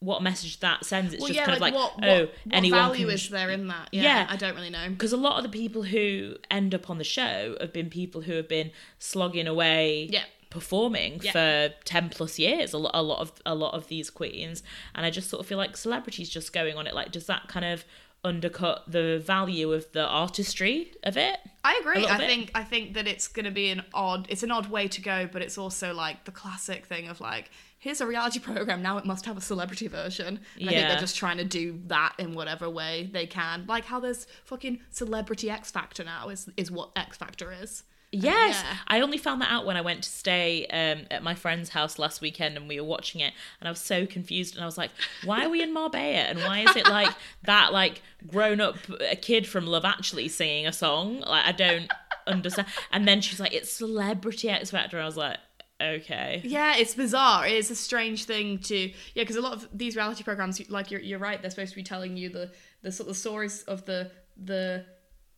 what 0.00 0.22
message 0.22 0.60
that 0.60 0.84
sends. 0.84 1.12
It's 1.14 1.20
well, 1.20 1.28
just 1.28 1.38
yeah, 1.38 1.44
kind 1.44 1.56
of 1.56 1.60
like, 1.60 1.74
what, 1.74 1.92
oh, 2.02 2.20
what 2.20 2.32
anyone 2.52 2.80
value 2.80 3.06
can 3.06 3.14
is 3.14 3.28
there 3.28 3.50
in 3.50 3.68
that? 3.68 3.88
Yeah, 3.92 4.02
Yeah. 4.02 4.26
I 4.30 4.36
don't 4.36 4.54
really 4.54 4.70
know. 4.70 4.88
because 4.88 5.12
a 5.12 5.16
lot 5.18 5.36
of 5.36 5.42
the 5.42 5.48
people 5.50 5.82
who 5.82 6.36
end 6.50 6.74
up 6.74 6.88
on 6.90 6.98
the 6.98 7.04
show 7.04 7.56
have 7.60 7.72
been 7.72 7.90
people 7.90 8.22
who 8.22 8.32
have 8.34 8.48
been 8.48 8.70
slogging 8.98 9.46
away 9.46 10.08
Yeah. 10.10 10.24
performing 10.48 11.20
Yeah. 11.22 11.32
for 11.32 11.74
10 11.84 12.08
plus 12.08 12.38
years 12.38 12.72
a 12.72 12.78
lot, 12.78 12.92
a 12.94 13.02
lot 13.02 13.20
of 13.20 13.32
a 13.46 13.54
lot 13.54 13.72
of 13.74 13.86
these 13.88 14.10
queens 14.10 14.62
and 14.96 15.06
i 15.06 15.10
just 15.10 15.30
sort 15.30 15.38
of 15.40 15.46
feel 15.46 15.58
like 15.58 15.76
celebrities 15.76 16.28
just 16.28 16.52
going 16.52 16.76
on 16.76 16.88
it 16.88 16.94
like 16.94 17.12
does 17.12 17.26
that 17.26 17.46
kind 17.46 17.64
of 17.64 17.84
undercut 18.24 18.82
the 18.90 19.22
value 19.24 19.72
of 19.72 19.90
the 19.92 20.04
artistry 20.04 20.92
of 21.04 21.16
it 21.16 21.38
I 21.62 21.78
agree. 21.80 22.06
I 22.06 22.16
bit. 22.18 22.26
think 22.26 22.50
I 22.54 22.64
think 22.64 22.94
that 22.94 23.06
it's 23.06 23.28
going 23.28 23.44
to 23.44 23.50
be 23.50 23.68
an 23.68 23.82
odd. 23.92 24.26
It's 24.30 24.42
an 24.42 24.50
odd 24.50 24.70
way 24.70 24.88
to 24.88 25.00
go, 25.02 25.28
but 25.30 25.42
it's 25.42 25.58
also 25.58 25.92
like 25.92 26.24
the 26.24 26.30
classic 26.30 26.86
thing 26.86 27.06
of 27.08 27.20
like, 27.20 27.50
here's 27.80 28.00
a 28.00 28.06
reality 28.06 28.38
program. 28.50 28.80
Now 28.82 28.98
it 28.98 29.04
must 29.04 29.26
have 29.26 29.36
a 29.36 29.40
celebrity 29.40 29.88
version. 29.88 30.38
And 30.58 30.68
I 30.68 30.72
think 30.72 30.88
they're 30.88 31.00
just 31.00 31.16
trying 31.16 31.38
to 31.38 31.44
do 31.44 31.80
that 31.88 32.14
in 32.18 32.34
whatever 32.34 32.70
way 32.70 33.10
they 33.12 33.26
can. 33.26 33.64
Like 33.66 33.86
how 33.86 33.98
there's 33.98 34.26
fucking 34.44 34.78
celebrity 34.90 35.50
X 35.50 35.70
Factor 35.72 36.04
now 36.04 36.28
is 36.28 36.48
is 36.56 36.70
what 36.70 36.90
X 36.94 37.16
Factor 37.16 37.50
is. 37.52 37.82
Yes, 38.12 38.60
Yeah. 38.60 38.76
I 38.88 39.00
only 39.02 39.18
found 39.18 39.40
that 39.40 39.52
out 39.52 39.64
when 39.66 39.76
I 39.76 39.82
went 39.82 40.02
to 40.02 40.10
stay 40.10 40.66
um, 40.66 41.06
at 41.12 41.22
my 41.22 41.36
friend's 41.36 41.68
house 41.68 41.96
last 41.96 42.20
weekend 42.20 42.56
and 42.56 42.66
we 42.68 42.80
were 42.80 42.86
watching 42.86 43.20
it, 43.20 43.32
and 43.60 43.68
I 43.68 43.70
was 43.70 43.78
so 43.78 44.04
confused. 44.04 44.56
And 44.56 44.64
I 44.64 44.66
was 44.66 44.76
like, 44.76 44.90
"Why 45.24 45.44
are 45.44 45.48
we 45.48 45.62
in 45.62 45.72
Marbella? 45.72 46.24
And 46.28 46.40
why 46.40 46.60
is 46.68 46.74
it 46.74 46.88
like 46.88 47.14
that? 47.44 47.72
Like 47.72 48.02
grown 48.26 48.60
up 48.60 48.76
a 49.00 49.14
kid 49.14 49.46
from 49.46 49.64
Love 49.66 49.84
Actually 49.84 50.26
singing 50.26 50.66
a 50.66 50.72
song? 50.72 51.20
Like 51.20 51.46
I 51.46 51.52
don't 51.52 51.88
understand." 52.26 52.66
And 52.90 53.06
then 53.06 53.20
she's 53.20 53.38
like, 53.38 53.54
"It's 53.54 53.72
Celebrity 53.72 54.48
X 54.50 54.72
Factor." 54.72 55.00
I 55.00 55.04
was 55.04 55.16
like, 55.16 55.38
"Okay." 55.80 56.40
Yeah, 56.44 56.76
it's 56.76 56.94
bizarre. 56.94 57.46
It 57.46 57.54
is 57.54 57.70
a 57.70 57.76
strange 57.76 58.24
thing 58.24 58.58
to 58.60 58.76
yeah, 58.76 59.22
because 59.22 59.36
a 59.36 59.40
lot 59.40 59.52
of 59.52 59.68
these 59.72 59.96
reality 59.96 60.22
programs, 60.22 60.68
like 60.70 60.90
you're 60.90 61.00
you're 61.00 61.18
right, 61.18 61.40
they're 61.40 61.50
supposed 61.50 61.70
to 61.70 61.76
be 61.76 61.82
telling 61.82 62.16
you 62.16 62.28
the 62.28 62.52
the 62.82 62.92
sort 62.92 63.08
of 63.08 63.16
stories 63.16 63.62
of 63.64 63.84
the 63.86 64.10
the 64.36 64.84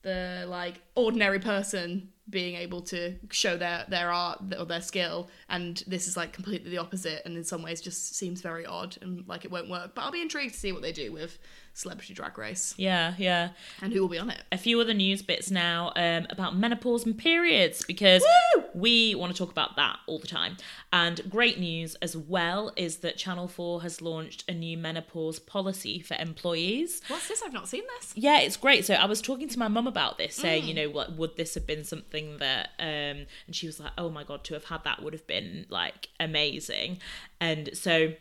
the 0.02 0.44
like 0.48 0.81
ordinary 0.94 1.38
person 1.38 2.09
being 2.31 2.55
able 2.55 2.81
to 2.81 3.14
show 3.31 3.57
their 3.57 3.85
their 3.88 4.12
art 4.12 4.40
or 4.59 4.64
their 4.64 4.81
skill 4.81 5.28
and 5.48 5.83
this 5.87 6.07
is 6.07 6.16
like 6.16 6.33
completely 6.33 6.70
the 6.70 6.78
opposite 6.78 7.20
and 7.24 7.37
in 7.37 7.42
some 7.42 7.62
ways 7.62 7.81
just 7.81 8.14
seems 8.14 8.40
very 8.40 8.64
odd 8.64 8.96
and 9.02 9.26
like 9.26 9.44
it 9.44 9.50
won't 9.50 9.68
work 9.68 9.92
but 9.94 10.02
i'll 10.02 10.12
be 10.12 10.22
intrigued 10.22 10.55
to 10.55 10.61
see 10.61 10.70
what 10.72 10.83
they 10.83 10.92
do 10.92 11.12
with 11.12 11.38
celebrity 11.74 12.12
drag 12.14 12.37
race 12.37 12.74
Yeah, 12.76 13.14
yeah. 13.18 13.50
and 13.80 13.92
who 13.92 14.00
will 14.02 14.08
be 14.08 14.18
on 14.18 14.28
it 14.30 14.42
A 14.52 14.58
few 14.58 14.80
other 14.80 14.92
news 14.94 15.22
bits 15.22 15.50
now 15.50 15.92
um, 15.96 16.26
about 16.30 16.54
menopause 16.56 17.06
and 17.06 17.16
periods 17.16 17.85
because 17.87 18.22
Woo! 18.56 18.64
we 18.74 19.14
want 19.14 19.32
to 19.32 19.38
talk 19.38 19.50
about 19.50 19.76
that 19.76 19.98
all 20.06 20.18
the 20.18 20.26
time. 20.26 20.56
And 20.92 21.20
great 21.30 21.58
news 21.58 21.94
as 21.96 22.16
well 22.16 22.72
is 22.76 22.98
that 22.98 23.16
Channel 23.16 23.48
4 23.48 23.82
has 23.82 24.02
launched 24.02 24.44
a 24.48 24.52
new 24.54 24.76
menopause 24.76 25.38
policy 25.38 26.00
for 26.00 26.14
employees. 26.14 27.00
what's 27.08 27.28
this 27.28 27.42
i've 27.44 27.52
not 27.52 27.68
seen 27.68 27.82
this 27.98 28.12
Yeah, 28.16 28.40
it's 28.40 28.56
great. 28.56 28.85
So 28.85 28.94
I 28.94 29.06
was 29.06 29.22
talking 29.22 29.48
to 29.48 29.58
my 29.58 29.68
mum 29.68 29.87
about 29.87 30.18
this, 30.18 30.35
saying, 30.35 30.64
you 30.66 30.74
know, 30.74 30.90
what 30.90 31.16
would 31.16 31.37
this 31.37 31.54
have 31.54 31.66
been 31.66 31.85
something 31.85 32.37
that, 32.38 32.70
um, 32.78 33.26
and 33.46 33.52
she 33.52 33.66
was 33.66 33.80
like, 33.80 33.92
oh 33.96 34.11
my 34.11 34.24
god, 34.24 34.44
to 34.44 34.54
have 34.54 34.64
had 34.64 34.85
that 34.85 35.02
would 35.02 35.12
have 35.14 35.26
been 35.26 35.66
like 35.70 36.08
amazing. 36.20 36.98
And 37.40 37.70
so 37.74 38.12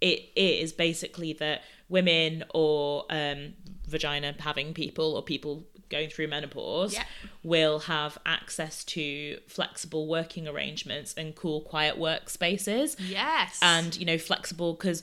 it 0.00 0.20
is 0.36 0.72
basically 0.72 1.32
that 1.34 1.62
women 1.88 2.44
or 2.54 3.04
um, 3.10 3.54
vagina 3.86 4.34
having 4.40 4.74
people 4.74 5.16
or 5.16 5.22
people 5.22 5.64
going 5.88 6.10
through 6.10 6.28
menopause 6.28 6.92
Yeah. 6.94 7.04
will 7.42 7.78
have 7.80 8.18
access 8.26 8.84
to 8.84 9.38
flexible 9.48 10.06
working 10.06 10.46
arrangements 10.46 11.14
and 11.16 11.34
cool, 11.34 11.62
quiet 11.62 11.96
workspaces 11.98 12.96
yes 12.98 13.58
and 13.62 13.96
you 13.96 14.04
know 14.04 14.18
flexible 14.18 14.74
because 14.74 15.02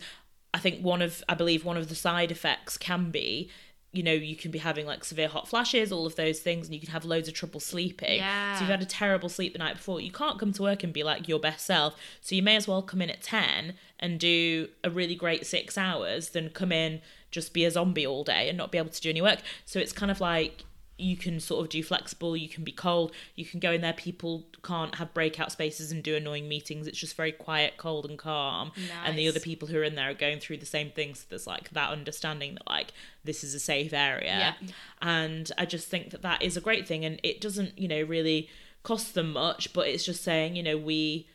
i 0.53 0.59
think 0.59 0.81
one 0.83 1.01
of 1.01 1.23
i 1.27 1.33
believe 1.33 1.65
one 1.65 1.75
of 1.77 1.89
the 1.89 1.95
side 1.95 2.31
effects 2.31 2.77
can 2.77 3.09
be 3.09 3.49
you 3.95 4.03
know 4.03 4.13
you 4.13 4.35
can 4.35 4.51
be 4.51 4.59
having 4.59 4.85
like 4.85 5.03
severe 5.03 5.27
hot 5.27 5.47
flashes 5.47 5.91
all 5.91 6.05
of 6.05 6.15
those 6.15 6.39
things 6.39 6.67
and 6.67 6.73
you 6.73 6.79
can 6.79 6.89
have 6.89 7.05
loads 7.05 7.27
of 7.27 7.33
trouble 7.33 7.59
sleeping. 7.59 8.17
Yeah. 8.17 8.55
so 8.55 8.61
you've 8.61 8.69
had 8.69 8.81
a 8.81 8.85
terrible 8.85 9.29
sleep 9.29 9.53
the 9.53 9.59
night 9.59 9.77
before. 9.77 9.99
You 9.99 10.11
can't 10.11 10.39
come 10.39 10.53
to 10.53 10.61
work 10.61 10.83
and 10.83 10.93
be 10.93 11.03
like 11.03 11.27
your 11.27 11.39
best 11.39 11.65
self. 11.65 11.95
So 12.21 12.35
you 12.35 12.43
may 12.43 12.55
as 12.55 12.67
well 12.67 12.81
come 12.81 13.01
in 13.01 13.09
at 13.09 13.21
10 13.21 13.73
and 13.99 14.19
do 14.19 14.69
a 14.83 14.89
really 14.89 15.15
great 15.15 15.45
six 15.45 15.77
hours 15.77 16.29
than 16.29 16.49
come 16.49 16.71
in 16.71 17.01
just 17.31 17.53
be 17.53 17.65
a 17.65 17.71
zombie 17.71 18.07
all 18.07 18.23
day 18.23 18.47
and 18.47 18.57
not 18.57 18.71
be 18.71 18.77
able 18.77 18.89
to 18.89 19.01
do 19.01 19.09
any 19.09 19.21
work. 19.21 19.39
So 19.65 19.79
it's 19.79 19.91
kind 19.91 20.11
of 20.11 20.21
like 20.21 20.63
you 20.97 21.17
can 21.17 21.39
sort 21.39 21.61
of 21.61 21.69
do 21.69 21.83
flexible 21.83 22.37
you 22.37 22.47
can 22.47 22.63
be 22.63 22.71
cold 22.71 23.11
you 23.35 23.43
can 23.45 23.59
go 23.59 23.71
in 23.71 23.81
there 23.81 23.91
people 23.93 24.45
can't 24.63 24.95
have 24.95 25.13
breakout 25.13 25.51
spaces 25.51 25.91
and 25.91 26.01
do 26.03 26.15
annoying 26.15 26.47
meetings 26.47 26.87
it's 26.87 26.97
just 26.97 27.17
very 27.17 27.31
quiet 27.31 27.73
cold 27.77 28.05
and 28.05 28.17
calm 28.17 28.71
and 29.03 29.17
the 29.17 29.27
other 29.27 29.39
people 29.39 29.67
who 29.67 29.77
are 29.77 29.83
in 29.83 29.95
there 29.95 30.09
are 30.11 30.13
going 30.13 30.39
through 30.39 30.57
the 30.57 30.65
same 30.65 30.89
things 30.91 31.19
so 31.19 31.25
there's 31.29 31.45
like 31.47 31.69
that 31.71 31.89
understanding 31.91 32.53
that 32.53 32.65
like 32.67 32.93
this 33.25 33.43
is 33.43 33.53
a 33.53 33.59
safe 33.59 33.91
area 33.93 34.55
Yeah. 34.61 34.67
and 35.01 35.51
i 35.57 35.65
just 35.65 35.87
think 35.89 36.11
that 36.11 36.21
that 36.21 36.41
is 36.41 36.55
a 36.55 36.61
great 36.61 36.87
thing 36.87 37.03
and 37.03 37.19
it 37.23 37.41
doesn't 37.41 37.77
you 37.77 37.87
know 37.87 38.01
really 38.03 38.49
cost 38.83 39.15
them 39.15 39.33
much 39.33 39.73
but 39.73 39.87
it's 39.87 40.05
just 40.05 40.23
saying 40.23 40.55
you 40.55 40.63
know 40.63 40.77
we 40.77 41.27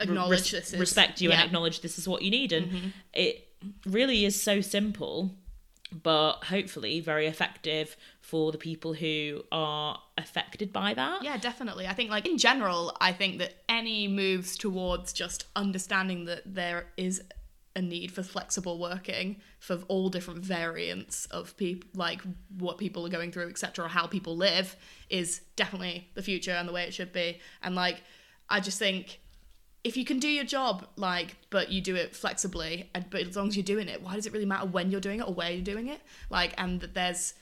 acknowledge 0.00 0.50
this 0.50 0.72
is 0.72 0.78
respect 0.80 1.20
you 1.20 1.30
and 1.30 1.34
yeah. 1.34 1.40
Mm-hmm. 1.40 1.46
acknowledge 1.46 1.80
this 1.80 1.98
is 1.98 2.06
what 2.08 2.22
you 2.22 2.30
need 2.30 2.52
and 2.52 2.92
it 3.12 3.48
really 3.86 4.24
is 4.24 4.40
so 4.40 4.60
simple 4.60 5.32
but 6.02 6.44
hopefully 6.44 6.98
very 7.00 7.26
effective 7.26 7.96
for 8.24 8.50
the 8.50 8.56
people 8.56 8.94
who 8.94 9.42
are 9.52 10.00
affected 10.16 10.72
by 10.72 10.94
that 10.94 11.22
Yeah, 11.22 11.36
definitely. 11.36 11.86
I 11.86 11.92
think, 11.92 12.08
like, 12.08 12.26
in 12.26 12.38
general, 12.38 12.96
I 12.98 13.12
think 13.12 13.38
that 13.38 13.52
any 13.68 14.08
moves 14.08 14.56
towards 14.56 15.12
just 15.12 15.44
understanding 15.54 16.24
that 16.24 16.40
there 16.46 16.86
is 16.96 17.22
a 17.76 17.82
need 17.82 18.10
for 18.10 18.22
flexible 18.22 18.78
working 18.78 19.42
for 19.58 19.80
all 19.88 20.08
different 20.08 20.42
variants 20.42 21.26
of 21.26 21.54
people, 21.58 21.90
like 21.94 22.22
what 22.56 22.78
people 22.78 23.04
are 23.04 23.10
going 23.10 23.30
through, 23.30 23.50
etc., 23.50 23.84
or 23.84 23.88
how 23.88 24.06
people 24.06 24.34
live, 24.34 24.74
is 25.10 25.42
definitely 25.54 26.08
the 26.14 26.22
future 26.22 26.52
and 26.52 26.66
the 26.66 26.72
way 26.72 26.84
it 26.84 26.94
should 26.94 27.12
be. 27.12 27.40
And, 27.62 27.74
like, 27.74 28.02
I 28.48 28.60
just 28.60 28.78
think 28.78 29.20
if 29.84 29.98
you 29.98 30.04
can 30.06 30.18
do 30.18 30.28
your 30.28 30.44
job, 30.44 30.86
like, 30.96 31.36
but 31.50 31.70
you 31.70 31.82
do 31.82 31.94
it 31.94 32.16
flexibly, 32.16 32.88
and 32.94 33.04
but 33.10 33.20
as 33.20 33.36
long 33.36 33.48
as 33.48 33.56
you're 33.58 33.64
doing 33.64 33.88
it, 33.88 34.02
why 34.02 34.14
does 34.14 34.24
it 34.24 34.32
really 34.32 34.46
matter 34.46 34.66
when 34.66 34.90
you're 34.90 34.98
doing 34.98 35.20
it 35.20 35.28
or 35.28 35.34
where 35.34 35.50
you're 35.50 35.60
doing 35.60 35.88
it? 35.88 36.00
Like, 36.30 36.54
and 36.56 36.80
that 36.80 36.94
there's 36.94 37.34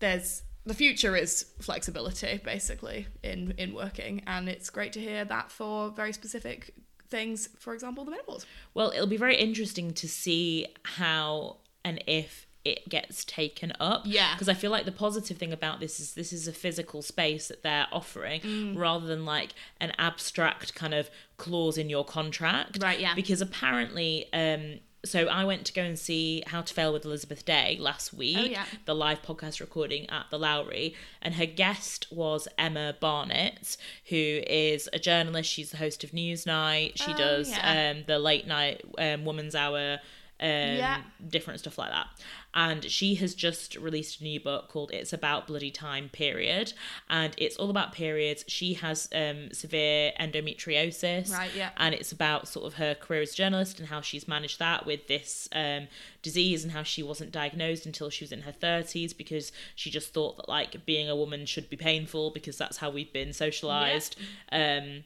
there's 0.00 0.42
the 0.64 0.74
future 0.74 1.14
is 1.16 1.46
flexibility 1.60 2.40
basically 2.44 3.06
in 3.22 3.52
in 3.56 3.72
working 3.74 4.22
and 4.26 4.48
it's 4.48 4.68
great 4.70 4.92
to 4.92 5.00
hear 5.00 5.24
that 5.24 5.50
for 5.52 5.90
very 5.90 6.12
specific 6.12 6.74
things 7.08 7.48
for 7.58 7.72
example 7.72 8.04
the 8.04 8.10
menopause 8.10 8.44
Well, 8.74 8.90
it'll 8.90 9.06
be 9.06 9.16
very 9.16 9.36
interesting 9.36 9.92
to 9.94 10.08
see 10.08 10.66
how 10.82 11.58
and 11.84 12.02
if 12.06 12.46
it 12.64 12.88
gets 12.88 13.24
taken 13.24 13.72
up. 13.78 14.02
Yeah. 14.06 14.34
Because 14.34 14.48
I 14.48 14.54
feel 14.54 14.72
like 14.72 14.86
the 14.86 14.90
positive 14.90 15.36
thing 15.38 15.52
about 15.52 15.78
this 15.78 16.00
is 16.00 16.14
this 16.14 16.32
is 16.32 16.48
a 16.48 16.52
physical 16.52 17.00
space 17.00 17.46
that 17.46 17.62
they're 17.62 17.86
offering 17.92 18.40
Mm. 18.40 18.76
rather 18.76 19.06
than 19.06 19.24
like 19.24 19.52
an 19.80 19.92
abstract 19.98 20.74
kind 20.74 20.92
of 20.92 21.08
clause 21.36 21.78
in 21.78 21.88
your 21.88 22.04
contract. 22.04 22.82
Right, 22.82 22.98
yeah. 22.98 23.14
Because 23.14 23.40
apparently, 23.40 24.26
um, 24.32 24.80
so 25.06 25.26
I 25.26 25.44
went 25.44 25.64
to 25.66 25.72
go 25.72 25.82
and 25.82 25.98
see 25.98 26.42
How 26.46 26.62
to 26.62 26.74
Fail 26.74 26.92
with 26.92 27.04
Elizabeth 27.04 27.44
Day 27.44 27.76
last 27.80 28.12
week, 28.12 28.36
Oh, 28.38 28.44
yeah. 28.44 28.64
the 28.84 28.94
live 28.94 29.22
podcast 29.22 29.60
recording 29.60 30.08
at 30.10 30.26
the 30.30 30.38
Lowry, 30.38 30.94
and 31.22 31.34
her 31.34 31.46
guest 31.46 32.06
was 32.10 32.48
Emma 32.58 32.94
Barnett, 33.00 33.76
who 34.08 34.16
is 34.46 34.88
a 34.92 34.98
journalist. 34.98 35.50
She's 35.50 35.70
the 35.70 35.76
host 35.78 36.04
of 36.04 36.10
Newsnight. 36.10 36.92
She 36.96 37.12
Oh, 37.12 37.16
does 37.16 37.50
yeah. 37.50 37.92
um, 37.96 38.04
the 38.06 38.18
late 38.18 38.46
night 38.46 38.82
um, 38.98 39.24
woman's 39.24 39.54
hour 39.54 39.98
um, 40.38 40.48
Yeah. 40.48 41.00
different 41.26 41.60
stuff 41.60 41.78
like 41.78 41.90
that 41.90 42.08
and 42.56 42.90
she 42.90 43.16
has 43.16 43.34
just 43.34 43.76
released 43.76 44.22
a 44.22 44.24
new 44.24 44.40
book 44.40 44.68
called 44.68 44.90
it's 44.90 45.12
about 45.12 45.46
bloody 45.46 45.70
time 45.70 46.08
period. 46.08 46.72
And 47.10 47.34
it's 47.36 47.56
all 47.58 47.68
about 47.68 47.92
periods. 47.92 48.46
She 48.48 48.72
has 48.74 49.10
um, 49.14 49.52
severe 49.52 50.12
endometriosis. 50.18 51.30
Right, 51.30 51.50
yeah. 51.54 51.70
and 51.76 51.94
it's 51.94 52.12
about 52.12 52.48
sort 52.48 52.64
of 52.66 52.74
her 52.74 52.94
career 52.94 53.20
as 53.20 53.34
a 53.34 53.36
journalist 53.36 53.78
and 53.78 53.88
how 53.88 54.00
she's 54.00 54.26
managed 54.26 54.58
that 54.58 54.86
with 54.86 55.06
this 55.06 55.50
um, 55.52 55.88
disease 56.22 56.64
and 56.64 56.72
how 56.72 56.82
she 56.82 57.02
wasn't 57.02 57.30
diagnosed 57.30 57.84
until 57.84 58.08
she 58.08 58.24
was 58.24 58.32
in 58.32 58.40
her 58.40 58.52
30s 58.52 59.14
because 59.14 59.52
she 59.74 59.90
just 59.90 60.14
thought 60.14 60.38
that 60.38 60.48
like 60.48 60.86
being 60.86 61.10
a 61.10 61.14
woman 61.14 61.44
should 61.44 61.68
be 61.68 61.76
painful 61.76 62.30
because 62.30 62.56
that's 62.56 62.78
how 62.78 62.88
we've 62.88 63.12
been 63.12 63.34
socialized. 63.34 64.16
Um 64.50 65.04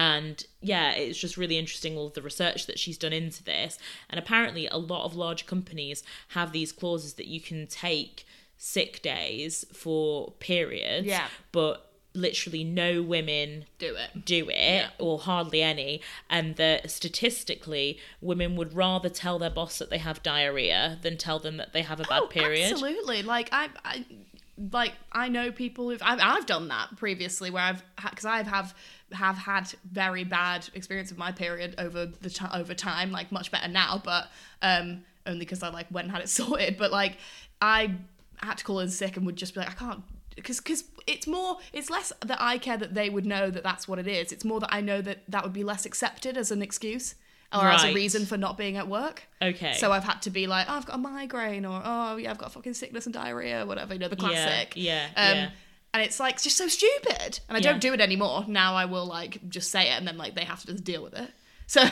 and 0.00 0.36
yeah 0.72 0.88
it's 0.92 1.18
just 1.24 1.36
really 1.42 1.58
interesting 1.62 1.92
all 1.96 2.06
of 2.10 2.14
the 2.14 2.22
research 2.30 2.60
that 2.68 2.78
she's 2.82 2.98
done 3.04 3.12
into 3.12 3.42
this. 3.52 3.72
And 4.10 4.16
apparently 4.18 4.64
a 4.66 4.76
lot 4.92 5.04
of 5.04 5.14
large 5.24 5.42
companies 5.54 5.98
have 6.28 6.48
these 6.52 6.72
clauses 6.80 7.12
that 7.14 7.26
you 7.34 7.40
can 7.40 7.66
take 7.66 8.24
sick 8.56 8.92
days 9.02 9.64
for 9.82 10.32
periods 10.38 11.06
Yeah. 11.06 11.26
but 11.52 11.74
literally 12.12 12.64
no 12.64 13.02
women 13.02 13.66
do 13.78 13.94
it. 14.04 14.24
do 14.24 14.40
it 14.50 14.86
or 14.98 15.18
hardly 15.20 15.62
any. 15.62 16.00
And 16.28 16.56
that 16.56 16.90
statistically 16.90 17.98
women 18.20 18.56
would 18.56 18.72
rather 18.74 19.08
tell 19.08 19.38
their 19.38 19.50
boss 19.60 19.78
that 19.78 19.90
they 19.90 19.98
have 19.98 20.22
diarrhea 20.22 20.98
than 21.02 21.16
tell 21.16 21.38
them 21.38 21.56
that 21.58 21.72
they 21.72 21.82
have 21.82 22.00
a 22.00 22.04
bad 22.04 22.22
Oh, 22.24 22.26
period. 22.26 22.72
absolutely. 22.72 23.22
Like 23.22 23.48
i 23.52 23.68
i 23.84 24.04
like 24.72 24.92
i 25.12 25.26
know 25.36 25.50
people 25.50 25.88
who've 25.88 26.02
i've, 26.04 26.20
I've 26.22 26.44
done 26.44 26.68
that 26.68 26.88
previously 26.98 27.48
where 27.54 27.62
i've 27.62 27.82
because 28.10 28.26
i've 28.26 28.46
have 28.46 28.74
have 29.12 29.36
had 29.36 29.72
very 29.90 30.24
bad 30.24 30.68
experience 30.74 31.10
of 31.10 31.18
my 31.18 31.32
period 31.32 31.74
over 31.78 32.06
the 32.06 32.30
ti 32.30 32.44
over 32.54 32.74
time 32.74 33.10
like 33.10 33.32
much 33.32 33.50
better 33.50 33.68
now 33.68 34.00
but 34.04 34.28
um 34.62 35.02
only 35.26 35.40
because 35.40 35.62
i 35.62 35.68
like 35.68 35.86
went 35.90 36.06
and 36.06 36.12
had 36.12 36.22
it 36.22 36.28
sorted. 36.38 36.76
But 36.78 36.90
like 36.92 37.16
i 37.60 37.94
had 38.38 38.58
to 38.58 38.64
call 38.64 38.80
in 38.80 38.88
sick 38.88 39.16
and 39.16 39.26
would 39.26 39.36
just 39.36 39.54
be 39.54 39.60
like 39.60 39.70
i 39.70 39.74
can't 39.74 40.02
because 40.36 40.58
because 40.58 40.84
it's 41.06 41.26
more 41.26 41.58
it's 41.72 41.90
less 41.90 42.12
that 42.24 42.40
i 42.40 42.56
care 42.56 42.76
that 42.76 42.94
they 42.94 43.10
would 43.10 43.26
know 43.26 43.50
that 43.50 43.62
that's 43.62 43.86
what 43.88 43.98
it 43.98 44.06
is. 44.06 44.32
It's 44.32 44.44
more 44.44 44.60
that 44.60 44.72
i 44.72 44.80
know 44.80 45.00
that 45.02 45.18
that 45.28 45.42
would 45.44 45.52
be 45.52 45.64
less 45.64 45.84
accepted 45.84 46.36
as 46.36 46.50
an 46.50 46.62
excuse 46.62 47.14
or 47.52 47.66
as 47.66 47.82
a 47.82 47.92
reason 47.92 48.26
for 48.26 48.36
not 48.36 48.56
being 48.56 48.76
at 48.76 48.86
work. 48.88 49.24
Okay. 49.42 49.74
So 49.74 49.90
I've 49.90 50.04
had 50.04 50.22
to 50.22 50.30
be 50.30 50.46
like, 50.46 50.66
oh, 50.68 50.74
I've 50.74 50.86
got 50.86 50.94
a 50.94 50.98
migraine, 50.98 51.64
or 51.64 51.82
oh, 51.84 52.16
yeah, 52.16 52.30
I've 52.30 52.38
got 52.38 52.52
fucking 52.52 52.74
sickness 52.74 53.06
and 53.06 53.12
diarrhea, 53.12 53.66
whatever, 53.66 53.92
you 53.92 53.98
know, 53.98 54.06
the 54.06 54.14
classic. 54.14 54.74
yeah, 54.76 55.06
Um, 55.16 55.36
yeah. 55.36 55.50
And 55.92 56.02
it's 56.02 56.20
like 56.20 56.40
just 56.40 56.56
so 56.56 56.68
stupid, 56.68 57.40
and 57.48 57.56
I 57.56 57.58
Yeah. 57.58 57.72
don't 57.72 57.80
do 57.80 57.92
it 57.92 58.00
anymore. 58.00 58.44
Now 58.46 58.74
I 58.76 58.84
will 58.84 59.06
like 59.06 59.48
just 59.48 59.70
say 59.70 59.88
it, 59.90 59.98
and 59.98 60.06
then 60.06 60.16
like 60.16 60.34
they 60.34 60.44
have 60.44 60.60
to 60.60 60.68
just 60.68 60.84
deal 60.84 61.02
with 61.02 61.14
it. 61.14 61.30
So 61.70 61.82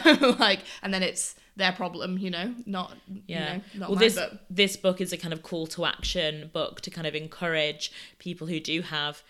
like, 0.41 0.61
and 0.83 0.93
then 0.93 1.05
it's 1.05 1.37
their 1.55 1.71
problem, 1.71 2.19
you 2.19 2.31
know, 2.31 2.53
not 2.67 2.97
yeah 3.29 3.53
you 3.53 3.59
know, 3.59 3.65
not 3.75 3.91
well 3.91 3.97
mine, 3.97 3.99
this 4.01 4.15
but 4.17 4.45
this 4.51 4.77
book 4.77 5.01
is 5.01 5.13
a 5.13 5.17
kind 5.17 5.33
of 5.33 5.45
call 5.45 5.69
to 5.69 5.85
action 5.85 6.51
book 6.53 6.81
to 6.81 6.91
kind 6.91 7.07
of 7.07 7.15
encourage 7.15 7.93
people 8.19 8.49
who 8.49 8.59
do 8.59 8.83
have 8.83 9.23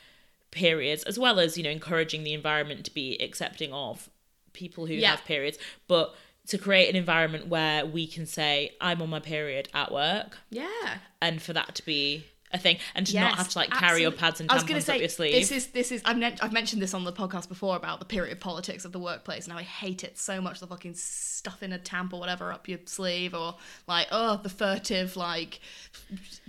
periods 0.51 1.03
as 1.03 1.18
well 1.18 1.38
as 1.38 1.59
you 1.59 1.62
know 1.64 1.70
encouraging 1.70 2.24
the 2.24 2.32
environment 2.32 2.84
to 2.86 2.90
be 2.95 3.16
accepting 3.22 3.72
of 3.74 4.09
people 4.55 4.86
who 4.86 4.95
Yeah. 4.95 5.11
have 5.11 5.24
periods 5.26 5.59
but 5.86 6.14
to 6.47 6.57
create 6.57 6.88
an 6.88 6.97
environment 6.97 7.49
where 7.49 7.84
we 7.84 8.07
can 8.07 8.24
say 8.24 8.72
i'm 8.80 9.03
on 9.03 9.11
my 9.11 9.20
period 9.20 9.68
at 9.74 9.92
work 9.92 10.38
yeah, 10.51 10.99
and 11.20 11.42
for 11.42 11.53
that 11.53 11.74
to 11.74 11.84
be 11.84 12.24
a 12.53 12.59
thing, 12.59 12.78
and 12.94 13.07
to 13.07 13.14
not 13.18 13.36
have 13.36 13.49
to 13.49 13.59
like 13.59 13.70
carry 13.70 14.03
your 14.03 14.11
pads 14.11 14.40
and 14.40 14.51
I 14.51 14.55
was 14.55 14.64
gonna 14.64 14.80
tampons 14.80 14.84
say, 14.84 14.94
up 14.94 15.01
your 15.01 15.09
sleeve. 15.09 15.32
This 15.32 15.53
is 15.53 15.66
this 15.68 15.92
is 15.92 16.03
I've, 16.05 16.18
men- 16.18 16.38
I've 16.40 16.53
mentioned 16.53 16.82
this 16.82 16.94
on 16.94 17.05
the 17.05 17.12
podcast 17.12 17.49
before 17.49 17.76
about 17.76 17.99
the 17.99 18.07
period 18.07 18.40
politics 18.40 18.84
of 18.84 18.92
the 18.92 18.99
workplace 18.99 19.44
and 19.44 19.53
how 19.53 19.59
I 19.59 19.62
hate 19.62 20.05
it 20.05 20.18
so 20.18 20.40
much. 20.40 20.61
The 20.61 20.66
fucking 20.66 20.94
stuffing 20.94 21.72
a 21.72 21.78
tamp 21.78 22.12
or 22.12 22.20
whatever 22.20 22.53
up 22.53 22.68
your 22.68 22.78
sleeve, 22.86 23.34
or 23.34 23.57
like 23.86 24.09
oh 24.11 24.40
the 24.42 24.49
furtive 24.49 25.16
like 25.16 25.61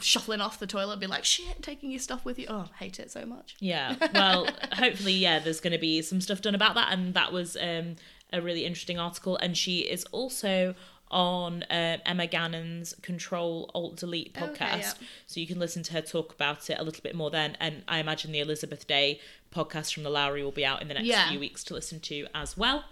shuffling 0.01 0.41
off 0.41 0.59
the 0.59 0.67
toilet, 0.67 0.99
be 0.99 1.07
like 1.07 1.25
shit, 1.25 1.61
taking 1.61 1.91
your 1.91 1.99
stuff 1.99 2.25
with 2.25 2.39
you. 2.39 2.45
Oh, 2.49 2.69
hate 2.77 2.99
it 2.99 3.11
so 3.11 3.25
much. 3.25 3.55
Yeah. 3.59 3.95
Well, 4.13 4.47
hopefully, 4.73 5.13
yeah, 5.13 5.39
there's 5.39 5.59
going 5.59 5.73
to 5.73 5.79
be 5.79 6.01
some 6.01 6.21
stuff 6.21 6.41
done 6.41 6.55
about 6.55 6.75
that. 6.75 6.91
And 6.91 7.13
that 7.13 7.31
was 7.31 7.57
um, 7.57 7.95
a 8.31 8.41
really 8.41 8.65
interesting 8.65 8.99
article. 8.99 9.37
And 9.37 9.57
she 9.57 9.79
is 9.79 10.05
also 10.05 10.75
on 11.11 11.63
uh, 11.63 11.97
Emma 12.05 12.27
Gannon's 12.27 12.93
Control 13.01 13.69
Alt 13.73 13.97
Delete 13.97 14.33
podcast. 14.33 14.51
Okay, 14.51 14.79
yeah. 14.79 14.93
So 15.27 15.39
you 15.39 15.47
can 15.47 15.59
listen 15.59 15.83
to 15.83 15.93
her 15.93 16.01
talk 16.01 16.33
about 16.33 16.69
it 16.69 16.77
a 16.79 16.83
little 16.83 17.01
bit 17.01 17.15
more 17.15 17.29
then. 17.31 17.57
And 17.59 17.83
I 17.87 17.99
imagine 17.99 18.31
the 18.31 18.39
Elizabeth 18.39 18.85
Day 18.87 19.19
podcast 19.53 19.93
from 19.93 20.03
the 20.03 20.09
Lowry 20.09 20.43
will 20.43 20.51
be 20.51 20.65
out 20.65 20.81
in 20.81 20.87
the 20.87 20.93
next 20.93 21.07
Yeah. 21.07 21.29
few 21.29 21.39
weeks 21.39 21.63
to 21.65 21.73
listen 21.73 21.99
to 22.01 22.27
as 22.35 22.55
well. 22.55 22.85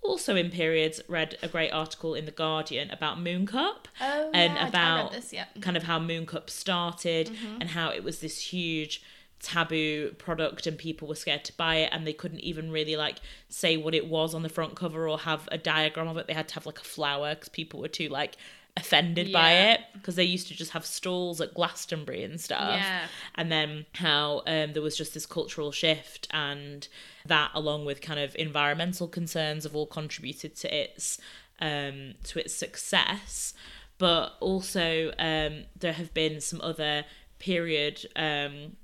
Also 0.00 0.36
in 0.36 0.50
periods, 0.50 1.00
read 1.08 1.36
a 1.42 1.48
great 1.48 1.70
article 1.72 2.14
in 2.14 2.24
the 2.24 2.30
Guardian 2.30 2.90
about 2.90 3.20
Moon 3.20 3.46
Cup 3.46 3.88
Oh, 4.00 4.30
and 4.32 4.54
yeah, 4.54 4.58
I- 4.58 4.60
I 4.60 4.64
read 4.64 4.68
about 4.68 5.12
this, 5.12 5.32
yeah. 5.32 5.46
kind 5.60 5.76
of 5.76 5.82
how 5.82 5.98
Moon 5.98 6.24
Cup 6.24 6.48
started 6.48 7.26
Mm-hmm. 7.28 7.60
and 7.60 7.70
how 7.70 7.90
it 7.90 8.04
was 8.04 8.20
this 8.20 8.40
huge 8.52 9.02
taboo 9.40 10.12
product 10.18 10.66
and 10.66 10.76
people 10.76 11.06
were 11.06 11.14
scared 11.14 11.44
to 11.44 11.52
buy 11.52 11.76
it 11.76 11.90
and 11.92 12.06
they 12.06 12.12
couldn't 12.12 12.40
even 12.40 12.70
really 12.70 12.96
like 12.96 13.18
say 13.48 13.76
what 13.76 13.94
it 13.94 14.08
was 14.08 14.34
on 14.34 14.42
the 14.42 14.48
front 14.48 14.74
cover 14.74 15.08
or 15.08 15.18
have 15.18 15.48
a 15.52 15.58
diagram 15.58 16.08
of 16.08 16.16
it. 16.16 16.26
They 16.26 16.32
had 16.32 16.48
to 16.48 16.54
have 16.54 16.66
like 16.66 16.78
a 16.78 16.84
flower 16.84 17.34
because 17.34 17.48
people 17.48 17.80
were 17.80 17.88
too 17.88 18.08
like 18.08 18.36
offended 18.76 19.32
by 19.32 19.52
it 19.52 19.80
because 19.92 20.16
they 20.16 20.24
used 20.24 20.48
to 20.48 20.54
just 20.54 20.70
have 20.72 20.86
stalls 20.86 21.40
at 21.40 21.54
Glastonbury 21.54 22.22
and 22.22 22.40
stuff. 22.40 22.80
Yeah. 22.80 23.06
and 23.34 23.50
then 23.50 23.86
how 23.94 24.42
um, 24.46 24.72
there 24.72 24.82
was 24.82 24.96
just 24.96 25.14
this 25.14 25.26
cultural 25.26 25.72
shift 25.72 26.26
and 26.30 26.88
that 27.26 27.50
along 27.54 27.84
with 27.84 28.00
kind 28.00 28.20
of 28.20 28.34
environmental 28.36 29.08
concerns 29.08 29.64
have 29.64 29.74
all 29.74 29.86
contributed 29.86 30.56
to 30.56 30.74
its 30.74 31.20
um, 31.60 32.14
to 32.24 32.38
its 32.40 32.54
success. 32.54 33.54
But 33.98 34.34
also 34.40 35.12
um, 35.18 35.64
there 35.78 35.92
have 35.92 36.14
been 36.14 36.40
some 36.40 36.60
other 36.60 37.04
period 37.40 38.06
um, 38.14 38.76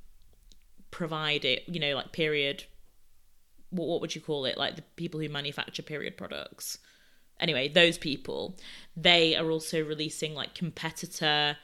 provided 0.95 1.61
you 1.67 1.81
know 1.81 1.93
like 1.97 2.13
period 2.13 2.63
what, 3.71 3.89
what 3.89 4.01
would 4.01 4.15
you 4.15 4.21
call 4.21 4.45
it 4.45 4.57
like 4.57 4.77
the 4.77 4.83
people 4.95 5.19
who 5.19 5.29
manufacture 5.29 5.83
period 5.83 6.17
products 6.17 6.79
anyway 7.41 7.67
those 7.69 7.99
people 7.99 8.57
they 8.97 9.35
are 9.35 9.51
also 9.51 9.83
releasing 9.85 10.35
like 10.35 10.55
competitor 10.55 11.57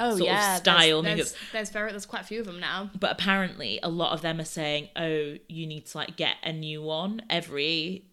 Oh 0.00 0.10
sort 0.10 0.20
of 0.20 0.26
yeah, 0.26 0.56
style 0.56 1.02
There's, 1.02 1.16
there's, 1.32 1.36
there's 1.52 1.70
very 1.70 1.90
there's 1.90 2.06
quite 2.06 2.22
a 2.22 2.24
few 2.24 2.38
of 2.40 2.46
them 2.46 2.60
now. 2.60 2.88
but 2.98 3.10
apparently 3.10 3.80
a 3.82 3.88
lot 3.90 4.12
of 4.12 4.22
them 4.22 4.40
are 4.40 4.44
saying 4.44 4.88
oh 4.96 5.34
you 5.48 5.66
need 5.66 5.86
to 5.86 5.98
like 5.98 6.16
get 6.16 6.36
a 6.44 6.52
new 6.52 6.80
one 6.82 7.20
every 7.28 8.04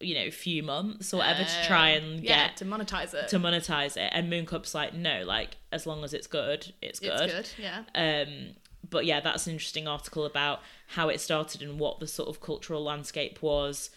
you 0.00 0.14
know 0.14 0.30
few 0.30 0.62
months 0.62 1.14
or 1.14 1.18
whatever 1.18 1.44
to 1.44 1.66
try 1.66 1.90
and 1.90 2.18
Uh, 2.18 2.22
yeah 2.24 2.48
get 2.48 2.56
to 2.58 2.64
monetize 2.66 3.14
it. 3.14 3.28
to 3.28 3.38
monetize 3.38 3.96
it 3.96 4.10
and 4.12 4.30
mooncup's 4.32 4.74
like 4.74 4.92
no 4.94 5.22
like 5.24 5.56
as 5.72 5.86
long 5.86 6.02
as 6.04 6.12
it's 6.12 6.26
good 6.26 6.72
it's 6.82 7.00
good, 7.00 7.20
it's 7.30 7.54
good. 7.54 7.62
Yeah. 7.62 7.82
um 7.94 8.54
but 8.90 9.04
yeah 9.04 9.20
that's 9.20 9.46
an 9.46 9.52
interesting 9.52 9.86
article 9.88 10.24
about 10.24 10.60
how 10.88 11.08
it 11.08 11.20
started 11.20 11.62
and 11.62 11.78
what 11.78 12.00
the 12.00 12.06
sort 12.06 12.28
of 12.28 12.40
cultural 12.40 12.82
landscape 12.82 13.42
was 13.42 13.90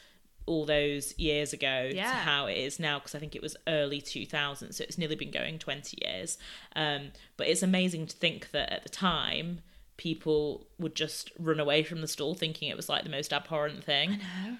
all 0.47 0.65
those 0.65 1.17
years 1.19 1.53
ago 1.53 1.89
to 1.89 1.95
Yeah. 1.95 2.11
how 2.11 2.47
it 2.47 2.57
is 2.57 2.79
now 2.79 2.97
because 2.99 3.13
i 3.15 3.19
think 3.19 3.35
it 3.35 3.41
was 3.41 3.55
early 3.67 4.01
2000 4.01 4.73
so 4.73 4.83
it's 4.83 4.97
nearly 4.97 5.15
been 5.15 5.31
going 5.31 5.59
20 5.59 5.97
years 6.05 6.37
um 6.75 7.11
but 7.37 7.47
it's 7.47 7.61
amazing 7.63 8.07
to 8.07 8.15
think 8.15 8.51
that 8.51 8.71
at 8.71 8.83
the 8.83 8.89
time 8.89 9.59
people 9.97 10.65
would 10.79 10.95
just 10.95 11.31
run 11.37 11.59
away 11.59 11.83
from 11.83 12.01
the 12.01 12.07
stall 12.07 12.33
thinking 12.33 12.69
it 12.69 12.75
was 12.75 12.89
like 12.89 13.03
the 13.03 13.09
most 13.09 13.31
abhorrent 13.31 13.83
thing 13.83 14.13
I 14.13 14.49
know 14.49 14.57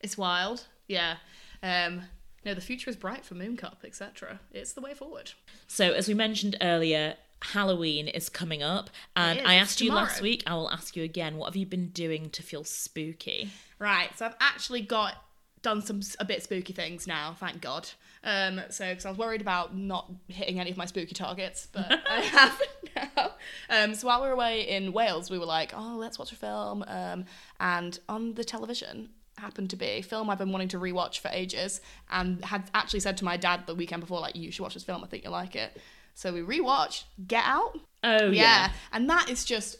It's 0.00 0.16
wild. 0.18 0.64
Yeah. 0.88 1.16
Um, 1.62 2.02
no, 2.44 2.54
the 2.54 2.60
future 2.60 2.90
is 2.90 2.96
bright 2.96 3.24
for 3.24 3.34
Moon 3.34 3.56
Cup, 3.56 3.82
etc. 3.84 4.40
It's 4.50 4.72
the 4.72 4.80
way 4.80 4.94
forward. 4.94 5.30
So, 5.68 5.92
as 5.92 6.08
we 6.08 6.14
mentioned 6.14 6.56
earlier, 6.60 7.14
Halloween 7.42 8.08
is 8.08 8.28
coming 8.28 8.62
up, 8.62 8.90
and 9.16 9.40
I 9.40 9.54
asked 9.54 9.80
you 9.80 9.92
last 9.92 10.20
week. 10.20 10.42
I 10.46 10.54
will 10.54 10.70
ask 10.70 10.96
you 10.96 11.02
again. 11.02 11.36
What 11.36 11.46
have 11.46 11.56
you 11.56 11.66
been 11.66 11.88
doing 11.88 12.30
to 12.30 12.42
feel 12.42 12.64
spooky? 12.64 13.50
Right. 13.78 14.16
So 14.16 14.26
I've 14.26 14.36
actually 14.40 14.82
got 14.82 15.16
done 15.62 15.80
some 15.80 16.00
a 16.18 16.24
bit 16.24 16.42
spooky 16.42 16.72
things 16.72 17.06
now. 17.06 17.36
Thank 17.38 17.60
God. 17.60 17.88
Um, 18.24 18.60
so 18.70 18.88
because 18.88 19.04
I 19.04 19.08
was 19.08 19.18
worried 19.18 19.40
about 19.40 19.76
not 19.76 20.10
hitting 20.28 20.60
any 20.60 20.70
of 20.70 20.76
my 20.76 20.86
spooky 20.86 21.14
targets, 21.14 21.68
but 21.72 22.00
I 22.10 22.20
have 22.20 22.62
now. 22.96 23.30
Um, 23.70 23.94
so 23.94 24.06
while 24.06 24.22
we 24.22 24.28
were 24.28 24.34
away 24.34 24.68
in 24.68 24.92
Wales, 24.92 25.30
we 25.30 25.38
were 25.38 25.46
like, 25.46 25.72
oh, 25.74 25.96
let's 25.98 26.18
watch 26.18 26.32
a 26.32 26.36
film. 26.36 26.84
Um, 26.86 27.24
and 27.58 27.98
on 28.08 28.34
the 28.34 28.44
television 28.44 29.10
happened 29.38 29.70
to 29.70 29.76
be 29.76 29.86
a 29.86 30.02
film 30.02 30.30
I've 30.30 30.38
been 30.38 30.52
wanting 30.52 30.68
to 30.68 30.78
rewatch 30.78 31.18
for 31.18 31.28
ages, 31.28 31.80
and 32.10 32.44
had 32.44 32.70
actually 32.74 33.00
said 33.00 33.16
to 33.18 33.24
my 33.24 33.36
dad 33.36 33.66
the 33.66 33.74
weekend 33.74 34.00
before, 34.00 34.20
like, 34.20 34.36
you 34.36 34.50
should 34.52 34.62
watch 34.62 34.74
this 34.74 34.84
film. 34.84 35.02
I 35.02 35.06
think 35.06 35.24
you'll 35.24 35.32
like 35.32 35.56
it. 35.56 35.80
So 36.14 36.32
we 36.32 36.40
rewatched 36.40 37.04
Get 37.26 37.44
Out. 37.44 37.78
Oh 38.04 38.26
Yeah, 38.30 38.72
and 38.92 39.08
that 39.10 39.28
is 39.30 39.44
just. 39.44 39.76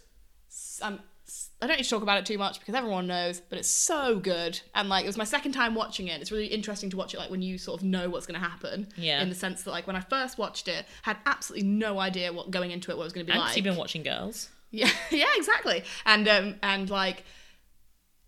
Um, 0.81 1.01
I 1.63 1.67
don't 1.69 1.77
need 1.77 1.85
to 1.85 1.91
talk 1.91 2.03
about 2.03 2.19
it 2.19 2.27
too 2.27 2.39
much 2.39 2.59
because 2.59 2.75
everyone 2.75 3.07
knows, 3.07 3.41
but 3.41 3.57
it's 3.57 3.69
so 3.69 4.19
good. 4.19 4.61
And 4.75 4.89
like, 4.89 5.05
it 5.05 5.07
was 5.07 5.17
my 5.17 5.25
second 5.25 5.53
time 5.53 5.75
watching 5.77 6.09
it. 6.09 6.21
It's 6.21 6.33
really 6.33 6.47
interesting 6.47 6.91
to 6.91 6.97
watch 6.97 7.15
it 7.15 7.19
like 7.19 7.31
when 7.31 7.41
you 7.41 7.57
sort 7.57 7.81
of 7.81 7.87
know 7.87 8.11
what's 8.11 8.27
going 8.27 8.39
to 8.41 8.47
happen. 8.47 8.89
Yeah. 8.97 9.23
In 9.23 9.29
the 9.29 9.35
sense 9.35 9.63
that 9.63 9.71
like 9.71 9.87
when 9.87 9.95
I 9.95 10.01
first 10.01 10.39
watched 10.39 10.67
it, 10.67 10.85
had 11.03 11.19
absolutely 11.25 11.69
no 11.69 12.01
idea 12.01 12.33
what 12.33 12.51
going 12.51 12.73
into 12.73 12.91
it 12.91 12.97
what 12.97 13.05
it 13.05 13.07
was 13.07 13.13
going 13.13 13.27
to 13.27 13.33
be 13.33 13.39
And 13.39 13.47
like. 13.47 13.57
you've 13.57 13.65
been 13.65 13.77
watching 13.77 14.03
Girls. 14.03 14.49
Yeah, 14.75 14.89
yeah, 15.11 15.27
exactly. 15.37 15.85
And 16.07 16.27
um 16.27 16.55
and 16.63 16.89
like 16.89 17.25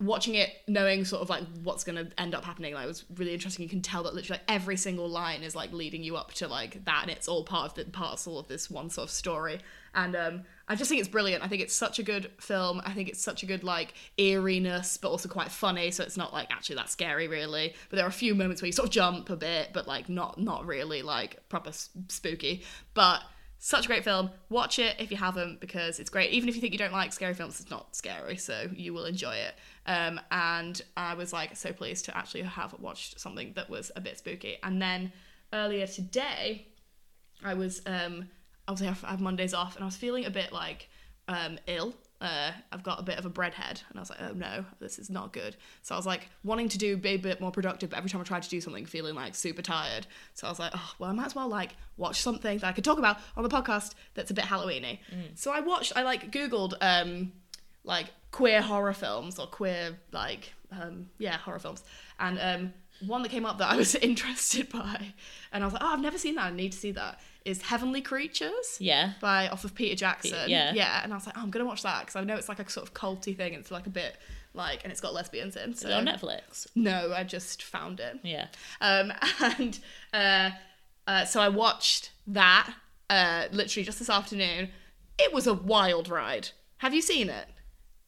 watching 0.01 0.34
it 0.34 0.51
knowing 0.66 1.05
sort 1.05 1.22
of 1.22 1.30
like 1.30 1.45
what's 1.62 1.84
going 1.84 1.95
to 1.95 2.20
end 2.20 2.34
up 2.34 2.45
happening 2.45 2.74
like 2.74 2.86
was 2.86 3.05
really 3.16 3.32
interesting. 3.32 3.62
You 3.62 3.68
can 3.68 3.80
tell 3.80 4.03
that 4.03 4.14
literally 4.14 4.40
like, 4.40 4.55
every 4.55 4.76
single 4.76 5.09
line 5.09 5.42
is 5.42 5.55
like 5.55 5.72
leading 5.72 6.03
you 6.03 6.16
up 6.16 6.32
to 6.34 6.49
like 6.49 6.84
that 6.84 7.03
and 7.03 7.11
it's 7.11 7.28
all 7.28 7.45
part 7.45 7.66
of 7.66 7.74
the 7.74 7.84
parcel 7.90 8.38
of 8.38 8.49
this 8.49 8.68
one 8.68 8.90
sort 8.90 9.09
of 9.09 9.11
story. 9.11 9.61
And 9.95 10.16
um 10.16 10.42
i 10.66 10.74
just 10.74 10.88
think 10.88 10.99
it's 10.99 11.09
brilliant. 11.09 11.45
I 11.45 11.49
think 11.49 11.62
it's 11.62 11.74
such 11.74 11.99
a 12.01 12.03
good 12.03 12.30
film. 12.40 12.82
I 12.84 12.92
think 12.92 13.09
it's 13.09 13.22
such 13.22 13.45
a 13.45 13.47
good 13.47 13.62
like 13.62 13.95
eeriness 14.18 14.97
but 14.97 15.11
also 15.11 15.28
quite 15.28 15.51
funny 15.51 15.90
so 15.90 16.03
it's 16.03 16.16
not 16.16 16.32
like 16.32 16.51
actually 16.51 16.76
that 16.76 16.90
scary 16.90 17.28
really. 17.28 17.74
But 17.88 17.97
there 17.97 18.05
are 18.05 18.09
a 18.09 18.12
few 18.12 18.34
moments 18.34 18.62
where 18.62 18.66
you 18.66 18.72
sort 18.72 18.88
of 18.88 18.92
jump 18.92 19.30
a 19.30 19.36
bit 19.36 19.70
but 19.72 19.86
like 19.86 20.09
not 20.09 20.40
not 20.40 20.66
really 20.66 21.03
like 21.03 21.49
proper 21.49 21.70
spooky. 22.09 22.64
But 22.95 23.22
such 23.65 23.87
a 23.87 23.89
great 23.89 24.05
film. 24.05 24.29
Watch 24.51 24.79
it 24.79 24.95
if 24.99 25.11
you 25.11 25.17
haven't 25.17 25.59
because 25.59 25.99
it's 25.99 26.11
great. 26.11 26.33
Even 26.33 26.51
if 26.51 26.55
you 26.55 26.61
think 26.61 26.75
you 26.75 26.79
don't 26.79 26.93
like 26.93 27.15
scary 27.15 27.33
films, 27.33 27.59
it's 27.61 27.71
not 27.71 27.97
scary, 27.97 28.37
so 28.37 28.69
you 28.75 28.93
will 28.93 29.07
enjoy 29.07 29.37
it. 29.37 29.55
Um, 29.87 30.21
and 30.31 30.83
I 30.99 31.15
was 31.15 31.33
like 31.33 31.57
so 31.57 31.73
pleased 31.73 32.05
to 32.05 32.15
actually 32.15 32.43
have 32.43 32.79
watched 32.79 33.19
something 33.19 33.55
that 33.55 33.71
was 33.71 33.91
a 33.97 34.03
bit 34.03 34.19
spooky. 34.19 34.59
And 34.62 34.83
then 34.83 35.12
earlier 35.55 35.87
today, 35.87 36.67
I 37.43 37.55
was 37.55 37.81
um, 37.87 38.29
obviously 38.69 38.89
I 38.89 39.11
have- 39.11 39.23
Mondays 39.23 39.55
off, 39.55 39.77
and 39.77 39.83
I 39.83 39.87
was 39.87 39.97
feeling 39.97 40.27
a 40.27 40.31
bit 40.31 40.53
like 40.53 40.91
um, 41.29 41.59
ill. 41.67 41.95
Uh, 42.21 42.53
I've 42.73 42.83
got 42.83 43.01
a 43.01 43.03
bit 43.03 43.19
of 43.19 43.27
a 43.27 43.31
breadhead, 43.31 43.83
and 43.91 43.97
I 43.97 44.01
was 44.01 44.09
like, 44.09 44.21
oh 44.23 44.33
no, 44.33 44.65
this 44.79 44.99
is 44.99 45.11
not 45.11 45.33
good. 45.33 45.57
So 45.83 45.95
I 45.95 45.99
was 45.99 46.07
like 46.07 46.29
wanting 46.43 46.69
to 46.71 46.79
do 46.79 46.97
be 46.97 47.11
a 47.11 47.17
bit 47.17 47.41
more 47.41 47.51
productive, 47.51 47.91
but 47.91 47.97
every 47.99 48.09
time 48.09 48.21
I 48.21 48.25
tried 48.25 48.45
to 48.45 48.49
do 48.49 48.61
something, 48.61 48.87
feeling 48.87 49.15
like 49.15 49.35
super 49.35 49.61
tired. 49.62 50.07
So 50.33 50.47
I 50.47 50.51
was 50.51 50.59
like, 50.59 50.73
oh 50.75 50.93
well, 50.99 51.11
I 51.11 51.12
might 51.12 51.27
as 51.27 51.35
well 51.35 51.49
like 51.49 51.77
watch 51.97 52.23
something 52.23 52.59
that 52.59 52.67
I 52.67 52.73
could 52.73 52.85
talk 52.85 52.99
about 52.99 53.19
on 53.37 53.43
the 53.43 53.49
podcast 53.51 53.93
that's 54.15 54.31
a 54.31 54.35
bit 54.35 54.45
Halloweeny. 54.45 55.01
So 55.35 55.53
I 55.53 55.61
watched, 55.61 55.93
I 55.97 56.03
like 56.03 56.31
googled 56.31 56.75
um, 56.81 57.33
like 57.85 58.07
queer 58.31 58.62
horror 58.62 58.95
films 58.95 59.39
or 59.39 59.47
queer 59.47 59.99
like 60.12 60.53
um, 60.73 61.11
yeah 61.19 61.37
horror 61.37 61.59
films, 61.59 61.83
and 62.19 62.39
um, 62.41 62.73
one 63.07 63.23
that 63.23 63.29
came 63.31 63.45
up 63.45 63.59
that 63.59 63.71
I 63.71 63.77
was 63.77 63.95
interested 64.11 64.71
by, 64.71 65.12
and 65.53 65.62
I 65.62 65.67
was 65.67 65.75
like, 65.75 65.83
oh, 65.83 65.93
I've 65.93 66.01
never 66.01 66.17
seen 66.17 66.37
that. 66.37 66.47
I 66.47 66.51
need 66.51 66.73
to 66.73 66.79
see 66.79 66.93
that. 66.93 67.21
Is 67.45 67.62
Heavenly 67.62 68.01
Creatures? 68.01 68.78
Yeah. 68.78 69.12
by 69.20 69.49
off 69.49 69.64
of 69.64 69.74
Peter 69.74 69.95
Jackson. 69.95 70.49
yeah. 70.49 70.72
yeah. 70.72 71.01
And 71.03 71.12
I 71.12 71.16
was 71.16 71.26
like, 71.26 71.36
oh, 71.36 71.42
I'm 71.42 71.51
gonna 71.51 71.64
watch 71.66 71.82
that 71.82 72.01
because 72.01 72.16
I 72.16 72.24
know 72.24 72.36
it's 72.36 72.49
like 72.49 72.59
a 72.59 72.68
sort 72.68 72.86
of 72.86 72.95
culty 72.95 73.36
thing. 73.36 73.55
And 73.55 73.61
it's 73.61 73.70
like 73.70 73.86
a 73.86 73.90
bit 73.90 74.16
like, 74.55 74.82
and 74.84 74.90
it's 74.90 75.01
got 75.01 75.12
lesbians 75.12 75.57
in. 75.57 75.74
So 75.74 75.88
Is 75.88 75.95
it 75.95 75.97
on 75.97 76.07
Netflix? 76.07 76.66
no, 76.74 77.12
I 77.14 77.24
just 77.24 77.62
found 77.62 78.01
it. 78.01 78.18
Yeah. 78.22 78.47
Um, 78.80 79.12
and 79.59 79.78
uh, 80.12 80.51
uh, 81.07 81.24
so 81.24 81.40
I 81.40 81.49
watched 81.49 82.12
that 82.28 82.72
uh, 83.11 83.45
literally 83.53 83.84
just 83.84 83.99
this 83.99 84.11
afternoon. 84.11 84.70
It 85.18 85.32
was 85.32 85.47
a 85.47 85.55
wild 85.55 86.09
ride. 86.09 86.51
Have 86.78 86.95
you 86.95 87.03
seen 87.03 87.28
it? 87.30 87.47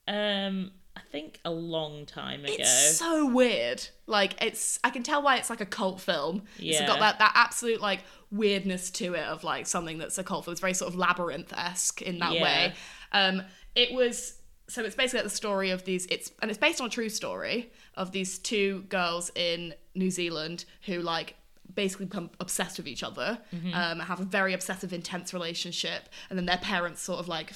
Um, 0.08 0.72
think 1.16 1.40
a 1.44 1.50
long 1.50 2.06
time 2.06 2.44
ago. 2.44 2.54
It's 2.58 2.96
so 2.98 3.26
weird. 3.26 3.86
Like 4.06 4.42
it's, 4.42 4.78
I 4.84 4.90
can 4.90 5.02
tell 5.02 5.22
why 5.22 5.36
it's 5.36 5.50
like 5.50 5.60
a 5.60 5.66
cult 5.66 6.00
film. 6.00 6.42
It's 6.58 6.80
Yeah. 6.80 6.86
got 6.86 7.00
that 7.00 7.18
that 7.18 7.32
absolute 7.34 7.80
like 7.80 8.00
weirdness 8.30 8.90
to 8.92 9.14
it 9.14 9.24
of 9.24 9.44
like 9.44 9.66
something 9.66 9.98
that's 9.98 10.18
a 10.18 10.24
cult 10.24 10.44
film. 10.44 10.52
It's 10.52 10.60
very 10.60 10.74
sort 10.74 10.90
of 10.92 10.96
labyrinth 10.98 11.52
esque 11.52 12.02
in 12.02 12.18
that 12.18 12.32
Yeah. 12.34 12.42
way. 12.42 12.74
Um, 13.12 13.42
it 13.74 13.92
was 13.92 14.38
so 14.68 14.82
it's 14.84 14.96
basically 14.96 15.18
like 15.20 15.30
the 15.30 15.36
story 15.36 15.70
of 15.70 15.84
these. 15.84 16.06
It's 16.06 16.30
and 16.42 16.50
it's 16.50 16.58
based 16.58 16.80
on 16.80 16.88
a 16.88 16.90
true 16.90 17.08
story 17.08 17.70
of 17.94 18.12
these 18.12 18.38
two 18.38 18.82
girls 18.88 19.30
in 19.34 19.74
New 19.94 20.10
Zealand 20.10 20.64
who 20.86 21.00
like 21.00 21.36
basically 21.74 22.06
become 22.06 22.30
obsessed 22.40 22.78
with 22.78 22.86
each 22.88 23.02
other, 23.02 23.38
Mm-hmm. 23.54 23.74
um, 23.74 23.98
have 24.00 24.20
a 24.20 24.24
very 24.24 24.52
obsessive, 24.54 24.92
intense 24.92 25.32
relationship, 25.34 26.08
and 26.30 26.38
then 26.38 26.46
their 26.46 26.58
parents 26.58 27.00
sort 27.02 27.20
of 27.20 27.28
like 27.28 27.52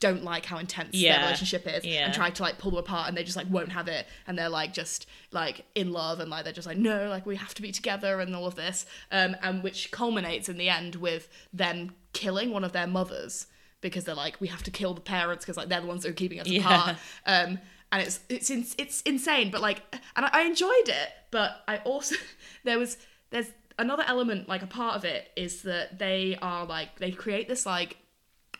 don't 0.00 0.24
like 0.24 0.44
how 0.46 0.58
intense 0.58 0.92
their 1.00 1.18
relationship 1.20 1.66
is 1.66 1.84
Yeah. 1.84 2.06
and 2.06 2.14
try 2.14 2.30
to 2.30 2.42
like 2.42 2.58
pull 2.58 2.70
them 2.72 2.80
apart, 2.80 3.08
and 3.08 3.16
they 3.16 3.22
just 3.24 3.36
like 3.36 3.48
won't 3.50 3.70
have 3.72 3.86
it, 3.88 4.06
and 4.26 4.36
they're 4.38 4.48
like 4.48 4.72
just 4.72 5.06
like 5.30 5.64
in 5.74 5.92
love, 5.92 6.20
and 6.20 6.30
like 6.30 6.44
they're 6.44 6.52
just 6.52 6.66
like 6.66 6.78
no, 6.78 7.08
like 7.08 7.26
we 7.26 7.36
have 7.36 7.54
to 7.54 7.62
be 7.62 7.70
together, 7.70 8.20
and 8.20 8.34
all 8.34 8.46
of 8.46 8.54
this, 8.56 8.86
um, 9.12 9.36
and 9.42 9.62
which 9.62 9.90
culminates 9.90 10.48
in 10.48 10.56
the 10.58 10.68
end 10.68 10.96
with 10.96 11.28
them 11.52 11.92
killing 12.12 12.50
one 12.50 12.64
of 12.64 12.72
their 12.72 12.86
mothers 12.86 13.46
because 13.82 14.04
they're 14.04 14.14
like 14.14 14.40
we 14.40 14.48
have 14.48 14.62
to 14.62 14.70
kill 14.70 14.94
the 14.94 15.00
parents 15.00 15.44
because 15.44 15.56
like 15.56 15.68
they're 15.68 15.80
the 15.80 15.86
ones 15.86 16.02
that 16.02 16.10
are 16.10 16.14
keeping 16.14 16.40
us 16.40 16.46
Yeah. 16.48 16.60
apart 16.60 16.96
um 17.24 17.58
and 17.92 18.02
it's 18.02 18.20
it's 18.28 18.50
ins- 18.50 18.74
it's 18.78 19.00
insane 19.02 19.50
but 19.50 19.60
like 19.62 19.80
and 20.16 20.26
I, 20.26 20.30
I 20.34 20.40
enjoyed 20.42 20.88
it 20.88 21.08
but 21.30 21.62
i 21.66 21.78
also 21.78 22.16
there 22.64 22.78
was 22.78 22.98
there's 23.30 23.46
another 23.78 24.04
element 24.06 24.48
like 24.48 24.62
a 24.62 24.66
part 24.66 24.96
of 24.96 25.04
it 25.06 25.30
is 25.36 25.62
that 25.62 25.98
they 25.98 26.36
are 26.42 26.66
like 26.66 26.98
they 26.98 27.10
create 27.10 27.48
this 27.48 27.64
like 27.64 27.96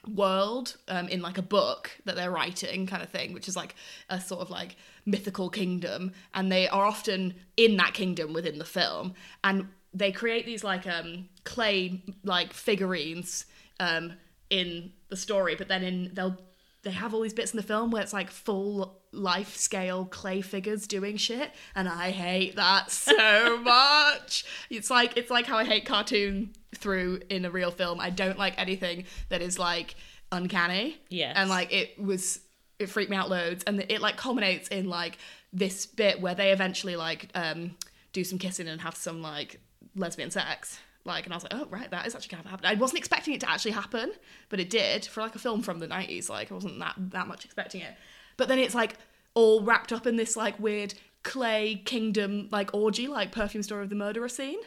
world 0.09 0.77
um, 0.89 1.09
in 1.09 1.21
like 1.21 1.39
a 1.39 1.43
book 1.43 1.91
that 2.05 2.17
they're 2.17 2.31
writing 2.31 2.87
kind 2.87 3.03
of 3.03 3.09
thing 3.11 3.33
which 3.33 3.49
is 3.49 3.57
like 3.57 3.75
a 4.09 4.21
sort 4.21 4.41
of 4.41 4.51
like 4.51 4.77
mythical 5.07 5.51
kingdom. 5.51 6.13
And 6.35 6.51
they 6.51 6.69
are 6.69 6.85
often 6.85 7.35
in 7.57 7.77
that 7.77 7.95
kingdom 7.95 8.33
within 8.33 8.59
the 8.59 8.65
film. 8.65 9.15
And 9.45 9.69
they 9.93 10.13
create 10.13 10.47
these 10.47 10.63
like 10.63 10.87
um 10.87 11.29
clay 11.45 12.03
like 12.23 12.53
figurines 12.53 13.45
um 13.81 14.13
in 14.49 14.93
the 15.09 15.17
story 15.17 15.57
but 15.57 15.67
then 15.67 15.83
in 15.83 16.11
they'll 16.15 16.39
they 16.83 16.93
have 16.93 17.13
all 17.13 17.21
these 17.21 17.35
bits 17.35 17.53
in 17.53 17.57
the 17.59 17.63
film 17.63 17.91
where 17.91 18.03
it's 18.03 18.13
like 18.13 18.31
full 18.31 19.01
life 19.13 19.57
scale 19.57 20.07
clay 20.07 20.41
figures 20.41 20.87
doing 20.87 21.17
shit. 21.17 21.51
And 21.75 21.89
i 21.89 22.11
hate 22.11 22.57
that 22.57 22.91
so 22.91 23.59
much. 23.63 24.45
It's 24.71 24.91
like 24.91 25.17
it's 25.17 25.31
like 25.31 25.47
how 25.47 25.59
i 25.59 25.65
hate 25.65 25.85
cartoon 25.85 26.53
through 26.81 27.21
in 27.29 27.45
a 27.45 27.51
real 27.51 27.71
film. 27.71 28.01
I 28.01 28.11
don't 28.11 28.39
like 28.39 28.55
anything 28.59 29.05
that 29.29 29.43
is 29.43 29.59
like 29.59 29.95
uncanny. 30.33 30.99
Yeah. 31.09 31.33
and 31.37 31.51
like 31.51 31.73
it 31.73 32.01
was 32.01 32.41
it 32.79 32.89
freaked 32.89 33.11
me 33.11 33.17
out 33.17 33.29
loads. 33.29 33.63
And 33.67 33.85
it 33.89 34.01
like 34.01 34.17
culminates 34.17 34.69
in 34.69 34.89
like 34.89 35.19
this 35.53 35.87
bit 35.87 36.21
where 36.21 36.35
they 36.35 36.51
eventually 36.53 36.97
like 36.97 37.29
um 37.35 37.77
do 38.13 38.25
some 38.25 38.39
kissing 38.39 38.69
and 38.69 38.81
have 38.81 38.97
some 38.97 39.23
like 39.23 39.61
lesbian 39.97 40.31
sex. 40.31 40.79
Like 41.05 41.25
and 41.25 41.33
i 41.33 41.37
was 41.37 41.45
like 41.45 41.55
oh 41.55 41.67
right 41.71 41.91
that 41.91 42.07
is 42.07 42.15
actually 42.15 42.29
kind 42.29 42.45
of 42.45 42.51
happening 42.51 42.71
i 42.71 42.75
wasn't 42.75 42.99
expecting 42.99 43.33
it 43.33 43.41
to 43.41 43.51
actually 43.51 43.71
happen 43.71 44.13
but 44.51 44.61
it 44.61 44.69
did 44.69 45.07
for 45.07 45.23
like 45.23 45.35
a 45.35 45.39
film 45.39 45.63
from 45.63 45.79
the 45.79 45.89
90s 45.89 46.29
like 46.29 46.53
i 46.53 46.55
wasn't 46.55 46.79
that 46.79 46.95
that 46.99 47.27
much 47.27 47.47
expecting 47.47 47.81
it. 47.81 47.95
But 48.37 48.49
then 48.49 48.59
it's 48.59 48.75
like 48.75 48.97
all 49.33 49.63
wrapped 49.63 49.93
up 49.95 50.07
in 50.07 50.17
this 50.17 50.37
like 50.37 50.61
weird 50.61 50.93
clay 51.23 51.77
kingdom 51.87 52.49
like 52.53 52.75
orgy 52.75 53.09
like 53.09 53.33
perfume 53.33 53.63
story 53.63 53.83
of 53.83 53.89
the 53.89 53.97
murderer 53.97 54.29
scene 54.29 54.61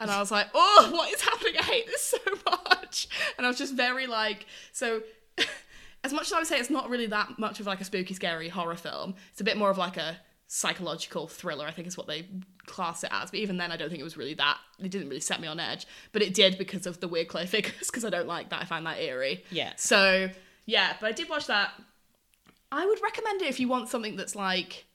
and 0.00 0.10
I 0.10 0.20
was 0.20 0.30
like, 0.30 0.48
oh, 0.54 0.88
what 0.92 1.12
is 1.12 1.20
happening? 1.20 1.54
I 1.58 1.62
hate 1.62 1.86
this 1.86 2.02
so 2.02 2.32
much. 2.46 3.08
And 3.36 3.46
I 3.46 3.48
was 3.48 3.58
just 3.58 3.74
very 3.74 4.06
like, 4.06 4.46
so 4.72 5.02
as 6.04 6.12
much 6.12 6.26
as 6.26 6.32
I 6.32 6.38
would 6.38 6.46
say 6.46 6.58
it's 6.58 6.70
not 6.70 6.88
really 6.88 7.06
that 7.06 7.38
much 7.38 7.60
of 7.60 7.66
like 7.66 7.80
a 7.80 7.84
spooky, 7.84 8.14
scary 8.14 8.48
horror 8.48 8.76
film, 8.76 9.14
it's 9.32 9.40
a 9.40 9.44
bit 9.44 9.56
more 9.56 9.70
of 9.70 9.78
like 9.78 9.96
a 9.96 10.18
psychological 10.48 11.28
thriller, 11.28 11.66
I 11.66 11.70
think 11.70 11.86
is 11.86 11.96
what 11.96 12.06
they 12.06 12.26
class 12.66 13.04
it 13.04 13.10
as. 13.12 13.30
But 13.30 13.40
even 13.40 13.58
then, 13.58 13.70
I 13.70 13.76
don't 13.76 13.90
think 13.90 14.00
it 14.00 14.04
was 14.04 14.16
really 14.16 14.34
that. 14.34 14.58
It 14.78 14.90
didn't 14.90 15.08
really 15.08 15.20
set 15.20 15.40
me 15.40 15.46
on 15.46 15.60
edge. 15.60 15.86
But 16.12 16.22
it 16.22 16.34
did 16.34 16.58
because 16.58 16.86
of 16.86 17.00
the 17.00 17.08
weird 17.08 17.28
clay 17.28 17.46
figures, 17.46 17.86
because 17.86 18.04
I 18.04 18.10
don't 18.10 18.26
like 18.26 18.50
that. 18.50 18.60
I 18.60 18.64
find 18.64 18.86
that 18.86 18.98
eerie. 18.98 19.44
Yeah. 19.50 19.72
So, 19.76 20.30
yeah, 20.66 20.94
but 21.00 21.06
I 21.08 21.12
did 21.12 21.28
watch 21.28 21.46
that. 21.46 21.72
I 22.72 22.84
would 22.84 23.00
recommend 23.02 23.42
it 23.42 23.48
if 23.48 23.60
you 23.60 23.68
want 23.68 23.88
something 23.88 24.16
that's 24.16 24.34
like 24.34 24.86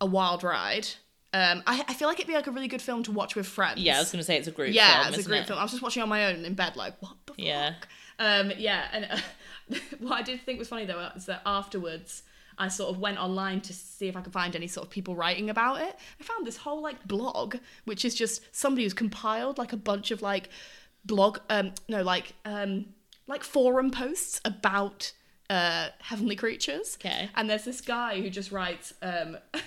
a 0.00 0.06
wild 0.06 0.42
ride. 0.42 0.88
Um, 1.34 1.62
I, 1.66 1.84
I 1.88 1.94
feel 1.94 2.08
like 2.08 2.18
it'd 2.18 2.28
be 2.28 2.34
like 2.34 2.46
a 2.46 2.50
really 2.50 2.68
good 2.68 2.82
film 2.82 3.02
to 3.04 3.12
watch 3.12 3.34
with 3.34 3.46
friends. 3.46 3.80
Yeah, 3.80 3.96
I 3.96 4.00
was 4.00 4.10
gonna 4.12 4.22
say 4.22 4.36
it's 4.36 4.48
a 4.48 4.52
group 4.52 4.74
Yeah, 4.74 5.04
film. 5.04 5.14
it's 5.14 5.24
a 5.24 5.28
group 5.28 5.40
it? 5.42 5.46
film. 5.46 5.58
I 5.58 5.62
was 5.62 5.70
just 5.70 5.82
watching 5.82 6.02
on 6.02 6.08
my 6.08 6.26
own 6.26 6.44
in 6.44 6.54
bed, 6.54 6.76
like, 6.76 7.00
what 7.00 7.12
the 7.26 7.32
fuck? 7.32 7.38
Yeah. 7.38 7.74
Um, 8.18 8.52
yeah, 8.58 8.84
and 8.92 9.06
uh, 9.10 9.76
what 10.00 10.18
I 10.18 10.22
did 10.22 10.42
think 10.42 10.58
was 10.58 10.68
funny 10.68 10.84
though 10.84 11.08
is 11.16 11.26
that 11.26 11.42
afterwards 11.46 12.22
I 12.58 12.68
sort 12.68 12.90
of 12.94 13.00
went 13.00 13.18
online 13.18 13.62
to 13.62 13.72
see 13.72 14.08
if 14.08 14.16
I 14.16 14.20
could 14.20 14.32
find 14.34 14.54
any 14.54 14.66
sort 14.68 14.86
of 14.86 14.90
people 14.90 15.16
writing 15.16 15.48
about 15.48 15.80
it. 15.80 15.96
I 16.20 16.22
found 16.22 16.46
this 16.46 16.58
whole 16.58 16.82
like 16.82 17.02
blog, 17.08 17.56
which 17.86 18.04
is 18.04 18.14
just 18.14 18.42
somebody 18.54 18.82
who's 18.84 18.92
compiled 18.94 19.56
like 19.56 19.72
a 19.72 19.76
bunch 19.78 20.10
of 20.10 20.20
like 20.20 20.50
blog, 21.04 21.38
um, 21.48 21.72
no, 21.88 22.02
like 22.02 22.34
um, 22.44 22.86
like 23.26 23.42
forum 23.42 23.90
posts 23.90 24.40
about 24.44 25.12
uh, 25.48 25.88
heavenly 26.00 26.36
creatures. 26.36 26.96
Okay. 27.00 27.30
And 27.34 27.48
there's 27.48 27.64
this 27.64 27.80
guy 27.80 28.20
who 28.20 28.28
just 28.28 28.52
writes, 28.52 28.92
um, 29.00 29.38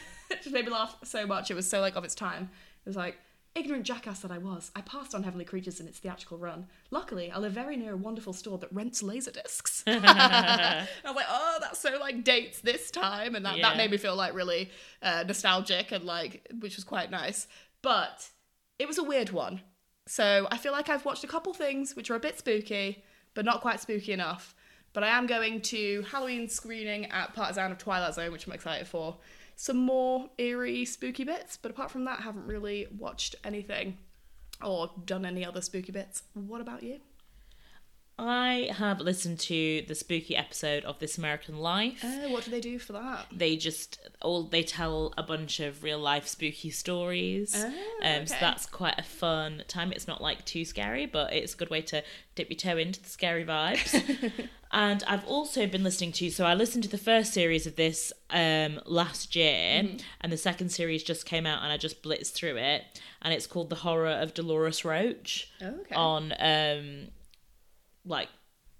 made 0.53 0.65
me 0.65 0.71
laugh 0.71 0.95
so 1.03 1.25
much. 1.25 1.49
It 1.51 1.55
was 1.55 1.69
so 1.69 1.79
like 1.81 1.95
of 1.95 2.03
its 2.03 2.15
time. 2.15 2.49
It 2.85 2.89
was 2.89 2.95
like, 2.95 3.17
ignorant 3.55 3.85
jackass 3.85 4.19
that 4.19 4.31
I 4.31 4.37
was, 4.37 4.69
I 4.75 4.81
passed 4.81 5.15
on 5.15 5.23
Heavenly 5.23 5.45
Creatures 5.45 5.79
in 5.79 5.87
its 5.87 5.97
theatrical 5.99 6.37
run. 6.37 6.67
Luckily, 6.91 7.31
I 7.31 7.37
live 7.39 7.53
very 7.53 7.77
near 7.77 7.93
a 7.93 7.97
wonderful 7.97 8.33
store 8.33 8.57
that 8.57 8.71
rents 8.73 9.01
laser 9.01 9.31
discs. 9.31 9.81
I 9.87 10.85
was 11.05 11.15
like, 11.15 11.25
oh, 11.29 11.57
that's 11.61 11.79
so 11.79 11.97
like 11.99 12.23
dates 12.23 12.59
this 12.61 12.91
time, 12.91 13.33
and 13.33 13.45
that, 13.45 13.57
Yeah. 13.57 13.69
that 13.69 13.77
made 13.77 13.91
me 13.91 13.97
feel 13.97 14.15
like 14.15 14.33
really 14.33 14.71
uh, 15.01 15.23
nostalgic 15.25 15.91
and 15.91 16.03
like, 16.03 16.45
which 16.59 16.75
was 16.75 16.83
quite 16.83 17.09
nice. 17.11 17.47
But 17.81 18.27
it 18.77 18.87
was 18.87 18.97
a 18.97 19.03
weird 19.03 19.29
one. 19.29 19.61
So 20.07 20.47
I 20.51 20.57
feel 20.57 20.71
like 20.73 20.89
I've 20.89 21.05
watched 21.05 21.23
a 21.23 21.27
couple 21.27 21.53
things 21.53 21.95
which 21.95 22.11
are 22.11 22.15
a 22.15 22.19
bit 22.19 22.37
spooky, 22.37 23.03
but 23.33 23.45
not 23.45 23.61
quite 23.61 23.79
spooky 23.79 24.11
enough. 24.11 24.53
But 24.93 25.03
I 25.03 25.09
am 25.17 25.27
going 25.27 25.61
to 25.61 26.03
Halloween 26.03 26.47
screening 26.47 27.05
at 27.11 27.33
Partisan 27.33 27.71
of 27.71 27.77
Twilight 27.77 28.13
Zone, 28.13 28.31
which 28.31 28.47
I'm 28.47 28.53
excited 28.53 28.87
for. 28.87 29.17
Some 29.55 29.77
more 29.77 30.29
eerie, 30.37 30.85
spooky 30.85 31.23
bits, 31.23 31.57
but 31.57 31.71
apart 31.71 31.91
from 31.91 32.05
that, 32.05 32.19
I 32.19 32.23
haven't 32.23 32.45
really 32.45 32.87
watched 32.97 33.35
anything 33.43 33.97
or 34.63 34.91
done 35.05 35.25
any 35.25 35.45
other 35.45 35.61
spooky 35.61 35.91
bits. 35.91 36.23
What 36.33 36.61
about 36.61 36.83
you? 36.83 36.99
I 38.17 38.69
have 38.73 39.01
listened 39.01 39.39
to 39.41 39.83
the 39.87 39.93
spooky 39.95 40.37
episode 40.37 40.85
of 40.85 40.99
This 40.99 41.17
American 41.17 41.57
Life. 41.57 42.01
Uh, 42.03 42.29
what 42.29 42.45
do 42.45 42.51
they 42.51 42.61
do 42.61 42.79
for 42.79 42.93
that? 42.93 43.25
they 43.31 43.57
just 43.57 43.99
all 44.21 44.43
they 44.43 44.63
tell 44.63 45.13
a 45.17 45.23
bunch 45.23 45.59
of 45.59 45.83
real 45.83 45.99
life 45.99 46.27
spooky 46.27 46.69
stories. 46.69 47.53
Oh, 47.57 47.73
um, 48.03 48.25
so 48.25 48.35
that's 48.39 48.65
quite 48.65 48.95
a 48.97 49.03
fun 49.03 49.63
time. 49.67 49.91
It's 49.91 50.07
not 50.07 50.21
like 50.21 50.45
too 50.45 50.63
scary, 50.63 51.05
but 51.05 51.33
it's 51.33 51.53
a 51.53 51.57
good 51.57 51.69
way 51.69 51.81
to 51.81 52.03
dip 52.35 52.49
your 52.49 52.57
toe 52.57 52.77
into 52.77 53.01
the 53.03 53.09
scary 53.09 53.43
vibes. 53.43 54.31
and 54.71 55.03
I've 55.07 55.25
also 55.27 55.67
been 55.67 55.83
listening 55.83 56.13
to 56.13 56.29
so 56.31 56.45
I 56.45 56.53
listened 56.53 56.83
to 56.85 56.89
the 56.89 56.97
first 56.97 57.33
series 57.33 57.67
of 57.67 57.75
this 57.75 58.13
um 58.29 58.79
last 58.85 59.35
year 59.35 59.45
Mm-hmm. 59.83 59.97
and 60.21 60.31
the 60.31 60.37
second 60.37 60.69
series 60.69 61.03
just 61.03 61.25
came 61.25 61.45
out 61.45 61.63
and 61.63 61.71
I 61.71 61.77
just 61.77 62.01
blitzed 62.01 62.31
through 62.33 62.55
it 62.57 62.83
and 63.21 63.33
it's 63.33 63.45
called 63.47 63.69
The 63.69 63.75
Horror 63.77 64.07
of 64.09 64.33
Dolores 64.33 64.83
Roach 64.85 65.51
Okay. 65.61 65.95
on 65.95 66.33
um 66.39 67.07
like 68.05 68.29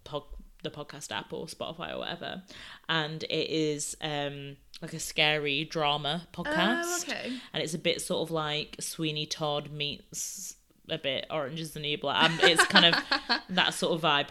pod, 0.04 0.24
the 0.64 0.72
podcast 0.72 1.12
app 1.12 1.32
or 1.34 1.46
Spotify 1.48 1.94
or 1.94 2.00
whatever, 2.00 2.44
and 2.90 3.24
it 3.24 3.50
is 3.50 3.96
um 4.02 4.58
like 4.82 4.94
a 4.94 5.00
scary 5.00 5.64
drama 5.64 6.28
podcast. 6.34 6.84
Oh, 6.86 7.00
okay. 7.04 7.34
And 7.54 7.64
it's 7.64 7.74
a 7.74 7.80
bit 7.80 8.02
sort 8.02 8.28
of 8.28 8.32
like 8.32 8.76
Sweeney 8.80 9.26
Todd 9.26 9.72
meets 9.72 10.56
a 10.90 10.98
bit 10.98 11.26
Orange 11.32 11.60
is 11.60 11.72
the 11.72 11.80
New 11.80 11.98
Black. 11.98 12.30
Um, 12.30 12.40
it's 12.44 12.66
kind 12.66 12.86
of 12.86 13.04
that 13.50 13.74
sort 13.74 13.94
of 13.94 14.02
vibe. 14.02 14.28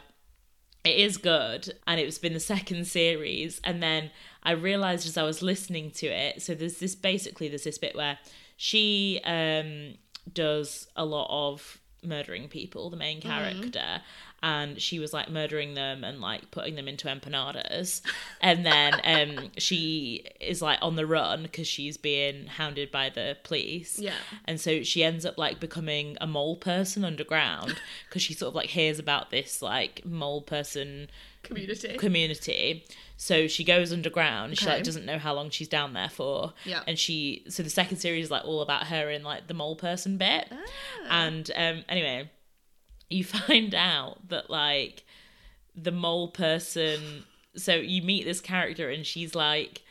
It 0.84 0.98
is 0.98 1.16
good, 1.16 1.74
and 1.86 1.98
it's 1.98 2.18
been 2.18 2.34
the 2.34 2.40
second 2.40 2.86
series, 2.86 3.60
and 3.64 3.82
then 3.82 4.10
I 4.42 4.52
realized 4.52 5.06
as 5.06 5.16
I 5.16 5.22
was 5.22 5.40
listening 5.40 5.90
to 5.92 6.06
it. 6.06 6.42
So 6.42 6.54
there's 6.54 6.78
this 6.78 6.94
basically 6.94 7.48
there's 7.48 7.64
this 7.64 7.78
bit 7.78 7.96
where 7.96 8.18
she 8.56 9.20
um 9.24 9.94
does 10.32 10.86
a 10.96 11.04
lot 11.04 11.28
of 11.30 11.78
murdering 12.02 12.48
people, 12.48 12.90
the 12.90 12.96
main 12.96 13.20
character, 13.20 14.02
and 14.44 14.80
she 14.80 14.98
was 14.98 15.14
like 15.14 15.30
murdering 15.30 15.72
them 15.72 16.04
and 16.04 16.20
like 16.20 16.50
putting 16.50 16.74
them 16.76 16.86
into 16.86 17.08
empanadas, 17.08 18.02
and 18.42 18.64
then 18.64 19.00
um 19.02 19.50
she 19.56 20.26
is 20.38 20.60
like 20.60 20.78
on 20.82 20.96
the 20.96 21.06
run 21.06 21.42
because 21.44 21.66
she's 21.66 21.96
being 21.96 22.46
hounded 22.46 22.92
by 22.92 23.08
the 23.08 23.36
police. 23.42 23.98
Yeah. 23.98 24.12
And 24.44 24.60
so 24.60 24.82
she 24.82 25.02
ends 25.02 25.24
up 25.24 25.38
like 25.38 25.58
becoming 25.58 26.16
a 26.20 26.26
mole 26.26 26.56
person 26.56 27.04
underground 27.04 27.74
because 28.08 28.20
she 28.22 28.34
sort 28.34 28.50
of 28.50 28.54
like 28.54 28.68
hears 28.68 28.98
about 28.98 29.30
this 29.30 29.62
like 29.62 30.04
mole 30.04 30.42
person 30.42 31.08
Community. 31.42 31.96
community. 31.98 32.84
So 33.16 33.46
she 33.48 33.64
goes 33.64 33.92
underground. 33.92 34.58
She 34.58 34.66
like 34.66 34.82
doesn't 34.82 35.06
know 35.06 35.18
how 35.18 35.34
long 35.34 35.50
she's 35.50 35.68
down 35.68 35.92
there 35.94 36.08
for. 36.08 36.52
Yeah. 36.64 36.82
And 36.86 36.98
she 36.98 37.44
so 37.48 37.62
the 37.62 37.70
second 37.70 37.96
series 37.98 38.26
is 38.26 38.30
like 38.30 38.44
all 38.44 38.60
about 38.60 38.88
her 38.88 39.10
in 39.10 39.22
like 39.22 39.46
the 39.46 39.54
mole 39.54 39.76
person 39.76 40.18
bit. 40.18 40.48
Ah. 40.52 41.26
And 41.26 41.50
um 41.54 41.84
anyway, 41.88 42.30
you 43.10 43.24
find 43.24 43.74
out 43.74 44.28
that 44.28 44.50
like 44.50 45.04
the 45.76 45.92
mole 45.92 46.28
person 46.28 47.24
so 47.56 47.74
you 47.74 48.02
meet 48.02 48.24
this 48.24 48.40
character 48.40 48.88
and 48.90 49.04
she's 49.06 49.34
like 49.34 49.82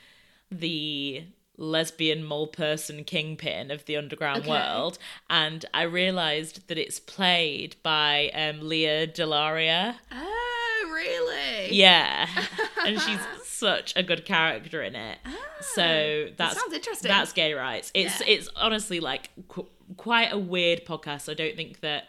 the 0.51 1.23
lesbian 1.57 2.23
mole 2.23 2.47
person 2.47 3.03
kingpin 3.03 3.69
of 3.71 3.85
the 3.85 3.95
underground 3.95 4.39
Okay. 4.41 4.49
world 4.49 4.97
and 5.29 5.65
i 5.73 5.83
realized 5.83 6.67
that 6.67 6.77
it's 6.77 6.99
played 6.99 7.75
by 7.83 8.29
um 8.33 8.67
Lea 8.67 9.07
DeLaria 9.07 9.95
Oh, 10.11 10.91
really? 10.93 11.73
yeah. 11.75 12.27
and 12.85 12.99
she's 12.99 13.19
such 13.43 13.93
a 13.95 14.03
good 14.03 14.25
character 14.25 14.81
in 14.81 14.95
it. 14.95 15.17
so 15.61 16.27
that's 16.37 16.55
Ah, 16.55 16.59
sounds 16.59 16.73
interesting. 16.73 17.07
That's 17.09 17.33
gay 17.33 17.53
rights. 17.53 17.91
It's 17.93 18.19
Yeah. 18.21 18.27
it's 18.33 18.49
honestly 18.55 18.99
like 18.99 19.29
qu- 19.47 19.67
quite 19.97 20.31
a 20.33 20.37
weird 20.37 20.85
podcast. 20.85 21.29
I 21.29 21.33
don't 21.33 21.55
think 21.55 21.79
that 21.81 22.05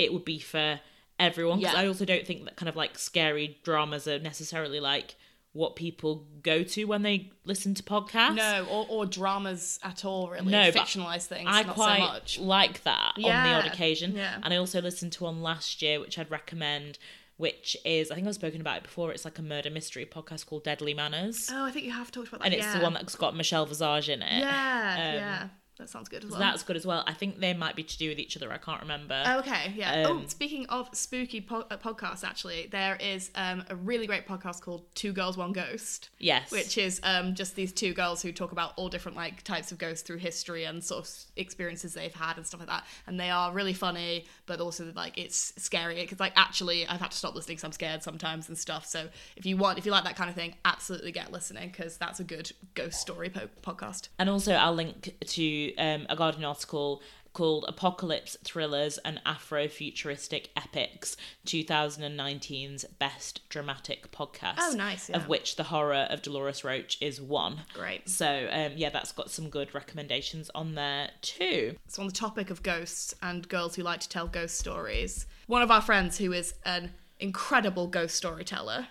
it 0.00 0.12
would 0.12 0.24
be 0.24 0.38
for 0.38 0.80
everyone 1.18 1.58
because 1.58 1.74
Yeah. 1.74 1.80
I 1.80 1.86
also 1.86 2.04
don't 2.04 2.26
think 2.26 2.44
that 2.46 2.56
kind 2.56 2.68
of 2.68 2.76
like 2.76 2.98
scary 2.98 3.58
dramas 3.62 4.08
are 4.08 4.18
necessarily 4.18 4.80
like 4.80 5.16
what 5.52 5.74
people 5.74 6.26
go 6.42 6.62
to 6.62 6.84
when 6.84 7.02
they 7.02 7.30
listen 7.44 7.74
to 7.74 7.82
podcasts. 7.82 8.36
No, 8.36 8.66
or, 8.70 8.86
or 8.88 9.04
dramas 9.04 9.80
at 9.82 10.04
all, 10.04 10.30
really. 10.30 10.50
No, 10.50 10.70
fictionalized 10.70 11.26
things. 11.26 11.48
I 11.50 11.62
not 11.64 11.74
quite 11.74 11.96
so 11.98 12.06
much. 12.06 12.38
like 12.38 12.84
that 12.84 13.12
on 13.16 13.22
the 13.22 13.28
odd 13.30 13.66
occasion. 13.66 14.14
yeah. 14.14 14.38
And 14.42 14.54
I 14.54 14.56
also 14.58 14.80
listened 14.80 15.12
to 15.14 15.24
one 15.24 15.42
last 15.42 15.82
year, 15.82 15.98
which 16.00 16.18
I'd 16.20 16.30
recommend, 16.30 16.98
which 17.36 17.76
is 17.84 18.12
I 18.12 18.14
think 18.14 18.28
I've 18.28 18.34
spoken 18.36 18.60
about 18.60 18.76
it 18.78 18.82
before. 18.84 19.10
It's 19.12 19.24
like 19.24 19.40
a 19.40 19.42
murder 19.42 19.70
mystery 19.70 20.06
podcast 20.06 20.46
called 20.46 20.62
Deadly 20.62 20.94
Manners, 20.94 21.48
Oh, 21.52 21.64
I 21.64 21.72
think 21.72 21.84
you 21.84 21.92
have 21.92 22.12
talked 22.12 22.28
about 22.28 22.40
that. 22.40 22.46
and 22.46 22.54
it's 22.54 22.64
yeah. 22.64 22.78
the 22.78 22.84
one 22.84 22.94
that's 22.94 23.16
got 23.16 23.34
Michelle 23.36 23.66
Visage 23.66 24.08
in 24.08 24.22
it. 24.22 24.38
Yeah, 24.38 24.94
Um, 24.98 25.14
yeah. 25.16 25.48
That 25.80 25.88
sounds 25.90 26.08
good 26.08 26.24
as 26.24 26.30
well. 26.30 26.38
that's 26.38 26.62
good 26.62 26.76
as 26.76 26.86
well. 26.86 27.02
I 27.06 27.12
think 27.14 27.40
they 27.40 27.54
might 27.54 27.74
be 27.74 27.82
to 27.82 27.98
do 27.98 28.08
with 28.10 28.18
each 28.18 28.36
other. 28.36 28.52
I 28.52 28.58
can't 28.58 28.80
remember. 28.82 29.22
Oh, 29.26 29.38
Okay, 29.40 29.72
yeah. 29.74 30.02
Um, 30.06 30.22
oh, 30.24 30.28
speaking 30.28 30.66
of 30.66 30.88
spooky 30.92 31.40
po- 31.40 31.64
uh, 31.70 31.76
podcasts, 31.78 32.22
actually, 32.22 32.68
there 32.70 32.96
is 32.96 33.30
um, 33.34 33.64
a 33.70 33.74
really 33.76 34.06
great 34.06 34.26
podcast 34.28 34.60
called 34.60 34.84
Two 34.94 35.12
Girls, 35.12 35.36
One 35.38 35.52
Ghost. 35.52 36.10
yes. 36.18 36.50
Which 36.52 36.76
is 36.78 37.00
um, 37.02 37.34
just 37.34 37.56
these 37.56 37.72
two 37.72 37.94
girls 37.94 38.20
who 38.22 38.30
talk 38.32 38.52
about 38.52 38.72
all 38.76 38.88
different 38.88 39.16
like 39.16 39.42
types 39.42 39.72
of 39.72 39.78
ghosts 39.78 40.02
through 40.06 40.18
history 40.18 40.64
and 40.64 40.84
sort 40.84 41.04
of 41.06 41.10
experiences 41.36 41.94
they've 41.94 42.14
had 42.14 42.36
and 42.36 42.46
stuff 42.46 42.60
like 42.60 42.68
that. 42.68 42.84
And 43.06 43.18
they 43.18 43.30
are 43.30 43.52
really 43.52 43.72
funny, 43.72 44.26
but 44.46 44.60
also 44.60 44.92
like 44.94 45.16
it's 45.18 45.54
scary 45.56 45.94
because 45.94 46.20
like 46.20 46.32
actually 46.36 46.86
I've 46.86 47.00
had 47.00 47.10
to 47.12 47.16
stop 47.16 47.34
listening 47.34 47.56
because 47.56 47.64
I'm 47.64 47.72
scared 47.72 48.02
sometimes 48.02 48.48
and 48.48 48.58
stuff. 48.58 48.84
So 48.86 49.08
if 49.36 49.46
you 49.46 49.56
want, 49.56 49.78
if 49.78 49.86
you 49.86 49.92
like 49.92 50.04
that 50.04 50.16
kind 50.16 50.28
of 50.28 50.36
thing, 50.36 50.54
absolutely 50.64 51.12
get 51.12 51.32
listening 51.32 51.68
because 51.70 51.96
that's 51.96 52.20
a 52.20 52.24
good 52.24 52.52
ghost 52.74 53.00
story 53.00 53.30
po- 53.30 53.48
podcast. 53.62 54.08
And 54.18 54.28
also, 54.28 54.52
I'll 54.52 54.74
link 54.74 55.14
to 55.24 55.69
um, 55.78 56.06
a 56.08 56.16
Guardian 56.16 56.44
article 56.44 57.02
called 57.32 57.64
Apocalypse 57.68 58.36
Thrillers 58.44 58.98
and 58.98 59.20
Afrofuturistic 59.24 60.46
Epics 60.56 61.16
2019's 61.46 62.84
Best 62.98 63.48
Dramatic 63.48 64.10
Podcast. 64.10 64.56
Oh, 64.58 64.74
nice, 64.76 65.08
yeah. 65.08 65.16
Of 65.16 65.28
which 65.28 65.56
The 65.56 65.64
Horror 65.64 66.06
of 66.10 66.22
Dolores 66.22 66.64
Roach 66.64 66.98
is 67.00 67.20
one. 67.20 67.60
Great. 67.72 68.08
So, 68.08 68.48
um, 68.50 68.72
yeah, 68.74 68.90
that's 68.90 69.12
got 69.12 69.30
some 69.30 69.48
good 69.48 69.74
recommendations 69.74 70.50
on 70.54 70.74
there 70.74 71.10
too. 71.22 71.76
So 71.86 72.02
on 72.02 72.08
the 72.08 72.14
topic 72.14 72.50
of 72.50 72.62
ghosts 72.62 73.14
and 73.22 73.48
girls 73.48 73.76
who 73.76 73.82
like 73.82 74.00
to 74.00 74.08
tell 74.08 74.26
ghost 74.26 74.58
stories, 74.58 75.26
one 75.46 75.62
of 75.62 75.70
our 75.70 75.80
friends 75.80 76.18
who 76.18 76.32
is 76.32 76.54
an 76.64 76.92
incredible 77.20 77.86
ghost 77.86 78.16
storyteller 78.16 78.88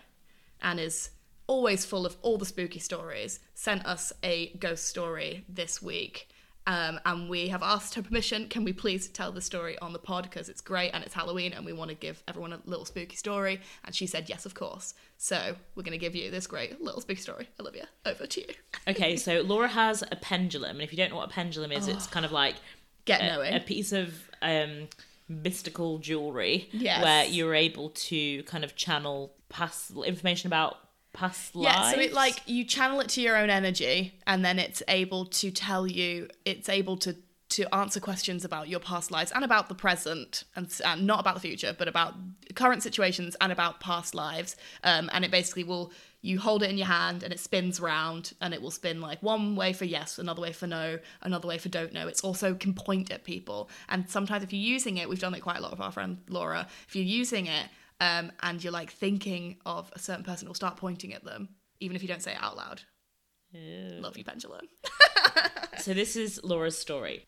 and 0.62 0.80
is 0.80 1.10
always 1.48 1.84
full 1.84 2.06
of 2.06 2.16
all 2.22 2.38
the 2.38 2.46
spooky 2.46 2.80
stories 2.80 3.40
sent 3.56 3.86
us 3.86 4.14
a 4.24 4.50
ghost 4.60 4.86
story 4.86 5.44
this 5.50 5.82
week. 5.82 6.30
Um, 6.68 7.00
and 7.06 7.30
we 7.30 7.48
have 7.48 7.64
asked 7.64 7.96
her 7.96 8.04
permission. 8.04 8.48
Can 8.48 8.64
we 8.64 8.74
please 8.74 9.08
tell 9.08 9.32
the 9.32 9.42
story 9.42 9.80
on 9.80 9.92
the 9.92 9.98
pod 10.00 10.24
because 10.26 10.50
it's 10.50 10.62
great 10.62 10.92
and 10.92 11.04
it's 11.04 11.16
Halloween 11.16 11.52
and 11.54 11.66
we 11.66 11.74
want 11.74 11.90
to 11.90 11.96
give 11.96 12.22
everyone 12.28 12.54
a 12.54 12.60
little 12.66 12.86
spooky 12.86 13.16
story? 13.16 13.60
And 13.86 13.96
she 13.96 14.06
said 14.06 14.30
yes, 14.30 14.46
of 14.46 14.54
course. 14.54 14.94
So 15.18 15.56
we're 15.74 15.84
going 15.84 15.94
to 15.94 15.98
give 15.98 16.16
you 16.16 16.30
this 16.30 16.46
great 16.46 16.80
little 16.80 17.02
spooky 17.02 17.22
story. 17.22 17.50
Olivia, 17.60 17.88
over 18.06 18.28
to 18.28 18.42
you. 18.42 18.48
Okay, 18.88 19.16
so 19.16 19.42
Laura 19.42 19.68
has 19.68 20.04
a 20.12 20.16
pendulum, 20.16 20.72
and 20.72 20.82
if 20.82 20.92
you 20.92 20.98
don't 20.98 21.10
know 21.10 21.16
what 21.18 21.30
a 21.30 21.34
pendulum 21.34 21.72
is, 21.72 21.88
it's 21.88 22.06
kind 22.08 22.26
of 22.26 22.32
like 22.32 22.56
Get 23.06 23.22
a, 23.22 23.26
knowing. 23.28 23.54
a 23.56 23.60
piece 23.62 23.92
of 23.92 24.14
um, 24.44 24.90
mystical 25.28 25.98
jewelry 25.98 26.70
Yes. 26.72 27.04
where 27.04 27.26
you're 27.26 27.56
able 27.56 27.90
to 27.92 28.44
kind 28.44 28.64
of 28.64 28.76
channel 28.76 29.34
past 29.50 29.92
information 30.06 30.48
about 30.48 30.78
past 31.14 31.56
lives. 31.56 31.76
Yeah, 31.76 31.92
so 31.92 32.00
it 32.00 32.14
like 32.14 32.42
you 32.46 32.64
channel 32.64 33.00
it 33.00 33.10
to 33.10 33.22
your 33.22 33.36
own 33.36 33.50
energy, 33.50 34.14
and 34.28 34.44
then 34.44 34.60
it's 34.60 34.84
able 34.88 35.26
to 35.26 35.52
tell 35.52 35.88
you, 35.88 36.28
it's 36.46 36.70
able 36.70 36.98
to 36.98 37.16
to 37.50 37.74
answer 37.74 38.00
questions 38.00 38.46
about 38.46 38.70
your 38.70 38.80
past 38.80 39.10
lives 39.10 39.32
and 39.32 39.44
about 39.44 39.70
the 39.70 39.76
present, 39.76 40.44
and, 40.56 40.72
and 40.86 41.08
not 41.08 41.20
about 41.20 41.34
the 41.34 41.42
future, 41.42 41.76
but 41.78 41.88
about 41.88 42.14
current 42.54 42.84
situations 42.84 43.36
and 43.42 43.52
about 43.52 43.80
past 43.80 44.14
lives. 44.14 44.56
Um, 44.84 45.10
and 45.14 45.26
it 45.26 45.32
basically 45.32 45.64
will 45.64 45.92
you 46.22 46.38
hold 46.38 46.62
it 46.62 46.70
in 46.70 46.78
your 46.78 46.88
hand 46.88 47.24
and 47.24 47.34
it 47.34 47.40
spins 47.40 47.80
round, 47.80 48.34
and 48.40 48.54
it 48.54 48.62
will 48.62 48.72
spin 48.72 49.02
like 49.02 49.24
one 49.24 49.56
way 49.56 49.74
for 49.74 49.86
yes, 49.86 50.20
another 50.20 50.42
way 50.42 50.52
for 50.52 50.68
no, 50.68 51.00
another 51.24 51.48
way 51.48 51.58
for 51.58 51.70
don't 51.70 51.92
know. 51.92 52.08
It's 52.08 52.22
also 52.22 52.54
can 52.54 52.74
point 52.74 53.10
at 53.10 53.24
people, 53.24 53.70
and 53.88 54.08
sometimes 54.08 54.44
if 54.44 54.54
you're 54.54 54.62
using 54.62 54.98
it, 54.98 55.10
we've 55.10 55.20
done 55.20 55.34
it 55.34 55.42
quite 55.42 55.58
a 55.58 55.62
lot 55.62 55.72
with 55.72 55.82
our 55.82 55.92
friend 55.92 56.20
Laura. 56.30 56.68
If 56.88 56.96
you're 56.96 57.04
using 57.04 57.48
it 57.48 57.68
um, 58.00 58.32
and 58.42 58.64
you're 58.64 58.74
like 58.74 58.92
thinking 58.92 59.58
of 59.66 59.92
a 59.94 60.00
certain 60.00 60.24
person, 60.24 60.48
it'll 60.48 60.56
start 60.56 60.78
pointing 60.78 61.14
at 61.14 61.24
them, 61.24 61.50
even 61.80 61.96
if 61.96 62.02
you 62.02 62.08
don't 62.08 62.22
say 62.22 62.32
it 62.32 62.42
out 62.42 62.58
loud. 62.58 62.82
Love 64.02 64.18
you, 64.18 64.24
pendulum. 64.24 64.68
So 65.80 65.94
this 65.94 66.18
is 66.18 66.42
Laura's 66.44 66.78
story. 66.78 67.26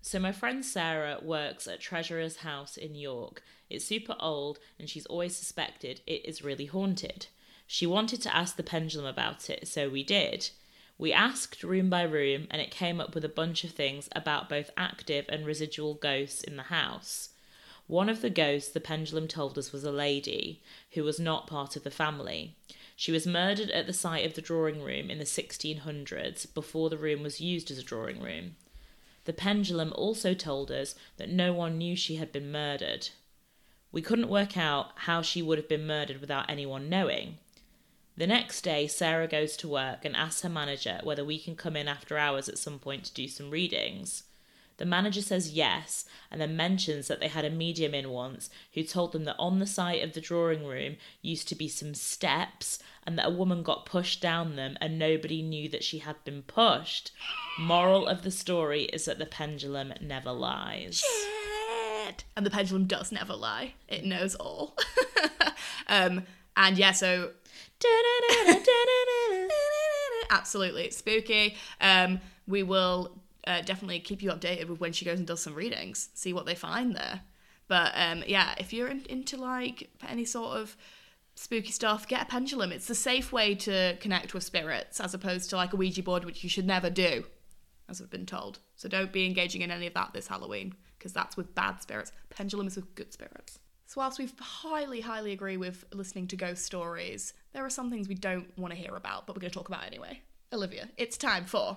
So 0.00 0.18
my 0.18 0.32
friend 0.32 0.64
Sarah 0.64 1.18
works 1.22 1.68
at 1.68 1.80
Treasurer's 1.80 2.38
House 2.38 2.76
in 2.76 2.96
York. 2.96 3.44
It's 3.70 3.84
super 3.84 4.16
old 4.18 4.58
and 4.76 4.90
she's 4.90 5.06
always 5.06 5.36
suspected 5.36 6.00
it 6.04 6.26
is 6.26 6.42
really 6.42 6.66
haunted. 6.66 7.28
She 7.68 7.86
wanted 7.86 8.20
to 8.22 8.36
ask 8.36 8.56
the 8.56 8.64
pendulum 8.64 9.06
about 9.06 9.48
it, 9.48 9.68
so 9.68 9.88
we 9.88 10.02
did. 10.02 10.50
We 10.98 11.12
asked 11.12 11.62
room 11.62 11.88
by 11.88 12.02
room 12.02 12.48
and 12.50 12.60
it 12.60 12.72
came 12.72 13.00
up 13.00 13.14
with 13.14 13.24
a 13.24 13.28
bunch 13.28 13.62
of 13.62 13.70
things 13.70 14.08
about 14.16 14.48
both 14.48 14.72
active 14.76 15.26
and 15.28 15.46
residual 15.46 15.94
ghosts 15.94 16.42
in 16.42 16.56
the 16.56 16.64
house. 16.64 17.28
One 17.92 18.08
of 18.08 18.22
the 18.22 18.30
ghosts 18.30 18.70
the 18.70 18.80
pendulum 18.80 19.28
told 19.28 19.58
us 19.58 19.70
was 19.70 19.84
a 19.84 19.92
lady 19.92 20.62
who 20.92 21.04
was 21.04 21.20
not 21.20 21.46
part 21.46 21.76
of 21.76 21.84
the 21.84 21.90
family. 21.90 22.56
She 22.96 23.12
was 23.12 23.26
murdered 23.26 23.70
at 23.70 23.86
the 23.86 23.92
site 23.92 24.24
of 24.24 24.32
the 24.32 24.40
drawing 24.40 24.82
room 24.82 25.10
in 25.10 25.18
the 25.18 25.24
1600s 25.24 26.54
before 26.54 26.88
the 26.88 26.96
room 26.96 27.22
was 27.22 27.42
used 27.42 27.70
as 27.70 27.76
a 27.76 27.82
drawing 27.82 28.22
room. 28.22 28.56
The 29.26 29.34
pendulum 29.34 29.92
also 29.94 30.32
told 30.32 30.70
us 30.70 30.94
that 31.18 31.28
no 31.28 31.52
one 31.52 31.76
knew 31.76 31.94
she 31.94 32.16
had 32.16 32.32
been 32.32 32.50
murdered. 32.50 33.10
We 33.92 34.00
couldn't 34.00 34.30
work 34.30 34.56
out 34.56 34.92
how 35.00 35.20
she 35.20 35.42
would 35.42 35.58
have 35.58 35.68
been 35.68 35.86
murdered 35.86 36.22
without 36.22 36.48
anyone 36.48 36.88
knowing. 36.88 37.36
The 38.16 38.26
next 38.26 38.62
day, 38.62 38.86
Sarah 38.86 39.28
goes 39.28 39.54
to 39.58 39.68
work 39.68 40.06
and 40.06 40.16
asks 40.16 40.40
her 40.40 40.48
manager 40.48 41.00
whether 41.02 41.26
we 41.26 41.38
can 41.38 41.56
come 41.56 41.76
in 41.76 41.88
after 41.88 42.16
hours 42.16 42.48
at 42.48 42.56
some 42.56 42.78
point 42.78 43.04
to 43.04 43.12
do 43.12 43.28
some 43.28 43.50
readings. 43.50 44.22
The 44.82 44.86
manager 44.86 45.22
says 45.22 45.52
yes, 45.52 46.06
and 46.28 46.40
then 46.40 46.56
mentions 46.56 47.06
that 47.06 47.20
they 47.20 47.28
had 47.28 47.44
a 47.44 47.50
medium 47.50 47.94
in 47.94 48.10
once 48.10 48.50
who 48.74 48.82
told 48.82 49.12
them 49.12 49.22
that 49.26 49.36
on 49.38 49.60
the 49.60 49.64
site 49.64 50.02
of 50.02 50.12
the 50.12 50.20
drawing 50.20 50.66
room 50.66 50.96
used 51.20 51.46
to 51.50 51.54
be 51.54 51.68
some 51.68 51.94
steps 51.94 52.80
and 53.06 53.16
that 53.16 53.28
a 53.28 53.30
woman 53.30 53.62
got 53.62 53.86
pushed 53.86 54.20
down 54.20 54.56
them 54.56 54.76
and 54.80 54.98
nobody 54.98 55.40
knew 55.40 55.68
that 55.68 55.84
she 55.84 56.00
had 56.00 56.16
been 56.24 56.42
pushed. 56.42 57.12
Moral 57.60 58.08
of 58.08 58.22
the 58.22 58.32
story 58.32 58.86
is 58.86 59.04
that 59.04 59.20
the 59.20 59.24
pendulum 59.24 59.92
never 60.00 60.32
lies. 60.32 60.98
Shit. 60.98 62.24
And 62.36 62.44
the 62.44 62.50
pendulum 62.50 62.86
does 62.86 63.12
never 63.12 63.36
lie. 63.36 63.74
It 63.86 64.04
knows 64.04 64.34
all. 64.34 64.76
um, 65.86 66.24
and 66.56 66.76
yeah, 66.76 66.90
so 66.90 67.30
absolutely 70.28 70.86
it's 70.86 70.96
spooky. 70.96 71.54
Um, 71.80 72.20
we 72.48 72.64
will 72.64 73.21
uh, 73.46 73.60
definitely 73.62 74.00
keep 74.00 74.22
you 74.22 74.30
updated 74.30 74.68
with 74.68 74.80
when 74.80 74.92
she 74.92 75.04
goes 75.04 75.18
and 75.18 75.26
does 75.26 75.42
some 75.42 75.54
readings, 75.54 76.10
see 76.14 76.32
what 76.32 76.46
they 76.46 76.54
find 76.54 76.94
there. 76.94 77.22
But 77.68 77.92
um, 77.94 78.22
yeah, 78.26 78.54
if 78.58 78.72
you're 78.72 78.88
in, 78.88 79.04
into 79.08 79.36
like 79.36 79.90
any 80.06 80.24
sort 80.24 80.58
of 80.58 80.76
spooky 81.34 81.72
stuff, 81.72 82.06
get 82.06 82.22
a 82.22 82.26
pendulum. 82.26 82.72
It's 82.72 82.86
the 82.86 82.94
safe 82.94 83.32
way 83.32 83.54
to 83.56 83.96
connect 84.00 84.34
with 84.34 84.44
spirits 84.44 85.00
as 85.00 85.14
opposed 85.14 85.50
to 85.50 85.56
like 85.56 85.72
a 85.72 85.76
Ouija 85.76 86.02
board, 86.02 86.24
which 86.24 86.44
you 86.44 86.50
should 86.50 86.66
never 86.66 86.90
do, 86.90 87.24
as 87.88 88.00
I've 88.00 88.10
been 88.10 88.26
told. 88.26 88.58
So 88.76 88.88
don't 88.88 89.12
be 89.12 89.26
engaging 89.26 89.62
in 89.62 89.70
any 89.70 89.86
of 89.86 89.94
that 89.94 90.12
this 90.12 90.26
Halloween 90.26 90.74
because 90.98 91.12
that's 91.12 91.36
with 91.36 91.54
bad 91.54 91.82
spirits. 91.82 92.12
Pendulum 92.30 92.66
is 92.66 92.76
with 92.76 92.94
good 92.94 93.12
spirits. 93.12 93.58
So 93.86 94.00
whilst 94.00 94.18
we 94.18 94.28
highly, 94.40 95.00
highly 95.00 95.32
agree 95.32 95.56
with 95.56 95.84
listening 95.92 96.26
to 96.28 96.36
ghost 96.36 96.64
stories, 96.64 97.34
there 97.52 97.64
are 97.64 97.70
some 97.70 97.90
things 97.90 98.08
we 98.08 98.14
don't 98.14 98.56
want 98.56 98.72
to 98.72 98.78
hear 98.78 98.94
about, 98.94 99.26
but 99.26 99.36
we're 99.36 99.40
going 99.40 99.50
to 99.50 99.58
talk 99.58 99.68
about 99.68 99.84
anyway. 99.84 100.20
Olivia, 100.52 100.88
it's 100.96 101.16
time 101.16 101.44
for 101.44 101.76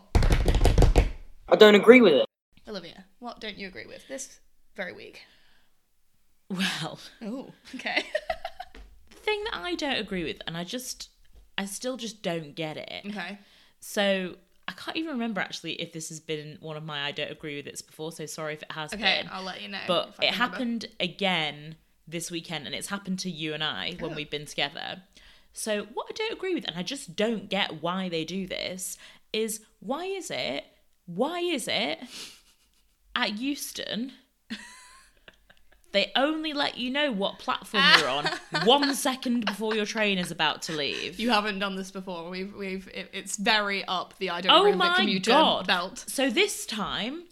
I 1.56 1.58
don't 1.58 1.76
agree 1.76 2.02
with 2.02 2.14
it. 2.14 2.26
Olivia. 2.68 3.06
What 3.20 3.40
don't 3.40 3.56
you 3.58 3.68
agree 3.70 3.86
with 3.86 4.06
this 4.10 4.40
very 4.76 4.92
week? 4.92 5.22
Well, 6.50 7.00
Oh, 7.22 7.54
okay. 7.76 8.04
the 9.10 9.16
thing 9.16 9.42
that 9.46 9.56
I 9.56 9.76
don't 9.76 9.96
agree 9.98 10.26
with, 10.26 10.42
and 10.46 10.58
I 10.58 10.66
just, 10.66 11.10
I 11.58 11.64
still 11.66 11.96
just 11.96 12.22
don't 12.22 12.56
get 12.56 12.76
it. 12.76 13.04
okay. 13.08 13.40
So 13.80 14.36
I 14.68 14.74
can't 14.74 14.98
even 14.98 15.12
remember 15.12 15.40
actually 15.40 15.74
if 15.82 15.94
this 15.94 16.10
has 16.10 16.20
been 16.20 16.58
one 16.60 16.76
of 16.76 16.84
my 16.84 17.04
I 17.06 17.12
don't 17.12 17.32
agree 17.32 17.56
with 17.56 17.68
it's 17.68 17.82
before. 17.82 18.12
So 18.12 18.26
sorry 18.26 18.56
if 18.56 18.64
it 18.64 18.72
has 18.74 18.94
Okay, 18.94 19.20
been. 19.22 19.30
I'll 19.32 19.44
let 19.44 19.62
you 19.62 19.70
know. 19.70 19.80
but 19.88 20.10
it 20.22 20.32
remember. 20.32 20.36
happened 20.38 20.86
again 21.00 21.76
this 22.08 22.30
weekend, 22.30 22.66
and 22.66 22.76
it's 22.76 22.88
happened 22.90 23.20
to 23.20 23.32
you 23.32 23.54
and 23.54 23.64
I 23.64 23.94
when 24.00 24.12
Oh. 24.12 24.16
we've 24.16 24.30
been 24.30 24.46
together. 24.46 25.04
So 25.54 25.84
what 25.94 26.08
I 26.10 26.14
don't 26.16 26.34
agree 26.34 26.54
with, 26.54 26.66
and 26.68 26.76
I 26.78 26.84
just 26.84 27.16
don't 27.16 27.50
get 27.50 27.82
why 27.82 28.10
they 28.10 28.26
do 28.26 28.46
this, 28.46 28.98
is 29.32 29.62
why 29.80 30.04
is 30.06 30.30
it? 30.30 30.66
Why 31.06 31.40
is 31.40 31.68
it 31.68 32.00
at 33.16 33.38
Euston? 33.40 34.12
they 35.92 36.12
only 36.16 36.54
let 36.54 36.78
you 36.78 36.90
know 36.90 37.12
what 37.12 37.40
platform 37.40 37.84
you're 38.00 38.10
on 38.10 38.26
one 38.66 38.94
second 38.96 39.46
before 39.46 39.76
your 39.76 39.86
train 39.86 40.18
is 40.18 40.32
about 40.32 40.62
to 40.64 40.74
leave. 40.74 41.20
You 41.20 41.30
haven't 41.30 41.60
done 41.60 41.76
this 41.76 41.92
before. 41.92 42.30
We've 42.30 42.54
we've 42.54 42.88
it, 42.94 43.10
it's 43.14 43.38
very 43.38 43.86
up 43.86 44.14
the 44.18 44.30
I 44.32 44.42
don't 44.42 44.52
Oh 44.52 44.70
the 44.70 44.78
my 44.78 44.96
commuter 44.96 45.32
God. 45.32 45.68
belt. 45.68 46.04
So 46.08 46.30
this 46.30 46.66
time, 46.66 47.24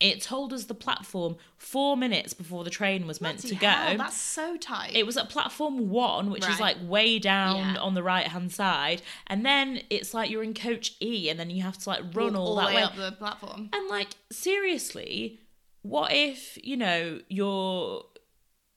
it 0.00 0.22
told 0.22 0.52
us 0.52 0.64
the 0.66 0.74
platform 0.74 1.36
four 1.56 1.96
minutes 1.96 2.32
before 2.32 2.62
the 2.62 2.70
train 2.70 3.06
was 3.06 3.20
meant 3.20 3.40
to 3.40 3.48
Bloody 3.48 3.60
go. 3.60 3.68
hell, 3.68 3.96
that's 3.98 4.16
so 4.16 4.56
tight. 4.56 4.94
it 4.94 5.04
was 5.04 5.16
at 5.16 5.28
platform 5.28 5.88
one, 5.90 6.30
which 6.30 6.48
is 6.48 6.60
like 6.60 6.76
way 6.82 7.18
down 7.18 7.74
Yeah. 7.74 7.80
on 7.80 7.94
the 7.94 8.02
right 8.02 8.26
hand 8.28 8.52
side, 8.52 9.02
and 9.26 9.44
then 9.44 9.80
it's 9.90 10.14
like 10.14 10.30
you're 10.30 10.44
in 10.44 10.54
coach 10.54 10.94
E, 11.00 11.28
and 11.28 11.38
then 11.40 11.50
you 11.50 11.62
have 11.62 11.78
to 11.78 11.88
like 11.88 12.02
run 12.14 12.36
all, 12.36 12.54
the 12.54 12.60
that 12.62 12.68
way, 12.68 12.74
way. 12.76 12.82
up 12.82 12.96
the 12.96 13.12
platform. 13.12 13.70
And 13.72 13.88
like 13.88 14.08
seriously, 14.30 15.40
what 15.82 16.12
if 16.12 16.58
you 16.62 16.76
know 16.76 17.20
you're 17.28 18.04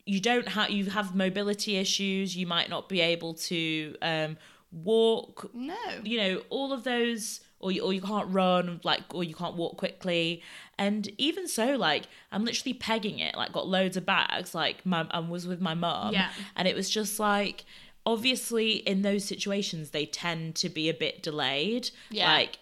you 0.05 0.19
don't 0.19 0.47
have 0.49 0.69
you 0.71 0.85
have 0.85 1.15
mobility 1.15 1.77
issues, 1.77 2.35
you 2.35 2.47
might 2.47 2.69
not 2.69 2.89
be 2.89 2.99
able 3.01 3.35
to 3.35 3.95
um, 4.01 4.37
walk 4.71 5.49
No. 5.53 5.75
you 6.03 6.17
know 6.17 6.41
all 6.49 6.73
of 6.73 6.83
those 6.83 7.41
or 7.61 7.71
you, 7.71 7.81
or 7.81 7.93
you 7.93 8.01
can't 8.01 8.27
run 8.33 8.79
like 8.83 9.01
or 9.13 9.23
you 9.23 9.33
can't 9.35 9.55
walk 9.55 9.77
quickly 9.77 10.41
and 10.77 11.09
even 11.17 11.47
so 11.47 11.75
like 11.75 12.03
i'm 12.31 12.43
literally 12.43 12.73
pegging 12.73 13.19
it 13.19 13.35
like 13.35 13.51
got 13.53 13.67
loads 13.67 13.95
of 13.97 14.05
bags 14.05 14.53
like 14.55 14.85
my 14.85 15.05
i 15.11 15.19
was 15.19 15.45
with 15.47 15.61
my 15.61 15.73
mum 15.73 16.13
Yeah. 16.13 16.29
and 16.55 16.67
it 16.67 16.75
was 16.75 16.89
just 16.89 17.19
like 17.19 17.63
obviously 18.05 18.73
in 18.77 19.01
those 19.03 19.23
situations 19.25 19.91
they 19.91 20.05
tend 20.05 20.55
to 20.55 20.69
be 20.69 20.89
a 20.89 20.93
bit 20.93 21.21
delayed 21.21 21.91
Yeah. 22.09 22.31
like 22.33 22.59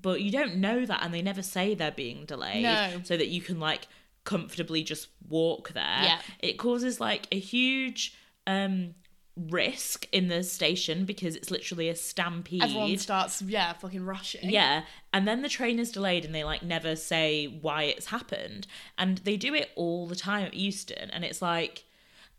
but 0.00 0.20
you 0.20 0.30
don't 0.30 0.56
know 0.56 0.84
that 0.84 1.02
and 1.02 1.14
they 1.14 1.22
never 1.22 1.42
say 1.42 1.74
they're 1.74 1.90
being 1.90 2.24
delayed 2.26 2.62
No. 2.64 3.00
so 3.04 3.16
that 3.16 3.28
you 3.28 3.40
can 3.40 3.58
like 3.60 3.88
comfortably 4.24 4.82
just 4.82 5.08
walk 5.28 5.72
there 5.72 6.00
Yeah. 6.02 6.18
it 6.40 6.54
causes 6.58 7.00
like 7.00 7.26
a 7.32 7.38
huge 7.38 8.14
um 8.46 8.94
risk 9.36 10.06
in 10.12 10.28
the 10.28 10.42
station 10.44 11.04
because 11.04 11.34
it's 11.34 11.50
literally 11.50 11.88
a 11.88 11.96
stampede 11.96 12.62
Everyone 12.62 12.96
starts, 12.98 13.42
yeah, 13.42 13.72
fucking 13.72 14.04
rushing. 14.04 14.48
yeah, 14.48 14.84
and 15.12 15.26
then 15.26 15.42
the 15.42 15.48
train 15.48 15.78
is 15.78 15.90
delayed 15.90 16.24
and 16.24 16.34
they 16.34 16.44
like 16.44 16.62
never 16.62 16.94
say 16.96 17.46
why 17.46 17.84
it's 17.84 18.06
happened. 18.06 18.66
And 18.96 19.18
they 19.18 19.36
do 19.36 19.54
it 19.54 19.70
all 19.74 20.06
the 20.06 20.16
time 20.16 20.44
at 20.44 20.54
Euston 20.54 21.10
and 21.10 21.24
it's 21.24 21.42
like 21.42 21.84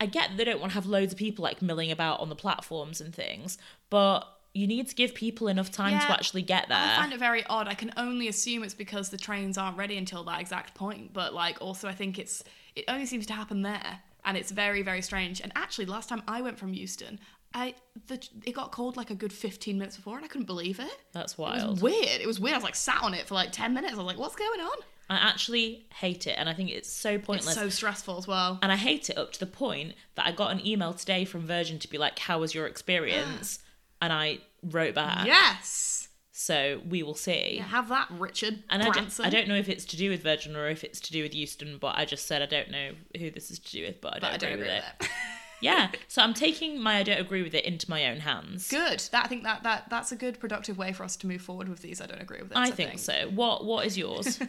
I 0.00 0.06
get 0.06 0.36
they 0.36 0.44
don't 0.44 0.60
want 0.60 0.72
to 0.72 0.74
have 0.74 0.86
loads 0.86 1.12
of 1.12 1.18
people 1.18 1.42
like 1.42 1.60
milling 1.62 1.90
about 1.90 2.20
on 2.20 2.28
the 2.28 2.34
platforms 2.36 3.00
and 3.00 3.14
things, 3.14 3.58
but 3.90 4.22
you 4.54 4.66
need 4.66 4.88
to 4.88 4.94
give 4.94 5.14
people 5.14 5.48
enough 5.48 5.70
time 5.70 5.92
Yeah, 5.92 6.06
to 6.06 6.12
actually 6.12 6.40
get 6.40 6.68
there. 6.68 6.78
I 6.78 6.96
find 6.96 7.12
it 7.12 7.18
very 7.18 7.44
odd. 7.44 7.68
I 7.68 7.74
can 7.74 7.92
only 7.98 8.26
assume 8.28 8.62
it's 8.64 8.72
because 8.72 9.10
the 9.10 9.18
trains 9.18 9.58
aren't 9.58 9.76
ready 9.76 9.98
until 9.98 10.24
that 10.24 10.40
exact 10.40 10.74
point. 10.74 11.12
But 11.12 11.34
like, 11.34 11.58
also, 11.60 11.88
I 11.88 11.92
think 11.92 12.18
it's 12.18 12.42
it 12.74 12.86
only 12.88 13.04
seems 13.04 13.26
to 13.26 13.34
happen 13.34 13.60
there, 13.60 14.00
and 14.26 14.36
it's 14.36 14.50
very 14.50 14.82
very 14.82 15.00
strange. 15.00 15.40
And 15.40 15.50
actually, 15.56 15.86
last 15.86 16.08
time 16.10 16.22
I 16.28 16.42
went 16.42 16.58
from 16.58 16.74
Euston, 16.74 17.18
I 17.54 17.74
the 18.08 18.18
it 18.44 18.52
got 18.52 18.72
cold 18.72 18.96
like 18.98 19.10
a 19.10 19.14
good 19.14 19.32
fifteen 19.32 19.78
minutes 19.78 19.96
before, 19.96 20.16
and 20.16 20.24
I 20.24 20.28
couldn't 20.28 20.46
believe 20.46 20.78
it. 20.80 20.98
That's 21.12 21.32
It 21.34 21.38
was 21.38 21.62
wild. 21.62 21.80
weird. 21.82 22.20
It 22.20 22.26
was 22.26 22.38
weird. 22.38 22.54
I 22.54 22.58
was 22.58 22.64
like 22.64 22.74
sat 22.74 23.02
on 23.02 23.14
it 23.14 23.26
for 23.26 23.34
like 23.34 23.52
ten 23.52 23.72
minutes. 23.72 23.94
I 23.94 23.96
was 23.96 24.06
like, 24.06 24.18
what's 24.18 24.36
going 24.36 24.60
on? 24.60 24.76
I 25.08 25.14
actually 25.18 25.86
hate 25.94 26.26
it 26.26 26.34
and 26.36 26.48
I 26.48 26.52
think 26.52 26.68
it's 26.68 26.90
so 26.90 27.10
It's 27.12 27.24
pointless. 27.26 27.54
so 27.54 27.68
stressful 27.68 28.18
as 28.18 28.26
well. 28.26 28.58
and 28.60 28.72
I 28.72 28.76
hate 28.76 29.08
it 29.08 29.16
up 29.16 29.32
to 29.34 29.38
the 29.38 29.46
point 29.46 29.94
that 30.16 30.26
I 30.26 30.32
got 30.32 30.50
an 30.50 30.66
email 30.66 30.92
today 30.94 31.24
from 31.24 31.46
Virgin 31.46 31.78
to 31.78 31.88
be 31.88 31.96
like, 31.96 32.18
"How 32.18 32.40
was 32.40 32.54
your 32.56 32.66
experience?" 32.66 33.60
and 34.02 34.12
I 34.12 34.40
wrote 34.64 34.94
back. 34.96 35.24
Yes. 35.26 36.08
So 36.38 36.82
we 36.86 37.02
will 37.02 37.14
see. 37.14 37.54
Yeah, 37.56 37.62
have 37.62 37.88
that, 37.88 38.08
Richard 38.10 38.62
And 38.68 38.82
I 38.82 38.84
don't, 38.84 38.92
Branson. 38.92 39.24
I 39.24 39.30
don't 39.30 39.48
know 39.48 39.54
if 39.54 39.70
it's 39.70 39.86
to 39.86 39.96
do 39.96 40.10
with 40.10 40.22
Virgin 40.22 40.54
or 40.54 40.68
if 40.68 40.84
it's 40.84 41.00
to 41.00 41.12
do 41.12 41.22
with 41.22 41.34
Euston, 41.34 41.78
but 41.80 41.96
I 41.96 42.04
just 42.04 42.26
said 42.26 42.42
I 42.42 42.46
don't 42.46 42.70
know 42.70 42.90
who 43.18 43.30
this 43.30 43.50
is 43.50 43.58
to 43.58 43.72
do 43.72 43.86
with, 43.86 44.02
but 44.02 44.16
I 44.16 44.18
don't, 44.18 44.20
but 44.20 44.34
I 44.34 44.36
don't 44.36 44.52
agree, 44.52 44.66
agree 44.66 44.76
with 44.76 44.84
it. 45.00 45.08
Yeah, 45.62 45.90
so 46.06 46.20
I'm 46.20 46.34
taking 46.34 46.78
my 46.78 46.98
I 46.98 47.02
don't 47.02 47.18
agree 47.18 47.42
with 47.42 47.54
it 47.54 47.64
into 47.64 47.88
my 47.88 48.10
own 48.10 48.18
hands. 48.18 48.68
Good. 48.68 49.00
That 49.12 49.24
I 49.24 49.28
think 49.28 49.44
that 49.44 49.62
that 49.62 49.88
that's 49.88 50.12
a 50.12 50.16
good 50.16 50.38
productive 50.38 50.76
way 50.76 50.92
for 50.92 51.02
us 51.02 51.16
to 51.16 51.26
move 51.26 51.40
forward 51.40 51.70
with 51.70 51.80
these. 51.80 52.02
I 52.02 52.06
don't 52.06 52.20
agree 52.20 52.42
with 52.42 52.52
it. 52.52 52.58
I 52.58 52.70
think 52.70 52.98
so. 52.98 53.30
What 53.34 53.64
What 53.64 53.86
is 53.86 53.96
yours? 53.96 54.38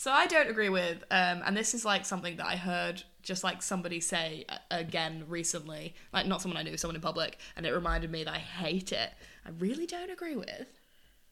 So 0.00 0.12
I 0.12 0.28
don't 0.28 0.48
agree 0.48 0.68
with, 0.68 1.02
um, 1.10 1.42
and 1.44 1.56
this 1.56 1.74
is 1.74 1.84
like 1.84 2.06
something 2.06 2.36
that 2.36 2.46
I 2.46 2.54
heard 2.54 3.02
just 3.24 3.42
like 3.42 3.62
somebody 3.62 3.98
say 3.98 4.46
again 4.70 5.24
recently, 5.26 5.96
like 6.12 6.24
not 6.24 6.40
someone 6.40 6.56
I 6.56 6.62
knew, 6.62 6.76
someone 6.76 6.94
in 6.94 7.02
public, 7.02 7.36
and 7.56 7.66
it 7.66 7.72
reminded 7.72 8.12
me 8.12 8.22
that 8.22 8.32
I 8.32 8.38
hate 8.38 8.92
it. 8.92 9.10
I 9.44 9.50
really 9.58 9.86
don't 9.86 10.08
agree 10.08 10.36
with 10.36 10.68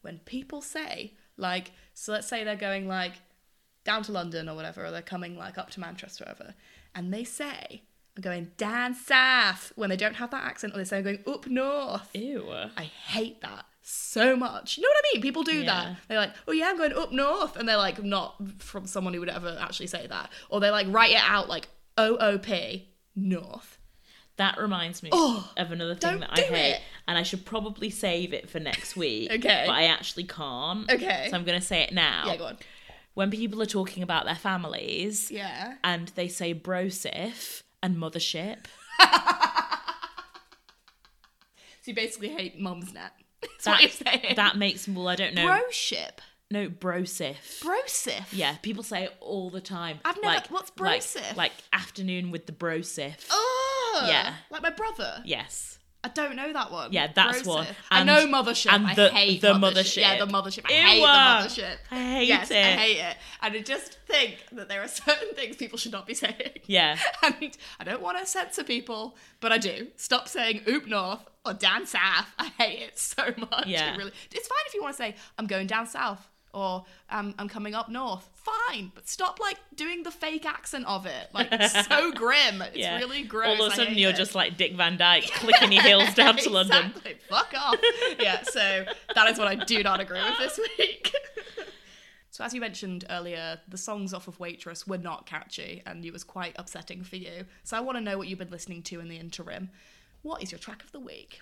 when 0.07 0.17
people 0.25 0.61
say 0.61 1.13
like, 1.37 1.71
so 1.93 2.11
let's 2.13 2.27
say 2.27 2.43
they're 2.43 2.55
going 2.55 2.87
like 2.87 3.13
down 3.83 4.01
to 4.03 4.11
London 4.11 4.49
or 4.49 4.55
whatever, 4.55 4.85
or 4.85 4.91
they're 4.91 5.01
coming 5.03 5.37
like 5.37 5.57
up 5.59 5.69
to 5.71 5.79
Manchester 5.79 6.23
or 6.23 6.31
whatever, 6.31 6.55
and 6.95 7.13
they 7.13 7.23
say 7.23 7.83
I'm 8.15 8.21
going 8.21 8.51
down 8.57 8.95
south 8.95 9.71
when 9.75 9.91
they 9.91 9.95
don't 9.97 10.15
have 10.15 10.31
that 10.31 10.43
accent, 10.43 10.73
or 10.73 10.77
they 10.77 10.83
say 10.83 10.97
I'm 10.97 11.03
going 11.03 11.23
up 11.27 11.45
north. 11.45 12.09
Ew. 12.15 12.49
I 12.75 12.83
hate 12.83 13.41
that 13.41 13.65
so 13.83 14.35
much. 14.35 14.77
You 14.77 14.83
know 14.83 14.89
what 14.89 14.97
I 14.97 15.13
mean? 15.13 15.21
People 15.21 15.43
do 15.43 15.59
Yeah. 15.59 15.65
that. 15.65 15.97
They're 16.07 16.17
like, 16.17 16.33
oh 16.47 16.51
yeah, 16.51 16.69
I'm 16.69 16.77
going 16.77 16.93
up 16.93 17.11
north. 17.11 17.55
And 17.55 17.69
they're 17.69 17.77
like, 17.77 18.03
not 18.03 18.35
from 18.59 18.87
someone 18.87 19.13
who 19.13 19.19
would 19.19 19.29
ever 19.29 19.55
actually 19.61 19.87
say 19.87 20.07
that. 20.07 20.31
Or 20.49 20.59
they 20.59 20.71
like 20.71 20.87
write 20.89 21.11
it 21.11 21.21
out 21.23 21.47
like 21.47 21.67
OOP, 21.99 22.47
north. 23.15 23.76
That 24.37 24.57
reminds 24.59 25.01
me 25.03 25.09
Oh, 25.11 25.49
of 25.57 25.71
another 25.71 25.95
thing 25.95 26.19
that 26.19 26.29
I 26.31 26.41
hate, 26.41 26.71
it. 26.75 26.81
and 27.07 27.17
I 27.17 27.23
should 27.23 27.43
probably 27.45 27.89
save 27.89 28.33
it 28.33 28.49
for 28.49 28.59
next 28.59 28.95
week. 28.95 29.31
Okay. 29.31 29.63
But 29.65 29.73
I 29.73 29.85
actually 29.85 30.25
can't. 30.25 30.89
Okay. 30.91 31.27
So 31.29 31.35
I'm 31.35 31.43
going 31.43 31.59
to 31.59 31.65
say 31.65 31.81
it 31.81 31.91
now. 31.91 32.23
Yeah, 32.27 32.35
go 32.37 32.45
on. 32.45 32.57
When 33.15 33.31
people 33.31 33.61
are 33.63 33.65
talking 33.67 34.03
about 34.03 34.25
their 34.25 34.35
families 34.35 35.31
Yeah. 35.31 35.75
and 35.83 36.09
they 36.09 36.27
say 36.27 36.53
brosif 36.53 37.63
and 37.81 37.97
mothership, 37.97 38.65
So 41.81 41.91
you 41.91 41.95
basically 41.95 42.29
hate 42.29 42.59
Mumsnet. 42.59 42.93
That's 43.41 43.65
that, 43.65 43.71
what 43.71 43.81
you're 43.81 43.89
saying. 43.89 44.35
that 44.35 44.57
makes, 44.57 44.87
well, 44.87 45.07
I 45.07 45.15
don't 45.15 45.33
know. 45.35 45.47
Broship. 45.47 46.19
no, 46.51 46.69
brosif. 46.69 47.61
Brosif. 47.63 48.25
Yeah, 48.31 48.57
people 48.61 48.83
say 48.83 49.05
it 49.05 49.15
all 49.19 49.49
the 49.49 49.61
time. 49.61 49.99
I've 50.03 50.15
never- 50.21 50.27
Like, 50.35 50.51
what's 50.51 50.71
like- 50.77 51.35
Like, 51.37 51.51
afternoon 51.71 52.29
with 52.31 52.45
the 52.45 52.51
brosif. 52.51 53.25
Oh. 53.31 53.53
Yeah. 54.05 54.33
Like 54.49 54.61
my 54.61 54.69
brother. 54.71 55.21
Yes. 55.25 55.79
I 56.03 56.09
don't 56.09 56.35
know 56.35 56.53
that 56.53 56.71
one. 56.71 56.93
Yeah, 56.93 57.11
that's 57.13 57.41
Brosif. 57.41 57.45
one. 57.47 57.67
I 57.91 58.03
know 58.03 58.27
mothership. 58.27 58.71
and 58.71 58.85
I 58.87 58.93
the- 58.93 59.09
hate 59.09 59.41
the 59.41 59.53
mothership. 59.53 59.97
Yeah, 59.97 60.17
the 60.23 60.31
mothership. 60.31 60.63
I 60.69 60.73
Ew, 60.73 60.81
hate 60.85 61.01
the 61.01 61.07
uh, 61.07 61.41
mothership. 61.43 61.75
I 61.91 61.95
hate 62.13 62.27
yes, 62.27 62.51
I 62.51 62.55
it. 62.55 62.79
hate 62.79 62.97
it. 62.99 63.17
And 63.41 63.55
I 63.55 63.61
just 63.61 63.97
think 64.07 64.37
that 64.53 64.69
there 64.69 64.81
are 64.83 64.87
certain 65.05 65.33
things 65.33 65.55
people 65.57 65.77
should 65.77 65.91
not 65.91 66.05
be 66.05 66.13
saying. 66.13 66.59
Yeah. 66.65 66.97
And 67.23 67.57
I 67.79 67.83
don't 67.83 68.01
want 68.01 68.19
to 68.19 68.25
censor 68.25 68.63
people, 68.63 69.17
but 69.41 69.51
I 69.51 69.57
do. 69.57 69.87
Stop 69.97 70.27
saying 70.29 70.61
oop 70.67 70.87
north 70.87 71.25
or 71.45 71.53
down 71.55 71.85
south. 71.87 72.27
I 72.37 72.49
hate 72.57 72.83
it 72.83 72.99
so 72.99 73.23
much. 73.51 73.65
Yeah. 73.65 73.93
It 73.93 73.97
really, 73.97 74.11
it's 74.31 74.47
fine 74.47 74.57
if 74.67 74.75
you 74.75 74.83
want 74.83 74.95
to 74.95 75.03
say 75.03 75.15
I'm 75.37 75.47
going 75.47 75.67
down 75.67 75.87
south 75.87 76.25
or 76.53 76.85
um, 77.09 77.35
I'm 77.37 77.49
coming 77.49 77.75
up 77.75 77.89
north. 77.89 78.27
Fine, 78.33 78.91
but 78.95 79.07
stop 79.07 79.39
like 79.39 79.57
doing 79.75 80.03
the 80.03 80.11
fake 80.11 80.45
accent 80.45 80.85
of 80.87 81.05
it. 81.05 81.29
Like 81.33 81.49
it's 81.51 81.87
so 81.87 82.11
grim. 82.11 82.61
It's 82.61 82.77
yeah. 82.77 82.97
really 82.97 83.23
gross. 83.23 83.59
All 83.59 83.67
of 83.67 83.73
a 83.73 83.75
sudden, 83.75 83.97
you're 83.97 84.11
it. 84.11 84.15
just 84.15 84.35
like 84.35 84.57
Dick 84.57 84.75
Van 84.75 84.97
Dyke 84.97 85.23
clicking 85.33 85.71
your 85.71 85.83
heels 85.83 86.13
down 86.13 86.37
to 86.37 86.49
London. 86.49 86.87
Exactly. 86.87 87.17
Fuck 87.29 87.53
off. 87.57 87.75
yeah, 88.19 88.41
so 88.43 88.85
that 89.15 89.29
is 89.29 89.37
what 89.37 89.47
I 89.47 89.55
do 89.55 89.83
not 89.83 89.99
agree 89.99 90.21
with 90.21 90.37
this 90.39 90.59
week. 90.77 91.13
so 92.31 92.43
as 92.43 92.53
you 92.53 92.61
mentioned 92.61 93.05
earlier, 93.09 93.59
the 93.67 93.77
songs 93.77 94.13
off 94.13 94.27
of 94.27 94.39
Waitress 94.39 94.87
were 94.87 94.97
not 94.97 95.25
catchy 95.25 95.83
and 95.85 96.03
it 96.05 96.13
was 96.13 96.23
quite 96.23 96.53
upsetting 96.57 97.03
for 97.03 97.17
you. 97.17 97.45
So 97.63 97.77
I 97.77 97.81
want 97.81 97.97
to 97.97 98.01
know 98.01 98.17
what 98.17 98.27
you've 98.27 98.39
been 98.39 98.49
listening 98.49 98.83
to 98.83 98.99
in 98.99 99.09
the 99.09 99.17
interim. 99.17 99.69
What 100.21 100.41
is 100.41 100.51
your 100.51 100.59
track 100.59 100.83
of 100.83 100.91
the 100.91 100.99
week? 100.99 101.39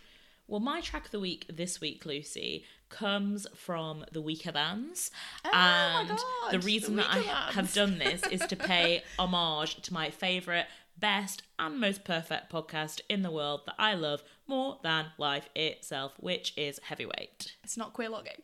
Well, 0.48 0.60
my 0.60 0.82
track 0.82 1.06
of 1.06 1.12
the 1.12 1.20
week 1.20 1.46
this 1.52 1.82
week, 1.82 2.06
Lucy, 2.06 2.66
comes 2.96 3.46
from 3.56 4.06
the 4.12 4.22
Weakerthans. 4.22 5.12
Oh 5.44 5.50
my 5.52 6.00
and 6.00 6.10
the 6.10 6.58
the 6.58 6.60
reason 6.60 6.96
that 6.96 7.08
I 7.10 7.22
Bands. 7.22 7.56
have 7.56 7.74
done 7.74 7.98
this 7.98 8.24
is 8.28 8.42
to 8.42 8.56
pay 8.56 9.04
homage 9.20 9.82
to 9.82 9.94
my 9.94 10.10
favourite, 10.10 10.66
best, 10.98 11.44
and 11.60 11.80
most 11.80 12.06
perfect 12.06 12.52
podcast 12.52 13.02
in 13.10 13.22
the 13.22 13.32
world 13.32 13.62
that 13.66 13.76
I 13.78 13.96
love 13.96 14.24
more 14.48 14.80
than 14.82 15.08
life 15.18 15.50
itself, 15.56 16.14
which 16.20 16.54
is 16.56 16.80
Heavyweight. 16.84 17.56
It's 17.64 17.78
not 17.78 17.94
Queer 17.94 18.10
Longing. 18.10 18.42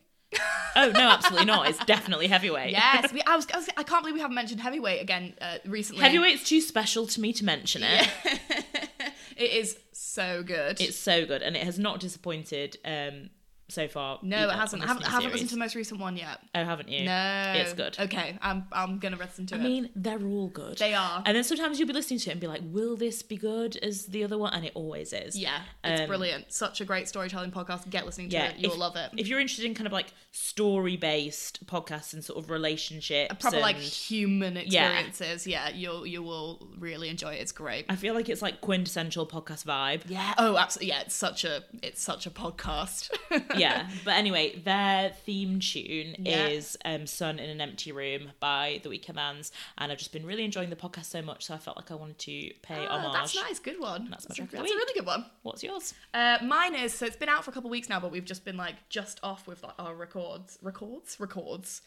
Oh, 0.76 0.90
no, 0.90 1.10
absolutely 1.10 1.46
not. 1.46 1.68
It's 1.68 1.78
definitely 1.86 2.26
Heavyweight. 2.26 2.72
Yes, 2.72 3.12
we, 3.14 3.22
I, 3.22 3.36
was, 3.36 3.46
I 3.52 3.56
was. 3.56 3.68
I 3.76 3.82
can't 3.82 4.02
believe 4.02 4.14
we 4.14 4.20
haven't 4.20 4.34
mentioned 4.34 4.60
heavyweight 4.60 5.00
again 5.00 5.34
uh, 5.40 5.58
recently. 5.66 6.02
Heavyweight's 6.02 6.44
too 6.46 6.60
special 6.60 7.06
to 7.06 7.20
me 7.20 7.32
to 7.34 7.44
mention 7.44 7.82
it. 7.84 8.08
it 9.36 9.50
is 9.50 9.78
so 9.92 10.42
good. 10.42 10.80
It's 10.80 10.96
so 10.96 11.26
good, 11.26 11.42
and 11.42 11.56
it 11.56 11.62
has 11.62 11.78
not 11.78 12.00
disappointed 12.00 12.78
um, 12.84 13.30
so 13.72 13.88
far. 13.88 14.18
No, 14.22 14.48
it 14.48 14.52
hasn't. 14.54 14.82
I 14.82 14.86
haven't, 14.86 15.06
I 15.06 15.10
haven't 15.10 15.32
listened 15.32 15.50
to 15.50 15.54
the 15.56 15.58
most 15.60 15.74
recent 15.74 16.00
one 16.00 16.16
yet. 16.16 16.38
Oh, 16.54 16.64
haven't 16.64 16.88
you? 16.88 17.04
No, 17.04 17.52
It's 17.56 17.72
good. 17.72 17.96
Okay, 17.98 18.38
I'm 18.40 18.66
I'm 18.72 18.98
gonna 18.98 19.16
listen 19.16 19.46
to 19.46 19.54
I 19.56 19.58
it. 19.58 19.60
I 19.60 19.64
mean, 19.64 19.90
they're 19.96 20.22
all 20.24 20.48
good. 20.48 20.78
They 20.78 20.94
are. 20.94 21.22
And 21.26 21.36
then 21.36 21.44
sometimes 21.44 21.78
you'll 21.78 21.88
be 21.88 21.94
listening 21.94 22.20
to 22.20 22.30
it 22.30 22.32
and 22.32 22.40
be 22.40 22.46
like, 22.46 22.60
will 22.64 22.96
this 22.96 23.22
be 23.22 23.36
good 23.36 23.76
as 23.76 24.06
the 24.06 24.24
other 24.24 24.38
one? 24.38 24.52
And 24.52 24.64
it 24.64 24.72
always 24.74 25.12
is. 25.12 25.36
yeah, 25.38 25.60
it's 25.84 26.02
Um, 26.02 26.06
brilliant. 26.06 26.52
Such 26.52 26.80
a 26.80 26.84
great 26.84 27.08
storytelling 27.08 27.50
podcast. 27.50 27.88
Get 27.90 28.06
listening 28.06 28.28
to 28.30 28.36
Yeah, 28.36 28.46
it. 28.50 28.58
You'll 28.58 28.72
if- 28.72 28.78
love 28.78 28.96
it. 28.96 29.10
If 29.16 29.28
you're 29.28 29.40
interested 29.40 29.64
in 29.64 29.74
kind 29.74 29.86
of 29.86 29.92
like 29.92 30.12
story 30.30 30.96
based 30.96 31.64
podcasts 31.66 32.12
and 32.12 32.24
sort 32.24 32.38
of 32.38 32.50
relationships, 32.50 33.34
Proper 33.40 33.60
like 33.60 33.76
and- 33.76 33.84
human 33.84 34.54
Yeah. 34.66 34.90
experiences. 34.90 35.46
Yeah, 35.46 35.68
you'll 35.70 36.06
you 36.06 36.22
will 36.22 36.68
really 36.78 37.08
enjoy 37.08 37.34
it. 37.34 37.40
It's 37.40 37.52
great. 37.52 37.86
I 37.88 37.96
feel 37.96 38.14
like 38.14 38.28
it's 38.28 38.42
like 38.42 38.60
quintessential 38.60 39.26
podcast 39.26 39.64
vibe. 39.64 40.02
Yeah. 40.08 40.34
Oh, 40.38 40.56
absolutely. 40.56 40.88
Yeah, 40.88 41.00
it's 41.02 41.14
such 41.14 41.44
a 41.44 41.64
it's 41.82 42.02
such 42.02 42.26
a 42.26 42.30
podcast. 42.30 43.10
yeah. 43.56 43.61
But 44.04 44.14
anyway, 44.14 44.56
their 44.64 45.10
theme 45.10 45.60
tune 45.60 46.16
Yeah. 46.18 46.46
is 46.48 46.76
um, 46.84 47.06
Sun 47.06 47.38
in 47.38 47.48
an 47.50 47.60
Empty 47.60 47.92
Room 47.92 48.32
by 48.40 48.80
The 48.82 48.88
Weakerthans. 48.88 49.52
And 49.78 49.90
I've 49.92 49.98
just 49.98 50.12
been 50.12 50.26
really 50.26 50.44
enjoying 50.44 50.70
the 50.70 50.76
podcast 50.76 51.06
so 51.06 51.22
much, 51.22 51.44
so 51.46 51.54
I 51.54 51.58
felt 51.58 51.76
like 51.76 51.90
I 51.90 51.94
wanted 51.94 52.18
to 52.18 52.50
pay 52.62 52.86
Ah, 52.88 52.98
homage. 52.98 53.12
that's 53.12 53.34
nice. 53.36 53.58
Good 53.58 53.80
one. 53.80 54.08
That's 54.10 54.26
That's, 54.26 54.38
a, 54.38 54.42
that's 54.42 54.54
a 54.70 54.74
really 54.74 54.94
good 54.94 55.06
one. 55.06 55.26
What's 55.42 55.62
yours? 55.62 55.94
Uh, 56.14 56.38
mine 56.44 56.74
is 56.74 56.92
so 56.94 57.06
it's 57.06 57.16
been 57.16 57.28
out 57.28 57.44
for 57.44 57.50
a 57.50 57.54
couple 57.54 57.68
of 57.68 57.72
weeks 57.72 57.88
now, 57.88 58.00
but 58.00 58.10
we've 58.10 58.24
just 58.24 58.44
been 58.44 58.56
like 58.56 58.74
just 58.88 59.20
off 59.22 59.46
with 59.46 59.62
like, 59.62 59.74
our 59.78 59.94
records, 59.94 60.58
records, 60.62 61.16
records, 61.20 61.82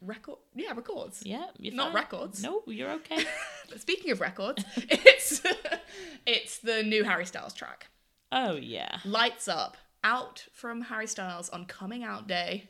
record. 0.00 0.38
Yeah, 0.54 0.72
records. 0.74 1.22
Yeah, 1.24 1.46
Not 1.58 1.86
fine. 1.92 1.94
records. 1.94 2.42
No, 2.42 2.62
you're 2.66 2.90
okay. 2.92 3.24
Speaking 3.76 4.10
of 4.10 4.20
records, 4.20 4.64
it's 4.76 5.42
it's 6.26 6.58
the 6.58 6.82
new 6.82 7.04
Harry 7.04 7.26
Styles 7.26 7.54
track. 7.54 7.88
oh, 8.32 8.54
yeah. 8.56 8.98
Lights 9.04 9.48
up, 9.48 9.76
out 10.04 10.46
from 10.52 10.82
Harry 10.82 11.06
Styles 11.06 11.48
on 11.48 11.66
coming 11.66 12.02
out 12.02 12.26
day. 12.26 12.68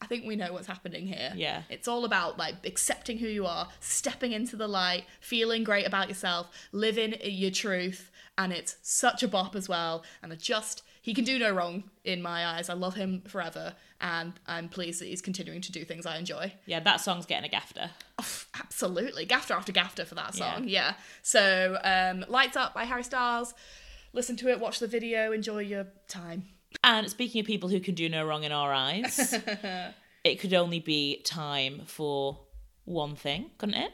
I 0.00 0.06
think 0.06 0.26
we 0.26 0.34
know 0.34 0.52
what's 0.52 0.66
happening 0.66 1.06
here. 1.06 1.32
Yeah. 1.36 1.62
It's 1.70 1.86
all 1.86 2.04
about 2.04 2.36
like 2.36 2.66
accepting 2.66 3.18
who 3.18 3.28
you 3.28 3.46
are, 3.46 3.68
stepping 3.78 4.32
into 4.32 4.56
the 4.56 4.66
light, 4.66 5.04
feeling 5.20 5.62
great 5.62 5.86
about 5.86 6.08
yourself, 6.08 6.48
living 6.72 7.14
your 7.22 7.52
truth, 7.52 8.10
and 8.36 8.52
it's 8.52 8.76
such 8.82 9.22
a 9.22 9.28
bop 9.28 9.54
as 9.54 9.68
well. 9.68 10.02
And 10.22 10.32
I 10.32 10.36
just 10.36 10.82
he 11.02 11.14
can 11.14 11.24
do 11.24 11.36
no 11.38 11.52
wrong 11.52 11.84
in 12.04 12.22
my 12.22 12.46
eyes. 12.46 12.68
I 12.68 12.74
love 12.74 12.94
him 12.94 13.22
forever, 13.26 13.74
and 14.00 14.32
I'm 14.46 14.68
pleased 14.68 15.00
that 15.00 15.06
he's 15.06 15.20
continuing 15.20 15.60
to 15.62 15.72
do 15.72 15.84
things 15.84 16.06
I 16.06 16.16
enjoy. 16.16 16.52
Yeah, 16.64 16.78
that 16.80 17.00
song's 17.00 17.26
getting 17.26 17.50
a 17.50 17.54
gafter. 17.54 17.90
Absolutely, 18.54 19.26
gafter 19.26 19.50
after 19.50 19.72
gafter 19.72 20.06
for 20.06 20.14
that 20.14 20.34
song. 20.34 20.68
Yeah. 20.68 20.94
So, 21.22 21.76
um, 21.82 22.24
Lights 22.28 22.56
Up 22.56 22.72
by 22.72 22.84
Harry 22.84 23.02
Styles. 23.02 23.52
Listen 24.12 24.36
to 24.36 24.48
it, 24.48 24.60
watch 24.60 24.78
the 24.78 24.86
video, 24.86 25.32
enjoy 25.32 25.60
your 25.60 25.86
time. 26.08 26.44
And 26.84 27.08
speaking 27.08 27.40
of 27.40 27.46
people 27.46 27.68
who 27.68 27.80
can 27.80 27.94
do 27.94 28.08
no 28.08 28.24
wrong 28.26 28.44
in 28.44 28.52
our 28.52 28.72
eyes, 28.72 29.34
it 30.24 30.40
could 30.40 30.52
only 30.52 30.80
be 30.80 31.22
time 31.24 31.82
for 31.86 32.40
one 32.84 33.16
thing, 33.16 33.50
couldn't 33.58 33.76
it? 33.76 33.92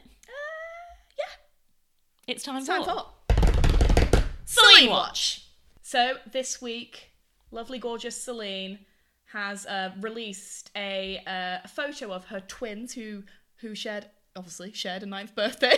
yeah. 1.17 2.33
It's 2.33 2.43
time, 2.43 2.65
Time 2.65 2.83
for, 2.83 3.05
for 3.43 4.23
Celine 4.45 4.89
Watch. 4.89 5.45
So 5.81 6.15
this 6.31 6.61
week, 6.61 7.11
lovely, 7.51 7.79
gorgeous 7.79 8.21
Celine 8.21 8.79
has 9.25 9.65
uh, 9.65 9.91
released 10.01 10.71
a, 10.75 11.21
uh, 11.25 11.59
a 11.63 11.67
photo 11.67 12.11
of 12.11 12.25
her 12.25 12.39
twins 12.41 12.93
who 12.93 13.23
who 13.57 13.75
shared 13.75 14.05
obviously 14.35 14.71
shared 14.71 15.03
a 15.03 15.05
ninth 15.05 15.35
birthday. 15.35 15.77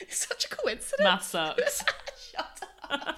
it's 0.00 0.16
such 0.28 0.44
a 0.44 0.48
coincidence. 0.48 1.02
Math 1.04 1.24
sucks. 1.24 1.84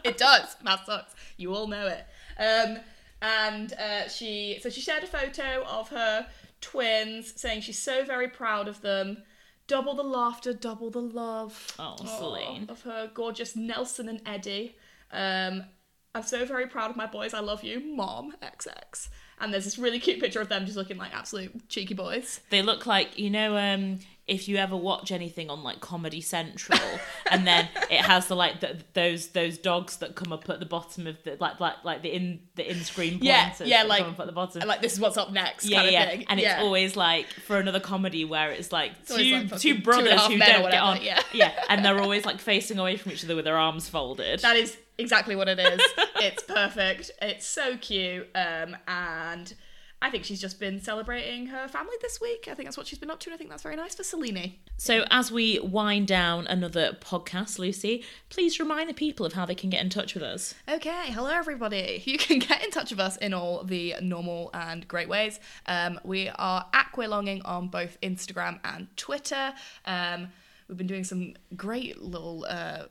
It 0.05 0.17
does. 0.17 0.57
Math 0.63 0.87
sucks. 0.87 1.15
You 1.37 1.55
all 1.55 1.67
know 1.67 1.87
it. 1.87 2.07
Um, 2.39 2.79
and 3.21 3.73
uh, 3.75 4.09
she 4.09 4.59
so 4.63 4.71
she 4.71 4.81
shared 4.81 5.03
a 5.03 5.07
photo 5.07 5.65
of 5.65 5.89
her 5.89 6.27
twins, 6.61 7.33
saying 7.41 7.63
she's 7.63 7.79
so 7.79 8.05
very 8.05 8.29
proud 8.29 8.69
of 8.69 8.81
them. 8.81 9.23
Double 9.67 9.95
the 9.95 10.03
laughter, 10.03 10.55
double 10.55 10.91
the 10.91 11.01
love. 11.01 11.75
Oh, 11.79 11.97
Celine. 11.97 12.67
Of 12.71 12.83
her 12.83 13.11
gorgeous 13.13 13.55
Nelson 13.55 14.09
and 14.09 14.23
Eddy. 14.25 14.77
Um, 15.11 15.65
I'm 16.15 16.23
so 16.23 16.45
very 16.47 16.67
proud 16.67 16.91
of 16.91 16.97
my 16.97 17.07
boys. 17.07 17.35
I 17.35 17.41
love 17.41 17.63
you, 17.63 17.81
Mom 17.81 18.33
XX. 18.43 19.09
And 19.41 19.53
there's 19.53 19.65
this 19.65 19.79
really 19.79 20.01
cute 20.01 20.21
picture 20.21 20.41
of 20.41 20.49
them 20.49 20.65
just 20.65 20.77
looking 20.77 20.97
like 20.97 21.15
absolute 21.15 21.69
cheeky 21.69 21.95
boys. 21.95 22.41
They 22.51 22.63
look 22.63 22.87
like 22.87 23.19
you 23.19 23.31
know 23.31 23.57
um, 23.57 23.99
if 24.29 24.47
you 24.47 24.57
ever 24.59 24.77
watch 24.77 25.11
anything 25.11 25.51
on 25.51 25.63
like 25.63 25.81
Comedy 25.81 26.21
Central, 26.21 26.79
and 27.31 27.47
then 27.47 27.69
it 27.91 28.03
has 28.03 28.29
the 28.29 28.37
like 28.37 28.61
the, 28.61 28.77
those 28.93 29.29
those 29.29 29.59
dogs 29.59 29.97
that 29.97 30.15
come 30.15 30.33
up 30.33 30.49
at 30.49 30.61
the 30.61 30.67
bottom 30.67 31.07
of 31.07 31.23
the 31.25 31.37
like 31.41 31.59
like 31.59 31.83
like 31.83 32.03
the 32.03 32.15
in 32.15 32.41
the 32.55 32.71
in 32.71 32.79
screen 32.85 33.19
Yeah, 33.23 33.55
yeah, 33.65 33.83
like- 33.83 34.03
come 34.03 34.13
up 34.13 34.21
at 34.21 34.27
the 34.27 34.33
bottom. 34.33 34.69
Like, 34.69 34.83
this 34.83 34.93
is 34.93 35.01
what's 35.01 35.17
up 35.17 35.33
next. 35.33 35.65
yeah, 35.65 35.81
kind 35.81 35.93
yeah, 35.93 36.03
of 36.03 36.11
thing. 36.11 36.27
and 36.29 36.41
it's 36.41 36.55
always 36.61 36.97
like 36.97 37.27
for 37.47 37.59
another 37.59 37.81
comedy 37.81 38.25
where 38.25 38.51
it's 38.51 38.71
like 38.71 38.93
always 39.11 39.27
two 39.27 39.35
like 39.35 39.61
two 39.61 39.75
two 39.75 39.83
brothers 39.83 40.13
half 40.13 40.31
who 40.31 40.39
don't 40.39 40.71
get 40.71 40.83
on, 40.83 41.03
yeah. 41.03 41.21
yeah, 41.33 41.53
and 41.69 41.85
they're 41.85 42.01
always 42.01 42.25
like 42.25 42.39
facing 42.39 42.79
away 42.79 42.97
from 42.97 43.13
each 43.13 43.25
other 43.25 43.35
with 43.35 43.47
their 43.47 43.57
arms 43.57 43.89
folded. 43.89 44.41
That 44.41 44.57
is 44.57 44.77
exactly 44.99 45.37
what 45.37 45.49
it 45.49 45.59
is. 45.59 45.81
it's 46.17 46.43
perfect. 46.43 47.11
It's 47.23 47.47
so 47.47 47.77
cute. 47.77 48.29
Um, 48.35 48.77
and 48.87 49.55
I 50.01 50.11
think 50.11 50.25
she's 50.25 50.41
just 50.41 50.61
been 50.61 50.81
celebrating 50.81 51.47
her 51.47 51.67
family 51.67 51.97
this 52.01 52.21
week. 52.21 52.47
I 52.49 52.55
think 52.55 52.67
that's 52.67 52.77
what 52.77 52.87
she's 52.87 53.01
been 53.01 53.11
up 53.11 53.19
to, 53.21 53.31
and 53.31 53.35
I 53.35 53.37
think 53.37 53.51
that's 53.51 53.65
very 53.65 53.75
nice 53.75 53.97
for 53.97 54.05
Celine. 54.05 54.55
So, 54.77 55.05
as 55.11 55.33
we 55.33 55.59
wind 55.59 56.07
down 56.07 56.47
another 56.47 56.97
podcast, 57.01 57.59
Lucy, 57.59 58.05
please 58.29 58.61
remind 58.61 58.89
the 58.89 58.95
people 58.95 59.27
of 59.27 59.33
how 59.33 59.45
they 59.45 59.57
can 59.57 59.71
get 59.71 59.83
in 59.83 59.91
touch 59.91 60.15
with 60.15 60.23
us. 60.23 60.55
Okay, 60.69 61.11
hello 61.11 61.31
everybody. 61.31 62.03
You 62.09 62.17
can 62.17 62.39
get 62.39 62.65
in 62.65 62.71
touch 62.71 62.91
with 62.91 63.01
us 63.01 63.17
in 63.19 63.35
all 63.35 63.65
the 63.65 63.97
normal 64.01 64.51
and 64.55 64.87
great 64.89 65.09
ways. 65.09 65.41
Um, 65.67 66.01
we 66.05 66.29
are 66.29 66.65
at 66.73 66.91
Queer 66.93 67.09
Longing 67.09 67.43
on 67.43 67.69
both 67.69 68.01
Instagram 68.01 68.61
and 68.65 68.87
Twitter. 68.97 69.53
Um, 69.85 70.29
we've 70.69 70.79
been 70.79 70.87
doing 70.87 71.05
some 71.05 71.35
great 71.55 72.01
little 72.01 72.47
uh, 72.49 72.85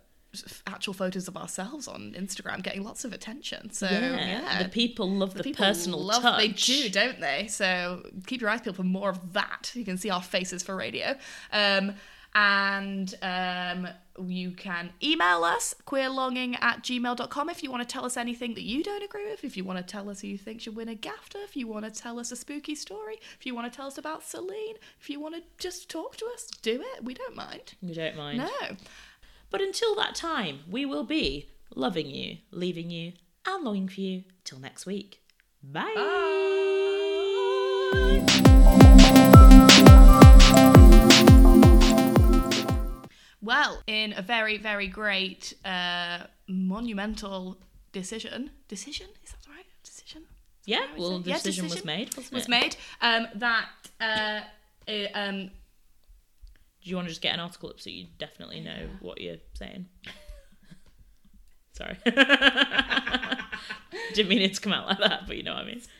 actual 0.66 0.94
photos 0.94 1.28
of 1.28 1.38
ourselves 1.38 1.88
on 1.88 2.14
Instagram, 2.18 2.62
getting 2.64 2.84
lots 2.84 3.06
of 3.06 3.14
attention. 3.14 3.72
So 3.72 3.88
yeah, 3.90 4.64
the 4.64 4.70
people 4.70 5.10
love 5.10 5.34
the, 5.34 5.44
people 5.44 5.66
personal 5.66 6.00
love, 6.04 6.22
touch. 6.22 6.38
They 6.40 6.48
do, 6.50 6.90
don't 6.90 7.20
they? 7.20 7.48
So 7.48 8.04
keep 8.26 8.42
your 8.42 8.50
eyes 8.50 8.62
peeled 8.62 8.76
for 8.76 8.84
more 8.84 9.10
of 9.10 9.34
that. 9.34 9.72
You 9.74 9.86
can 9.86 9.98
see 9.98 10.10
our 10.10 10.22
faces 10.24 10.64
for 10.64 10.76
radio. 10.76 11.16
Um, 11.52 11.94
and 12.36 13.16
um, 13.24 13.88
you 14.28 14.52
can 14.52 14.92
email 15.02 15.44
us 15.44 15.74
queerlonging 15.88 16.62
at 16.62 16.84
gmail.com 16.84 17.50
if 17.50 17.64
you 17.64 17.72
want 17.72 17.88
to 17.88 17.92
tell 17.92 18.06
us 18.06 18.16
anything 18.16 18.54
that 18.54 18.62
you 18.64 18.84
don't 18.84 19.02
agree 19.04 19.28
with 19.28 19.44
if 19.44 19.58
you 19.58 19.64
want 19.64 19.78
to 19.80 19.84
tell 19.84 20.08
us 20.10 20.22
who 20.22 20.28
you 20.28 20.38
think 20.38 20.62
should 20.62 20.76
win 20.76 20.90
a 20.90 20.94
gafter 20.96 21.44
if 21.44 21.56
you 21.56 21.68
want 21.68 21.86
to 21.86 21.90
tell 21.90 22.20
us 22.20 22.32
a 22.32 22.36
spooky 22.36 22.76
story 22.76 23.18
if 23.40 23.46
you 23.46 23.56
want 23.56 23.72
to 23.72 23.76
tell 23.76 23.88
us 23.88 23.98
about 23.98 24.24
celine 24.24 24.76
if 25.00 25.10
you 25.10 25.20
want 25.20 25.34
to 25.34 25.42
just 25.58 25.90
talk 25.90 26.16
to 26.18 26.26
us 26.34 26.48
do 26.62 26.80
it 26.80 27.04
we 27.04 27.14
don't 27.16 27.36
mind 27.36 27.74
You 27.82 27.96
don't 27.96 28.18
mind. 28.18 28.38
no 28.40 28.50
But 29.50 29.62
until 29.62 29.96
that 29.96 30.16
time, 30.16 30.60
we 30.70 30.86
will 30.86 31.04
be 31.04 31.50
loving 31.76 32.08
you, 32.10 32.38
leaving 32.52 32.90
you, 32.90 33.14
and 33.46 33.64
longing 33.64 33.88
for 33.88 34.02
you. 34.02 34.24
Till 34.44 34.60
next 34.60 34.86
week. 34.86 35.22
Bye. 35.64 35.94
Well, 43.42 43.82
in 43.88 44.14
a 44.18 44.22
very, 44.22 44.58
very 44.58 44.88
great, 44.88 45.54
uh, 45.64 46.24
monumental 46.48 47.58
decision. 47.94 48.50
Decision? 48.68 49.08
Is 49.24 49.32
that 49.32 49.44
the 49.44 49.52
right? 49.52 49.66
Decision? 49.84 50.24
Yeah, 50.66 50.86
well, 50.98 51.20
the 51.20 51.30
Yeah, 51.30 51.36
decision, 51.38 51.70
was 51.70 51.86
made, 51.86 52.10
Was 52.32 52.50
made. 52.50 52.76
Um, 53.02 53.28
that 53.36 53.70
uh, 54.02 54.42
it, 54.86 55.12
um, 55.14 55.52
you 56.90 56.96
want 56.96 57.08
to 57.08 57.12
just 57.12 57.22
get 57.22 57.34
an 57.34 57.40
article 57.40 57.70
up 57.70 57.80
so 57.80 57.90
you 57.90 58.08
definitely 58.18 58.60
know 58.62 58.90
what 59.00 59.22
you're 59.22 59.38
saying? 59.54 59.88
Sorry. 61.74 61.98
Didn't 64.14 64.30
mean 64.30 64.42
it 64.42 64.56
to 64.56 64.62
come 64.62 64.74
out 64.74 64.88
like 64.88 65.00
that, 65.00 65.28
but 65.28 65.38
you 65.38 65.44
know 65.44 65.54
what 65.54 65.64
I 65.64 65.68
mean. 65.68 65.82